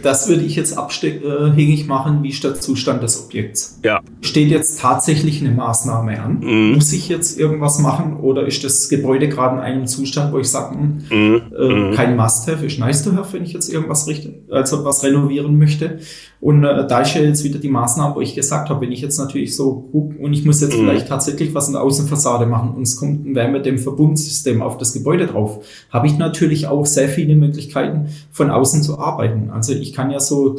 Das 0.02 0.28
würde 0.30 0.44
ich 0.44 0.56
jetzt 0.56 0.78
abstecken 0.78 1.57
abhängig 1.58 1.88
machen, 1.88 2.22
wie 2.24 2.30
ist 2.30 2.43
der 2.43 2.56
Zustand 2.56 3.02
des 3.02 3.26
Objekts. 3.26 3.80
Ja. 3.84 4.02
Steht 4.22 4.50
jetzt 4.50 4.80
tatsächlich 4.80 5.41
eine 5.41 5.52
Maßnahme 5.52 6.22
an? 6.22 6.39
Mhm. 6.39 6.76
Muss 6.76 6.93
ich 6.93 7.10
jetzt 7.10 7.39
irgendwas 7.39 7.80
machen 7.80 8.17
oder 8.17 8.46
ist 8.46 8.63
das 8.63 8.89
Gebäude 8.89 9.28
gerade 9.28 9.58
in 9.58 9.62
einem 9.62 9.88
Zustand, 9.88 10.34
wo 10.34 10.38
ich 10.39 10.48
sage, 10.48 10.76
hm, 10.76 11.02
mhm. 11.10 11.41
äh, 11.58 11.74
mhm. 11.74 11.93
kein 11.96 12.15
Must-have, 12.15 12.65
ist 12.65 12.80
nice 12.80 13.04
to 13.04 13.13
have, 13.13 13.34
wenn 13.34 13.43
ich 13.43 13.54
jetzt 13.54 13.74
irgendwas 13.74 14.08
richte, 14.08 14.36
also 14.52 14.86
was 14.86 15.04
renovieren 15.04 15.58
möchte. 15.58 16.00
Und 16.39 16.63
äh, 16.63 16.86
da 16.88 17.02
ist 17.02 17.15
ja 17.15 17.22
jetzt 17.22 17.43
wieder 17.43 17.58
die 17.58 17.70
Maßnahme, 17.70 18.15
wo 18.15 18.22
ich 18.22 18.36
gesagt 18.36 18.70
habe, 18.70 18.82
wenn 18.82 18.91
ich 18.91 19.02
jetzt 19.02 19.17
natürlich 19.17 19.56
so 19.56 19.88
gucke 19.91 20.17
und 20.20 20.34
ich 20.34 20.46
muss 20.46 20.62
jetzt 20.62 20.78
mhm. 20.78 20.82
vielleicht 20.82 21.08
tatsächlich 21.08 21.56
was 21.56 21.67
in 21.67 21.74
der 21.74 21.82
Außenfassade 21.82 22.46
machen 22.46 22.76
und 22.76 22.84
es 22.84 22.98
kommt 22.98 23.26
ein 23.26 23.34
Wärmedämmverbundsystem 23.34 24.62
auf 24.62 24.78
das 24.78 24.93
Gebäude 24.93 25.26
drauf, 25.26 25.65
habe 25.89 26.06
ich 26.06 26.17
natürlich 26.17 26.67
auch 26.67 26.86
sehr 26.86 27.10
viele 27.10 27.36
Möglichkeiten 27.36 28.10
von 28.32 28.52
außen 28.52 28.84
zu 28.84 29.00
arbeiten. 29.00 29.50
Also 29.50 29.74
ich 29.74 29.93
kann 29.93 30.12
ja 30.12 30.20
so 30.20 30.54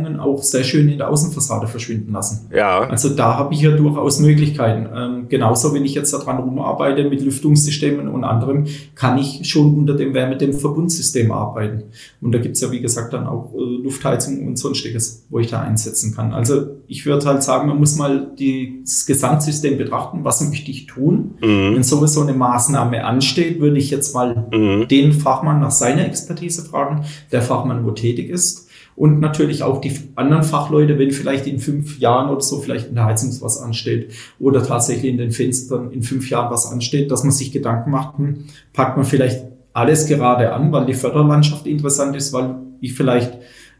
Klimasplittleitungen 0.00 0.20
auch 0.20 0.42
sehr 0.42 0.64
schön 0.64 0.88
in 0.88 0.98
der 0.98 1.08
Außenfassade 1.10 1.66
verschwinden 1.66 2.12
lassen. 2.12 2.48
Ja. 2.54 2.80
Also 2.80 3.10
da 3.10 3.36
habe 3.36 3.54
ich 3.54 3.60
ja 3.60 3.70
durchaus 3.70 4.20
Möglichkeiten. 4.20 4.88
Ähm, 4.94 5.26
genauso, 5.28 5.74
wenn 5.74 5.84
ich 5.84 5.94
jetzt 5.94 6.12
daran 6.12 6.38
rumarbeite 6.38 7.08
mit 7.08 7.22
Lüftungssystemen 7.22 8.08
und 8.08 8.24
anderem, 8.24 8.66
kann 8.94 9.18
ich 9.18 9.48
schon 9.48 9.76
unter 9.76 9.94
dem 9.94 10.14
Wärmedämmverbundsystem 10.14 11.30
arbeiten. 11.32 11.84
Und 12.20 12.32
da 12.32 12.38
gibt's 12.38 12.60
ja, 12.60 12.70
wie 12.70 12.80
gesagt, 12.80 13.12
dann 13.12 13.26
auch 13.26 13.52
äh, 13.54 13.82
Luftheizung 13.82 14.46
und 14.46 14.58
sonst 14.58 14.70
Sonstiges, 14.70 15.26
wo 15.30 15.40
ich 15.40 15.48
da 15.48 15.60
einsetzen 15.60 16.14
kann. 16.14 16.32
Also 16.32 16.66
ich 16.86 17.04
würde 17.04 17.26
halt 17.26 17.42
sagen, 17.42 17.68
man 17.68 17.78
muss 17.78 17.96
mal 17.96 18.30
das 18.38 19.04
Gesamtsystem 19.06 19.78
betrachten, 19.78 20.20
was 20.22 20.40
möchte 20.48 20.70
ich 20.70 20.86
tun. 20.86 21.34
Mhm. 21.40 21.74
Wenn 21.74 21.82
sowieso 21.82 22.22
eine 22.22 22.32
Maßnahme 22.32 23.04
ansteht, 23.04 23.60
würde 23.60 23.78
ich 23.78 23.90
jetzt 23.90 24.14
mal 24.14 24.46
mhm. 24.52 24.88
den 24.88 25.12
Fachmann 25.12 25.60
nach 25.60 25.70
seiner 25.70 26.06
Expertise 26.06 26.64
fragen, 26.64 27.04
der 27.32 27.42
Fachmann, 27.42 27.84
wo 27.84 27.90
tätig 27.90 28.30
ist. 28.30 28.69
Und 28.96 29.20
natürlich 29.20 29.62
auch 29.62 29.80
die 29.80 29.92
anderen 30.14 30.42
Fachleute, 30.42 30.98
wenn 30.98 31.10
vielleicht 31.10 31.46
in 31.46 31.58
fünf 31.58 31.98
Jahren 31.98 32.30
oder 32.30 32.42
so 32.42 32.60
vielleicht 32.60 32.88
in 32.88 32.94
der 32.94 33.06
Heizung 33.06 33.34
was 33.40 33.58
ansteht 33.58 34.12
oder 34.38 34.62
tatsächlich 34.62 35.10
in 35.10 35.18
den 35.18 35.30
Fenstern 35.30 35.90
in 35.90 36.02
fünf 36.02 36.28
Jahren 36.28 36.50
was 36.50 36.70
ansteht, 36.70 37.10
dass 37.10 37.22
man 37.22 37.32
sich 37.32 37.50
Gedanken 37.50 37.90
macht, 37.90 38.18
hm, 38.18 38.44
packt 38.72 38.96
man 38.96 39.06
vielleicht 39.06 39.44
alles 39.72 40.06
gerade 40.06 40.52
an, 40.52 40.72
weil 40.72 40.86
die 40.86 40.94
Förderlandschaft 40.94 41.66
interessant 41.66 42.16
ist, 42.16 42.32
weil 42.32 42.56
ich 42.80 42.94
vielleicht 42.94 43.38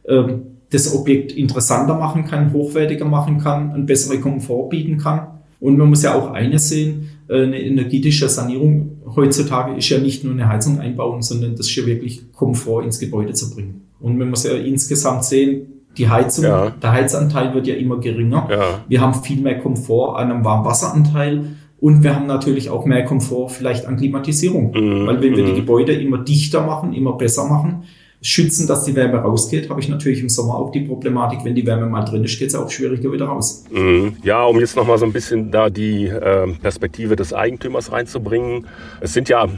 ähm, 0.09 0.43
das 0.71 0.95
Objekt 0.95 1.33
interessanter 1.33 1.95
machen 1.95 2.25
kann, 2.25 2.53
hochwertiger 2.53 3.05
machen 3.05 3.39
kann, 3.39 3.73
einen 3.73 3.87
besseren 3.87 4.21
Komfort 4.21 4.69
bieten 4.69 4.99
kann. 4.99 5.41
Und 5.59 5.77
man 5.77 5.91
muss 5.91 6.03
ja 6.03 6.15
auch 6.15 6.31
eines 6.33 6.69
sehen, 6.69 7.09
äh, 7.29 7.43
eine 7.43 7.61
energetische 7.61 8.29
Sanierung 8.29 9.00
heutzutage 9.17 9.75
ist 9.77 9.89
ja 9.89 9.99
nicht 9.99 10.25
nur 10.25 10.33
eine 10.33 10.49
Heizung 10.49 10.81
einbauen, 10.81 11.23
sondern 11.23 11.57
das 11.57 11.67
ist 11.67 11.77
ja 11.77 11.87
wirklich 11.87 12.33
Komfort 12.33 12.83
ins 12.85 12.99
Gebäude 12.99 13.33
zu 13.33 13.55
bringen. 13.55 13.89
Und 14.01 14.19
man 14.19 14.31
muss 14.31 14.45
ja 14.45 14.53
insgesamt 14.53 15.25
sehen, 15.25 15.67
die 15.97 16.09
Heizung, 16.09 16.45
ja. 16.45 16.71
der 16.71 16.93
Heizanteil 16.93 17.53
wird 17.55 17.67
ja 17.67 17.75
immer 17.75 17.99
geringer. 17.99 18.49
Ja. 18.51 18.85
Wir 18.89 19.01
haben 19.01 19.15
viel 19.23 19.41
mehr 19.41 19.59
Komfort 19.59 20.17
an 20.17 20.31
einem 20.31 20.45
Warmwasseranteil 20.45 21.57
und 21.81 22.03
wir 22.03 22.15
haben 22.15 22.27
natürlich 22.27 22.71
auch 22.71 22.85
mehr 22.85 23.05
Komfort 23.05 23.49
vielleicht 23.49 23.87
an 23.87 23.97
Klimatisierung. 23.97 24.73
Mhm. 24.73 25.07
Weil 25.07 25.21
wenn 25.21 25.37
wir 25.37 25.45
die 25.45 25.53
mhm. 25.53 25.57
Gebäude 25.57 25.93
immer 25.93 26.19
dichter 26.19 26.65
machen, 26.65 26.93
immer 26.93 27.15
besser 27.15 27.49
machen, 27.49 27.85
schützen, 28.23 28.67
dass 28.67 28.85
die 28.85 28.95
Wärme 28.95 29.19
rausgeht, 29.19 29.71
habe 29.71 29.81
ich 29.81 29.89
natürlich 29.89 30.21
im 30.21 30.29
Sommer 30.29 30.57
auch 30.57 30.71
die 30.71 30.81
Problematik, 30.81 31.41
wenn 31.45 31.55
die 31.55 31.67
Wärme 31.67 31.87
mal 31.87 32.05
drin 32.05 32.25
ist, 32.25 32.39
geht 32.39 32.49
es 32.49 32.55
auch 32.55 32.71
schwieriger 32.71 33.11
wieder 33.13 33.27
raus. 33.27 33.65
Mhm. 33.71 34.17
Ja, 34.23 34.45
um 34.45 34.61
jetzt 34.61 34.77
nochmal 34.77 34.99
so 34.99 35.07
ein 35.07 35.13
bisschen 35.13 35.51
da 35.51 35.71
die 35.71 36.07
äh, 36.07 36.53
Perspektive 36.61 37.17
des 37.17 37.33
Eigentümers 37.33 37.93
reinzubringen. 37.93 38.67
Es 39.01 39.15
sind 39.15 39.29
ja 39.29 39.49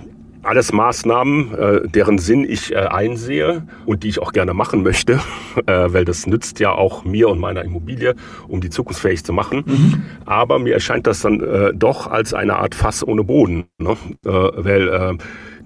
alles 0.43 0.73
Maßnahmen, 0.73 1.55
äh, 1.55 1.89
deren 1.89 2.19
Sinn 2.19 2.45
ich 2.49 2.73
äh, 2.73 2.77
einsehe 2.77 3.67
und 3.87 4.03
die 4.03 4.09
ich 4.09 4.21
auch 4.21 4.33
gerne 4.33 4.55
machen 4.55 4.83
möchte, 4.83 5.21
äh, 5.67 5.93
weil 5.93 6.05
das 6.05 6.27
nützt 6.27 6.61
ja 6.61 6.73
auch 6.73 7.05
mir 7.05 7.29
und 7.29 7.39
meiner 7.39 7.63
Immobilie, 7.63 8.15
um 8.49 8.61
die 8.61 8.71
zukunftsfähig 8.71 9.25
zu 9.25 9.33
machen. 9.33 9.63
Mhm. 9.67 10.03
Aber 10.25 10.59
mir 10.59 10.75
erscheint 10.75 11.07
das 11.07 11.21
dann 11.21 11.41
äh, 11.41 11.73
doch 11.75 12.07
als 12.07 12.35
eine 12.35 12.57
Art 12.57 12.75
Fass 12.75 13.07
ohne 13.07 13.25
Boden, 13.25 13.65
ne? 13.79 13.97
Äh, 14.25 14.31
weil 14.31 14.89
äh, 14.89 15.15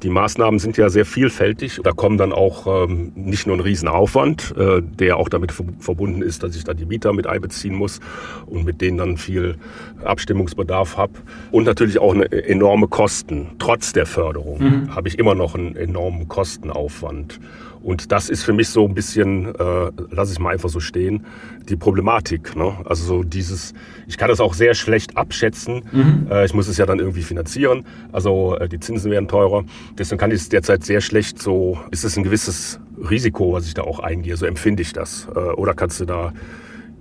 die 0.02 0.08
Maßnahmen 0.10 0.58
sind 0.58 0.76
ja 0.76 0.88
sehr 0.88 1.06
vielfältig. 1.06 1.80
Da 1.82 1.92
kommen 1.92 2.18
dann 2.18 2.32
auch 2.32 2.86
ähm, 2.88 3.12
nicht 3.14 3.46
nur 3.46 3.56
ein 3.56 3.60
Riesenaufwand, 3.60 4.54
äh, 4.56 4.82
der 4.82 5.16
auch 5.16 5.28
damit 5.28 5.52
verbunden 5.52 6.22
ist, 6.22 6.42
dass 6.42 6.54
ich 6.54 6.64
da 6.64 6.74
die 6.74 6.84
Mieter 6.84 7.12
mit 7.12 7.26
einbeziehen 7.26 7.74
muss 7.74 8.00
und 8.46 8.64
mit 8.64 8.80
denen 8.80 8.98
dann 8.98 9.16
viel 9.16 9.56
Abstimmungsbedarf 10.04 10.96
habe. 10.96 11.12
Und 11.50 11.64
natürlich 11.64 11.98
auch 11.98 12.14
eine 12.14 12.30
enorme 12.30 12.88
Kosten. 12.88 13.48
Trotz 13.58 13.92
der 13.92 14.06
Förderung 14.06 14.58
mhm. 14.60 14.94
habe 14.94 15.08
ich 15.08 15.18
immer 15.18 15.34
noch 15.34 15.54
einen 15.54 15.76
enormen 15.76 16.28
Kostenaufwand. 16.28 17.40
Und 17.86 18.10
das 18.10 18.28
ist 18.28 18.42
für 18.42 18.52
mich 18.52 18.68
so 18.68 18.84
ein 18.84 18.94
bisschen, 18.94 19.54
äh, 19.54 19.92
lasse 20.10 20.32
ich 20.32 20.40
mal 20.40 20.52
einfach 20.52 20.68
so 20.68 20.80
stehen, 20.80 21.24
die 21.68 21.76
Problematik. 21.76 22.56
Ne? 22.56 22.72
Also 22.84 23.04
so 23.04 23.22
dieses, 23.22 23.74
ich 24.08 24.18
kann 24.18 24.28
das 24.28 24.40
auch 24.40 24.54
sehr 24.54 24.74
schlecht 24.74 25.16
abschätzen. 25.16 25.84
Mhm. 25.92 26.26
Äh, 26.28 26.46
ich 26.46 26.52
muss 26.52 26.66
es 26.66 26.78
ja 26.78 26.84
dann 26.86 26.98
irgendwie 26.98 27.22
finanzieren. 27.22 27.86
Also 28.10 28.56
äh, 28.56 28.68
die 28.68 28.80
Zinsen 28.80 29.12
werden 29.12 29.28
teurer. 29.28 29.62
Deswegen 29.96 30.18
kann 30.18 30.32
ich 30.32 30.40
es 30.40 30.48
derzeit 30.48 30.82
sehr 30.82 31.00
schlecht 31.00 31.40
so, 31.40 31.78
ist 31.92 32.02
es 32.02 32.16
ein 32.16 32.24
gewisses 32.24 32.80
Risiko, 33.08 33.52
was 33.52 33.68
ich 33.68 33.74
da 33.74 33.82
auch 33.82 34.00
eingehe. 34.00 34.36
So 34.36 34.46
empfinde 34.46 34.82
ich 34.82 34.92
das. 34.92 35.28
Äh, 35.36 35.38
oder 35.38 35.72
kannst 35.72 36.00
du 36.00 36.06
da 36.06 36.32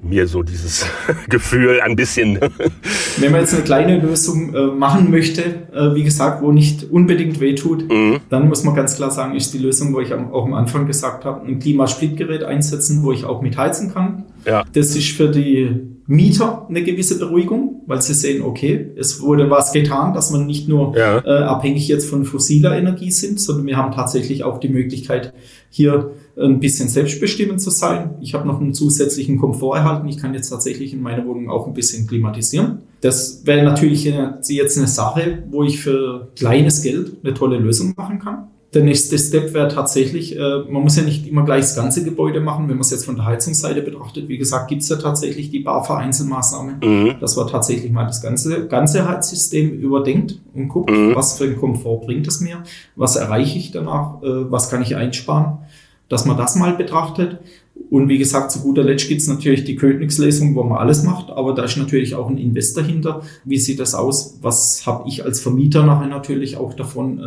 mir 0.02 0.28
so 0.28 0.44
dieses 0.44 0.86
Gefühl 1.30 1.82
ein 1.82 1.96
bisschen. 1.96 2.40
Wenn 3.18 3.32
man 3.32 3.42
jetzt 3.42 3.54
eine 3.54 3.64
kleine 3.64 4.00
Lösung 4.00 4.54
äh, 4.54 4.68
machen 4.68 5.10
möchte, 5.10 5.42
äh, 5.74 5.96
wie 5.96 6.04
gesagt, 6.04 6.42
wo 6.42 6.52
nicht 6.52 6.90
unbedingt 6.92 7.40
wehtut, 7.40 7.90
mhm. 7.90 8.20
dann 8.30 8.48
muss 8.48 8.64
man 8.64 8.76
ganz 8.76 8.96
klar 8.96 9.12
sagen, 9.12 9.36
ist 9.36 9.54
die 9.54 9.60
Lösung, 9.60 9.94
wo 9.94 10.00
ich 10.00 10.14
auch 10.14 10.46
am 10.46 10.54
Anfang 10.54 10.86
gesagt 10.86 11.26
habe, 11.26 11.46
ein 11.46 11.60
Klimasplitgerät 11.60 12.44
einsetzen, 12.44 13.04
wo 13.04 13.12
ich 13.12 13.26
auch 13.26 13.42
mit 13.42 13.58
heizen 13.58 13.94
kann. 13.94 14.26
Ja. 14.46 14.64
Das 14.74 14.96
ist 14.96 15.10
für 15.12 15.30
die 15.30 15.95
Mieter 16.08 16.68
eine 16.70 16.84
gewisse 16.84 17.18
Beruhigung, 17.18 17.82
weil 17.88 18.02
sie 18.02 18.14
sehen, 18.14 18.44
okay, 18.44 18.92
es 18.96 19.22
wurde 19.22 19.50
was 19.50 19.72
getan, 19.72 20.14
dass 20.14 20.30
man 20.30 20.46
nicht 20.46 20.68
nur 20.68 20.96
ja. 20.96 21.18
äh, 21.26 21.44
abhängig 21.44 21.88
jetzt 21.88 22.08
von 22.08 22.26
fossiler 22.26 22.78
Energie 22.78 23.10
sind, 23.10 23.40
sondern 23.40 23.66
wir 23.66 23.78
haben 23.78 23.92
tatsächlich 23.92 24.44
auch 24.44 24.60
die 24.60 24.70
Möglichkeit, 24.70 25.34
hier 25.70 26.12
ein 26.38 26.60
bisschen 26.60 26.90
selbstbestimmend 26.90 27.60
zu 27.60 27.70
sein. 27.70 28.12
Ich 28.22 28.34
habe 28.34 28.48
noch 28.48 28.62
einen 28.62 28.74
zusätzlichen 28.74 29.38
Komfort 29.38 29.78
erhalten. 29.78 30.08
Ich 30.08 30.18
kann 30.18 30.34
jetzt 30.34 30.50
tatsächlich 30.50 30.94
in 30.94 31.02
meiner 31.02 31.26
Wohnung 31.26 31.50
auch 31.50 31.66
ein 31.66 31.74
bisschen 31.74 32.08
klimatisieren. 32.08 32.80
Das 33.02 33.42
wäre 33.46 33.64
natürlich 33.64 34.04
jetzt 34.04 34.78
eine 34.78 34.88
Sache, 34.88 35.44
wo 35.50 35.64
ich 35.64 35.80
für 35.80 36.30
kleines 36.36 36.82
Geld 36.82 37.18
eine 37.24 37.34
tolle 37.34 37.58
Lösung 37.58 37.94
machen 37.98 38.20
kann. 38.20 38.48
Der 38.76 38.84
nächste 38.84 39.18
Step 39.18 39.54
wäre 39.54 39.70
tatsächlich, 39.70 40.38
äh, 40.38 40.60
man 40.70 40.84
muss 40.84 40.98
ja 40.98 41.04
nicht 41.04 41.26
immer 41.26 41.46
gleich 41.46 41.62
das 41.62 41.78
ganze 41.78 42.04
Gebäude 42.04 42.42
machen, 42.42 42.68
wenn 42.68 42.76
man 42.76 42.82
es 42.82 42.92
jetzt 42.92 43.06
von 43.06 43.16
der 43.16 43.24
Heizungsseite 43.24 43.82
betrachtet. 43.82 44.28
Wie 44.28 44.38
gesagt, 44.38 44.68
gibt 44.68 44.82
es 44.82 44.90
ja 44.90 44.98
tatsächlich 44.98 45.50
die 45.50 45.62
BAFA-Einzelmaßnahme, 45.62 46.80
mhm. 46.84 47.16
dass 47.22 47.38
man 47.38 47.48
tatsächlich 47.48 47.90
mal 47.90 48.06
das 48.06 48.22
ganze, 48.22 48.68
ganze 48.68 49.08
Heizsystem 49.08 49.72
überdenkt 49.80 50.42
und 50.54 50.68
guckt, 50.68 50.92
mhm. 50.92 51.16
was 51.16 51.38
für 51.38 51.46
einen 51.46 51.56
Komfort 51.56 52.02
bringt 52.02 52.28
es 52.28 52.42
mir, 52.42 52.64
was 52.98 53.16
erreiche 53.16 53.58
ich 53.58 53.72
danach, 53.72 54.22
äh, 54.22 54.52
was 54.52 54.70
kann 54.70 54.82
ich 54.82 54.98
einsparen, 54.98 55.60
dass 56.10 56.26
man 56.26 56.36
das 56.36 56.58
mal 56.58 56.74
betrachtet. 56.74 57.40
Und 57.90 58.10
wie 58.10 58.18
gesagt, 58.18 58.52
zu 58.52 58.62
guter 58.62 58.84
Letzt 58.84 59.08
gibt 59.08 59.22
es 59.22 59.28
natürlich 59.28 59.64
die 59.64 59.76
Königslesung, 59.76 60.56
wo 60.56 60.64
man 60.64 60.80
alles 60.80 61.04
macht, 61.04 61.30
aber 61.30 61.54
da 61.54 61.64
ist 61.64 61.78
natürlich 61.78 62.16
auch 62.16 62.30
ein 62.30 62.38
Invest 62.38 62.78
dahinter. 62.78 63.22
Wie 63.44 63.58
sieht 63.58 63.80
das 63.80 63.96
aus? 63.96 64.40
Was 64.42 64.86
habe 64.86 65.08
ich 65.08 65.24
als 65.24 65.40
Vermieter 65.40 65.86
nachher 65.86 66.08
natürlich 66.08 66.58
auch 66.58 66.74
davon? 66.74 67.20
Äh, 67.20 67.24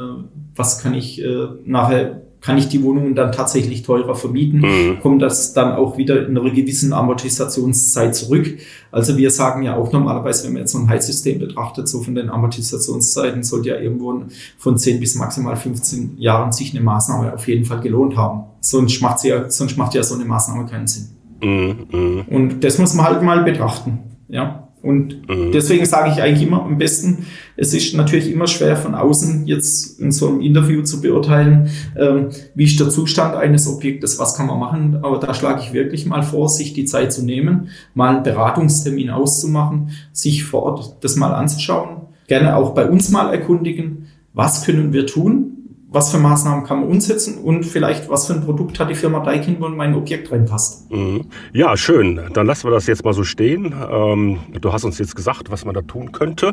was 0.56 0.80
kann 0.80 0.94
ich 0.94 1.22
äh, 1.22 1.46
nachher 1.64 2.27
kann 2.40 2.56
ich 2.56 2.68
die 2.68 2.82
Wohnungen 2.82 3.14
dann 3.14 3.32
tatsächlich 3.32 3.82
teurer 3.82 4.14
vermieten, 4.14 4.60
mhm. 4.60 5.00
kommt 5.00 5.22
das 5.22 5.54
dann 5.54 5.72
auch 5.72 5.98
wieder 5.98 6.26
in 6.26 6.38
einer 6.38 6.50
gewissen 6.50 6.92
Amortisationszeit 6.92 8.14
zurück. 8.14 8.58
Also 8.92 9.16
wir 9.16 9.30
sagen 9.30 9.62
ja 9.62 9.76
auch 9.76 9.92
normalerweise, 9.92 10.44
wenn 10.44 10.52
man 10.52 10.60
jetzt 10.60 10.72
so 10.72 10.78
ein 10.78 10.88
Heizsystem 10.88 11.40
betrachtet, 11.40 11.88
so 11.88 12.00
von 12.00 12.14
den 12.14 12.30
Amortisationszeiten 12.30 13.42
sollte 13.42 13.70
ja 13.70 13.76
irgendwo 13.78 14.22
von 14.56 14.78
10 14.78 15.00
bis 15.00 15.16
maximal 15.16 15.56
15 15.56 16.18
Jahren 16.18 16.52
sich 16.52 16.72
eine 16.74 16.82
Maßnahme 16.82 17.34
auf 17.34 17.48
jeden 17.48 17.64
Fall 17.64 17.80
gelohnt 17.80 18.16
haben. 18.16 18.44
Sonst 18.60 19.00
macht, 19.02 19.20
sie 19.20 19.28
ja, 19.28 19.50
sonst 19.50 19.76
macht 19.76 19.94
ja 19.94 20.02
so 20.02 20.14
eine 20.14 20.24
Maßnahme 20.24 20.66
keinen 20.66 20.86
Sinn. 20.86 21.08
Mhm. 21.42 21.86
mhm. 21.90 22.24
Und 22.28 22.64
das 22.64 22.78
muss 22.78 22.94
man 22.94 23.06
halt 23.06 23.22
mal 23.22 23.42
betrachten. 23.42 23.98
Ja. 24.28 24.67
Und 24.82 25.28
mhm. 25.28 25.50
deswegen 25.52 25.84
sage 25.86 26.10
ich 26.12 26.22
eigentlich 26.22 26.46
immer 26.46 26.62
am 26.62 26.78
besten, 26.78 27.26
es 27.56 27.74
ist 27.74 27.94
natürlich 27.94 28.32
immer 28.32 28.46
schwer 28.46 28.76
von 28.76 28.94
außen 28.94 29.46
jetzt 29.46 29.98
in 30.00 30.12
so 30.12 30.28
einem 30.28 30.40
Interview 30.40 30.82
zu 30.82 31.00
beurteilen, 31.00 31.70
ähm, 31.96 32.28
wie 32.54 32.64
ist 32.64 32.78
der 32.78 32.88
Zustand 32.88 33.34
eines 33.34 33.66
Objektes, 33.66 34.18
was 34.18 34.36
kann 34.36 34.46
man 34.46 34.58
machen. 34.58 34.98
Aber 35.02 35.18
da 35.18 35.34
schlage 35.34 35.62
ich 35.62 35.72
wirklich 35.72 36.06
mal 36.06 36.22
vor, 36.22 36.48
sich 36.48 36.72
die 36.72 36.84
Zeit 36.84 37.12
zu 37.12 37.24
nehmen, 37.24 37.70
mal 37.94 38.14
einen 38.14 38.22
Beratungstermin 38.22 39.10
auszumachen, 39.10 39.90
sich 40.12 40.44
vor 40.44 40.62
Ort 40.62 40.96
das 41.00 41.16
mal 41.16 41.34
anzuschauen, 41.34 42.02
gerne 42.28 42.56
auch 42.56 42.74
bei 42.74 42.88
uns 42.88 43.10
mal 43.10 43.32
erkundigen, 43.32 44.06
was 44.32 44.64
können 44.64 44.92
wir 44.92 45.06
tun, 45.06 45.57
was 45.90 46.10
für 46.10 46.18
Maßnahmen 46.18 46.64
kann 46.64 46.80
man 46.80 46.88
umsetzen 46.88 47.38
und 47.38 47.64
vielleicht 47.64 48.10
was 48.10 48.26
für 48.26 48.34
ein 48.34 48.44
Produkt 48.44 48.78
hat 48.78 48.90
die 48.90 48.94
Firma 48.94 49.20
Daikin, 49.20 49.56
wo 49.58 49.66
in 49.66 49.76
mein 49.76 49.94
Objekt 49.94 50.30
reinpasst. 50.30 50.90
Mhm. 50.90 51.26
Ja, 51.52 51.76
schön. 51.76 52.20
Dann 52.34 52.46
lassen 52.46 52.66
wir 52.66 52.72
das 52.72 52.86
jetzt 52.86 53.04
mal 53.04 53.14
so 53.14 53.24
stehen. 53.24 53.74
Ähm, 53.90 54.38
du 54.60 54.72
hast 54.72 54.84
uns 54.84 54.98
jetzt 54.98 55.16
gesagt, 55.16 55.50
was 55.50 55.64
man 55.64 55.74
da 55.74 55.80
tun 55.80 56.12
könnte. 56.12 56.52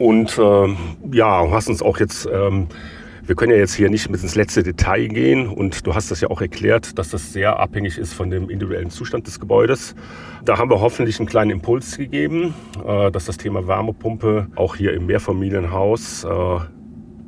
Und 0.00 0.38
ähm, 0.42 0.76
ja, 1.12 1.48
hast 1.50 1.68
uns 1.68 1.82
auch 1.82 1.98
jetzt... 1.98 2.28
Ähm, 2.32 2.66
wir 3.26 3.36
können 3.36 3.52
ja 3.52 3.58
jetzt 3.58 3.72
hier 3.72 3.88
nicht 3.88 4.12
bis 4.12 4.22
ins 4.22 4.34
letzte 4.34 4.62
Detail 4.62 5.08
gehen 5.08 5.48
und 5.48 5.86
du 5.86 5.94
hast 5.94 6.10
das 6.10 6.20
ja 6.20 6.28
auch 6.28 6.42
erklärt, 6.42 6.98
dass 6.98 7.08
das 7.08 7.32
sehr 7.32 7.58
abhängig 7.58 7.96
ist 7.96 8.12
von 8.12 8.28
dem 8.28 8.50
individuellen 8.50 8.90
Zustand 8.90 9.26
des 9.26 9.40
Gebäudes. 9.40 9.94
Da 10.44 10.58
haben 10.58 10.68
wir 10.68 10.82
hoffentlich 10.82 11.18
einen 11.18 11.26
kleinen 11.26 11.50
Impuls 11.50 11.96
gegeben, 11.96 12.52
äh, 12.86 13.10
dass 13.10 13.24
das 13.24 13.38
Thema 13.38 13.66
Wärmepumpe 13.66 14.48
auch 14.56 14.76
hier 14.76 14.92
im 14.92 15.06
Mehrfamilienhaus 15.06 16.24
äh, 16.24 16.58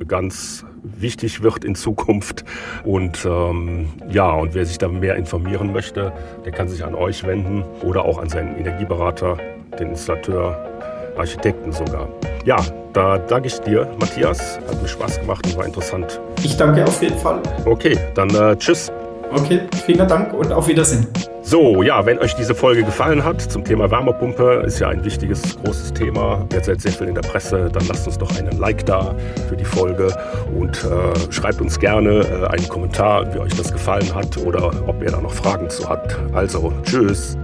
ganz 0.05 0.65
wichtig 0.83 1.43
wird 1.43 1.65
in 1.65 1.75
Zukunft. 1.75 2.45
Und 2.83 3.25
ähm, 3.25 3.89
ja, 4.09 4.31
und 4.31 4.53
wer 4.53 4.65
sich 4.65 4.77
da 4.77 4.87
mehr 4.87 5.15
informieren 5.15 5.71
möchte, 5.73 6.13
der 6.45 6.51
kann 6.51 6.67
sich 6.67 6.83
an 6.83 6.95
euch 6.95 7.25
wenden 7.25 7.63
oder 7.83 8.05
auch 8.05 8.17
an 8.19 8.29
seinen 8.29 8.57
Energieberater, 8.57 9.37
den 9.79 9.89
Installateur, 9.89 10.57
Architekten 11.17 11.71
sogar. 11.71 12.07
Ja, 12.45 12.57
da 12.93 13.17
danke 13.17 13.47
ich 13.47 13.59
dir, 13.59 13.87
Matthias. 13.99 14.59
Hat 14.67 14.81
mir 14.81 14.87
Spaß 14.87 15.19
gemacht 15.19 15.45
und 15.45 15.57
war 15.57 15.65
interessant. 15.65 16.19
Ich 16.43 16.55
danke 16.57 16.83
auf 16.85 17.01
jeden 17.01 17.17
Fall. 17.17 17.41
Okay, 17.65 17.97
dann 18.13 18.29
äh, 18.29 18.55
tschüss. 18.55 18.91
Okay, 19.31 19.61
vielen 19.85 20.07
Dank 20.07 20.33
und 20.33 20.51
auf 20.51 20.67
Wiedersehen. 20.67 21.07
So, 21.41 21.81
ja, 21.81 22.05
wenn 22.05 22.19
euch 22.19 22.33
diese 22.35 22.53
Folge 22.53 22.83
gefallen 22.83 23.23
hat 23.23 23.41
zum 23.41 23.63
Thema 23.63 23.89
Wärmepumpe, 23.89 24.63
ist 24.65 24.79
ja 24.79 24.89
ein 24.89 25.03
wichtiges, 25.05 25.57
großes 25.63 25.93
Thema. 25.93 26.45
Derzeit 26.51 26.81
sehr 26.81 26.91
viel 26.91 27.07
in 27.07 27.15
der 27.15 27.21
Presse. 27.21 27.69
Dann 27.71 27.87
lasst 27.87 28.05
uns 28.05 28.17
doch 28.17 28.37
einen 28.37 28.59
Like 28.59 28.85
da 28.85 29.15
für 29.47 29.55
die 29.55 29.63
Folge 29.63 30.13
und 30.57 30.83
äh, 30.83 31.31
schreibt 31.31 31.61
uns 31.61 31.79
gerne 31.79 32.19
äh, 32.19 32.47
einen 32.47 32.67
Kommentar, 32.67 33.33
wie 33.33 33.39
euch 33.39 33.53
das 33.55 33.71
gefallen 33.71 34.13
hat 34.13 34.37
oder 34.37 34.71
ob 34.87 35.01
ihr 35.01 35.11
da 35.11 35.21
noch 35.21 35.33
Fragen 35.33 35.69
zu 35.69 35.87
habt. 35.87 36.17
Also, 36.33 36.73
tschüss. 36.83 37.37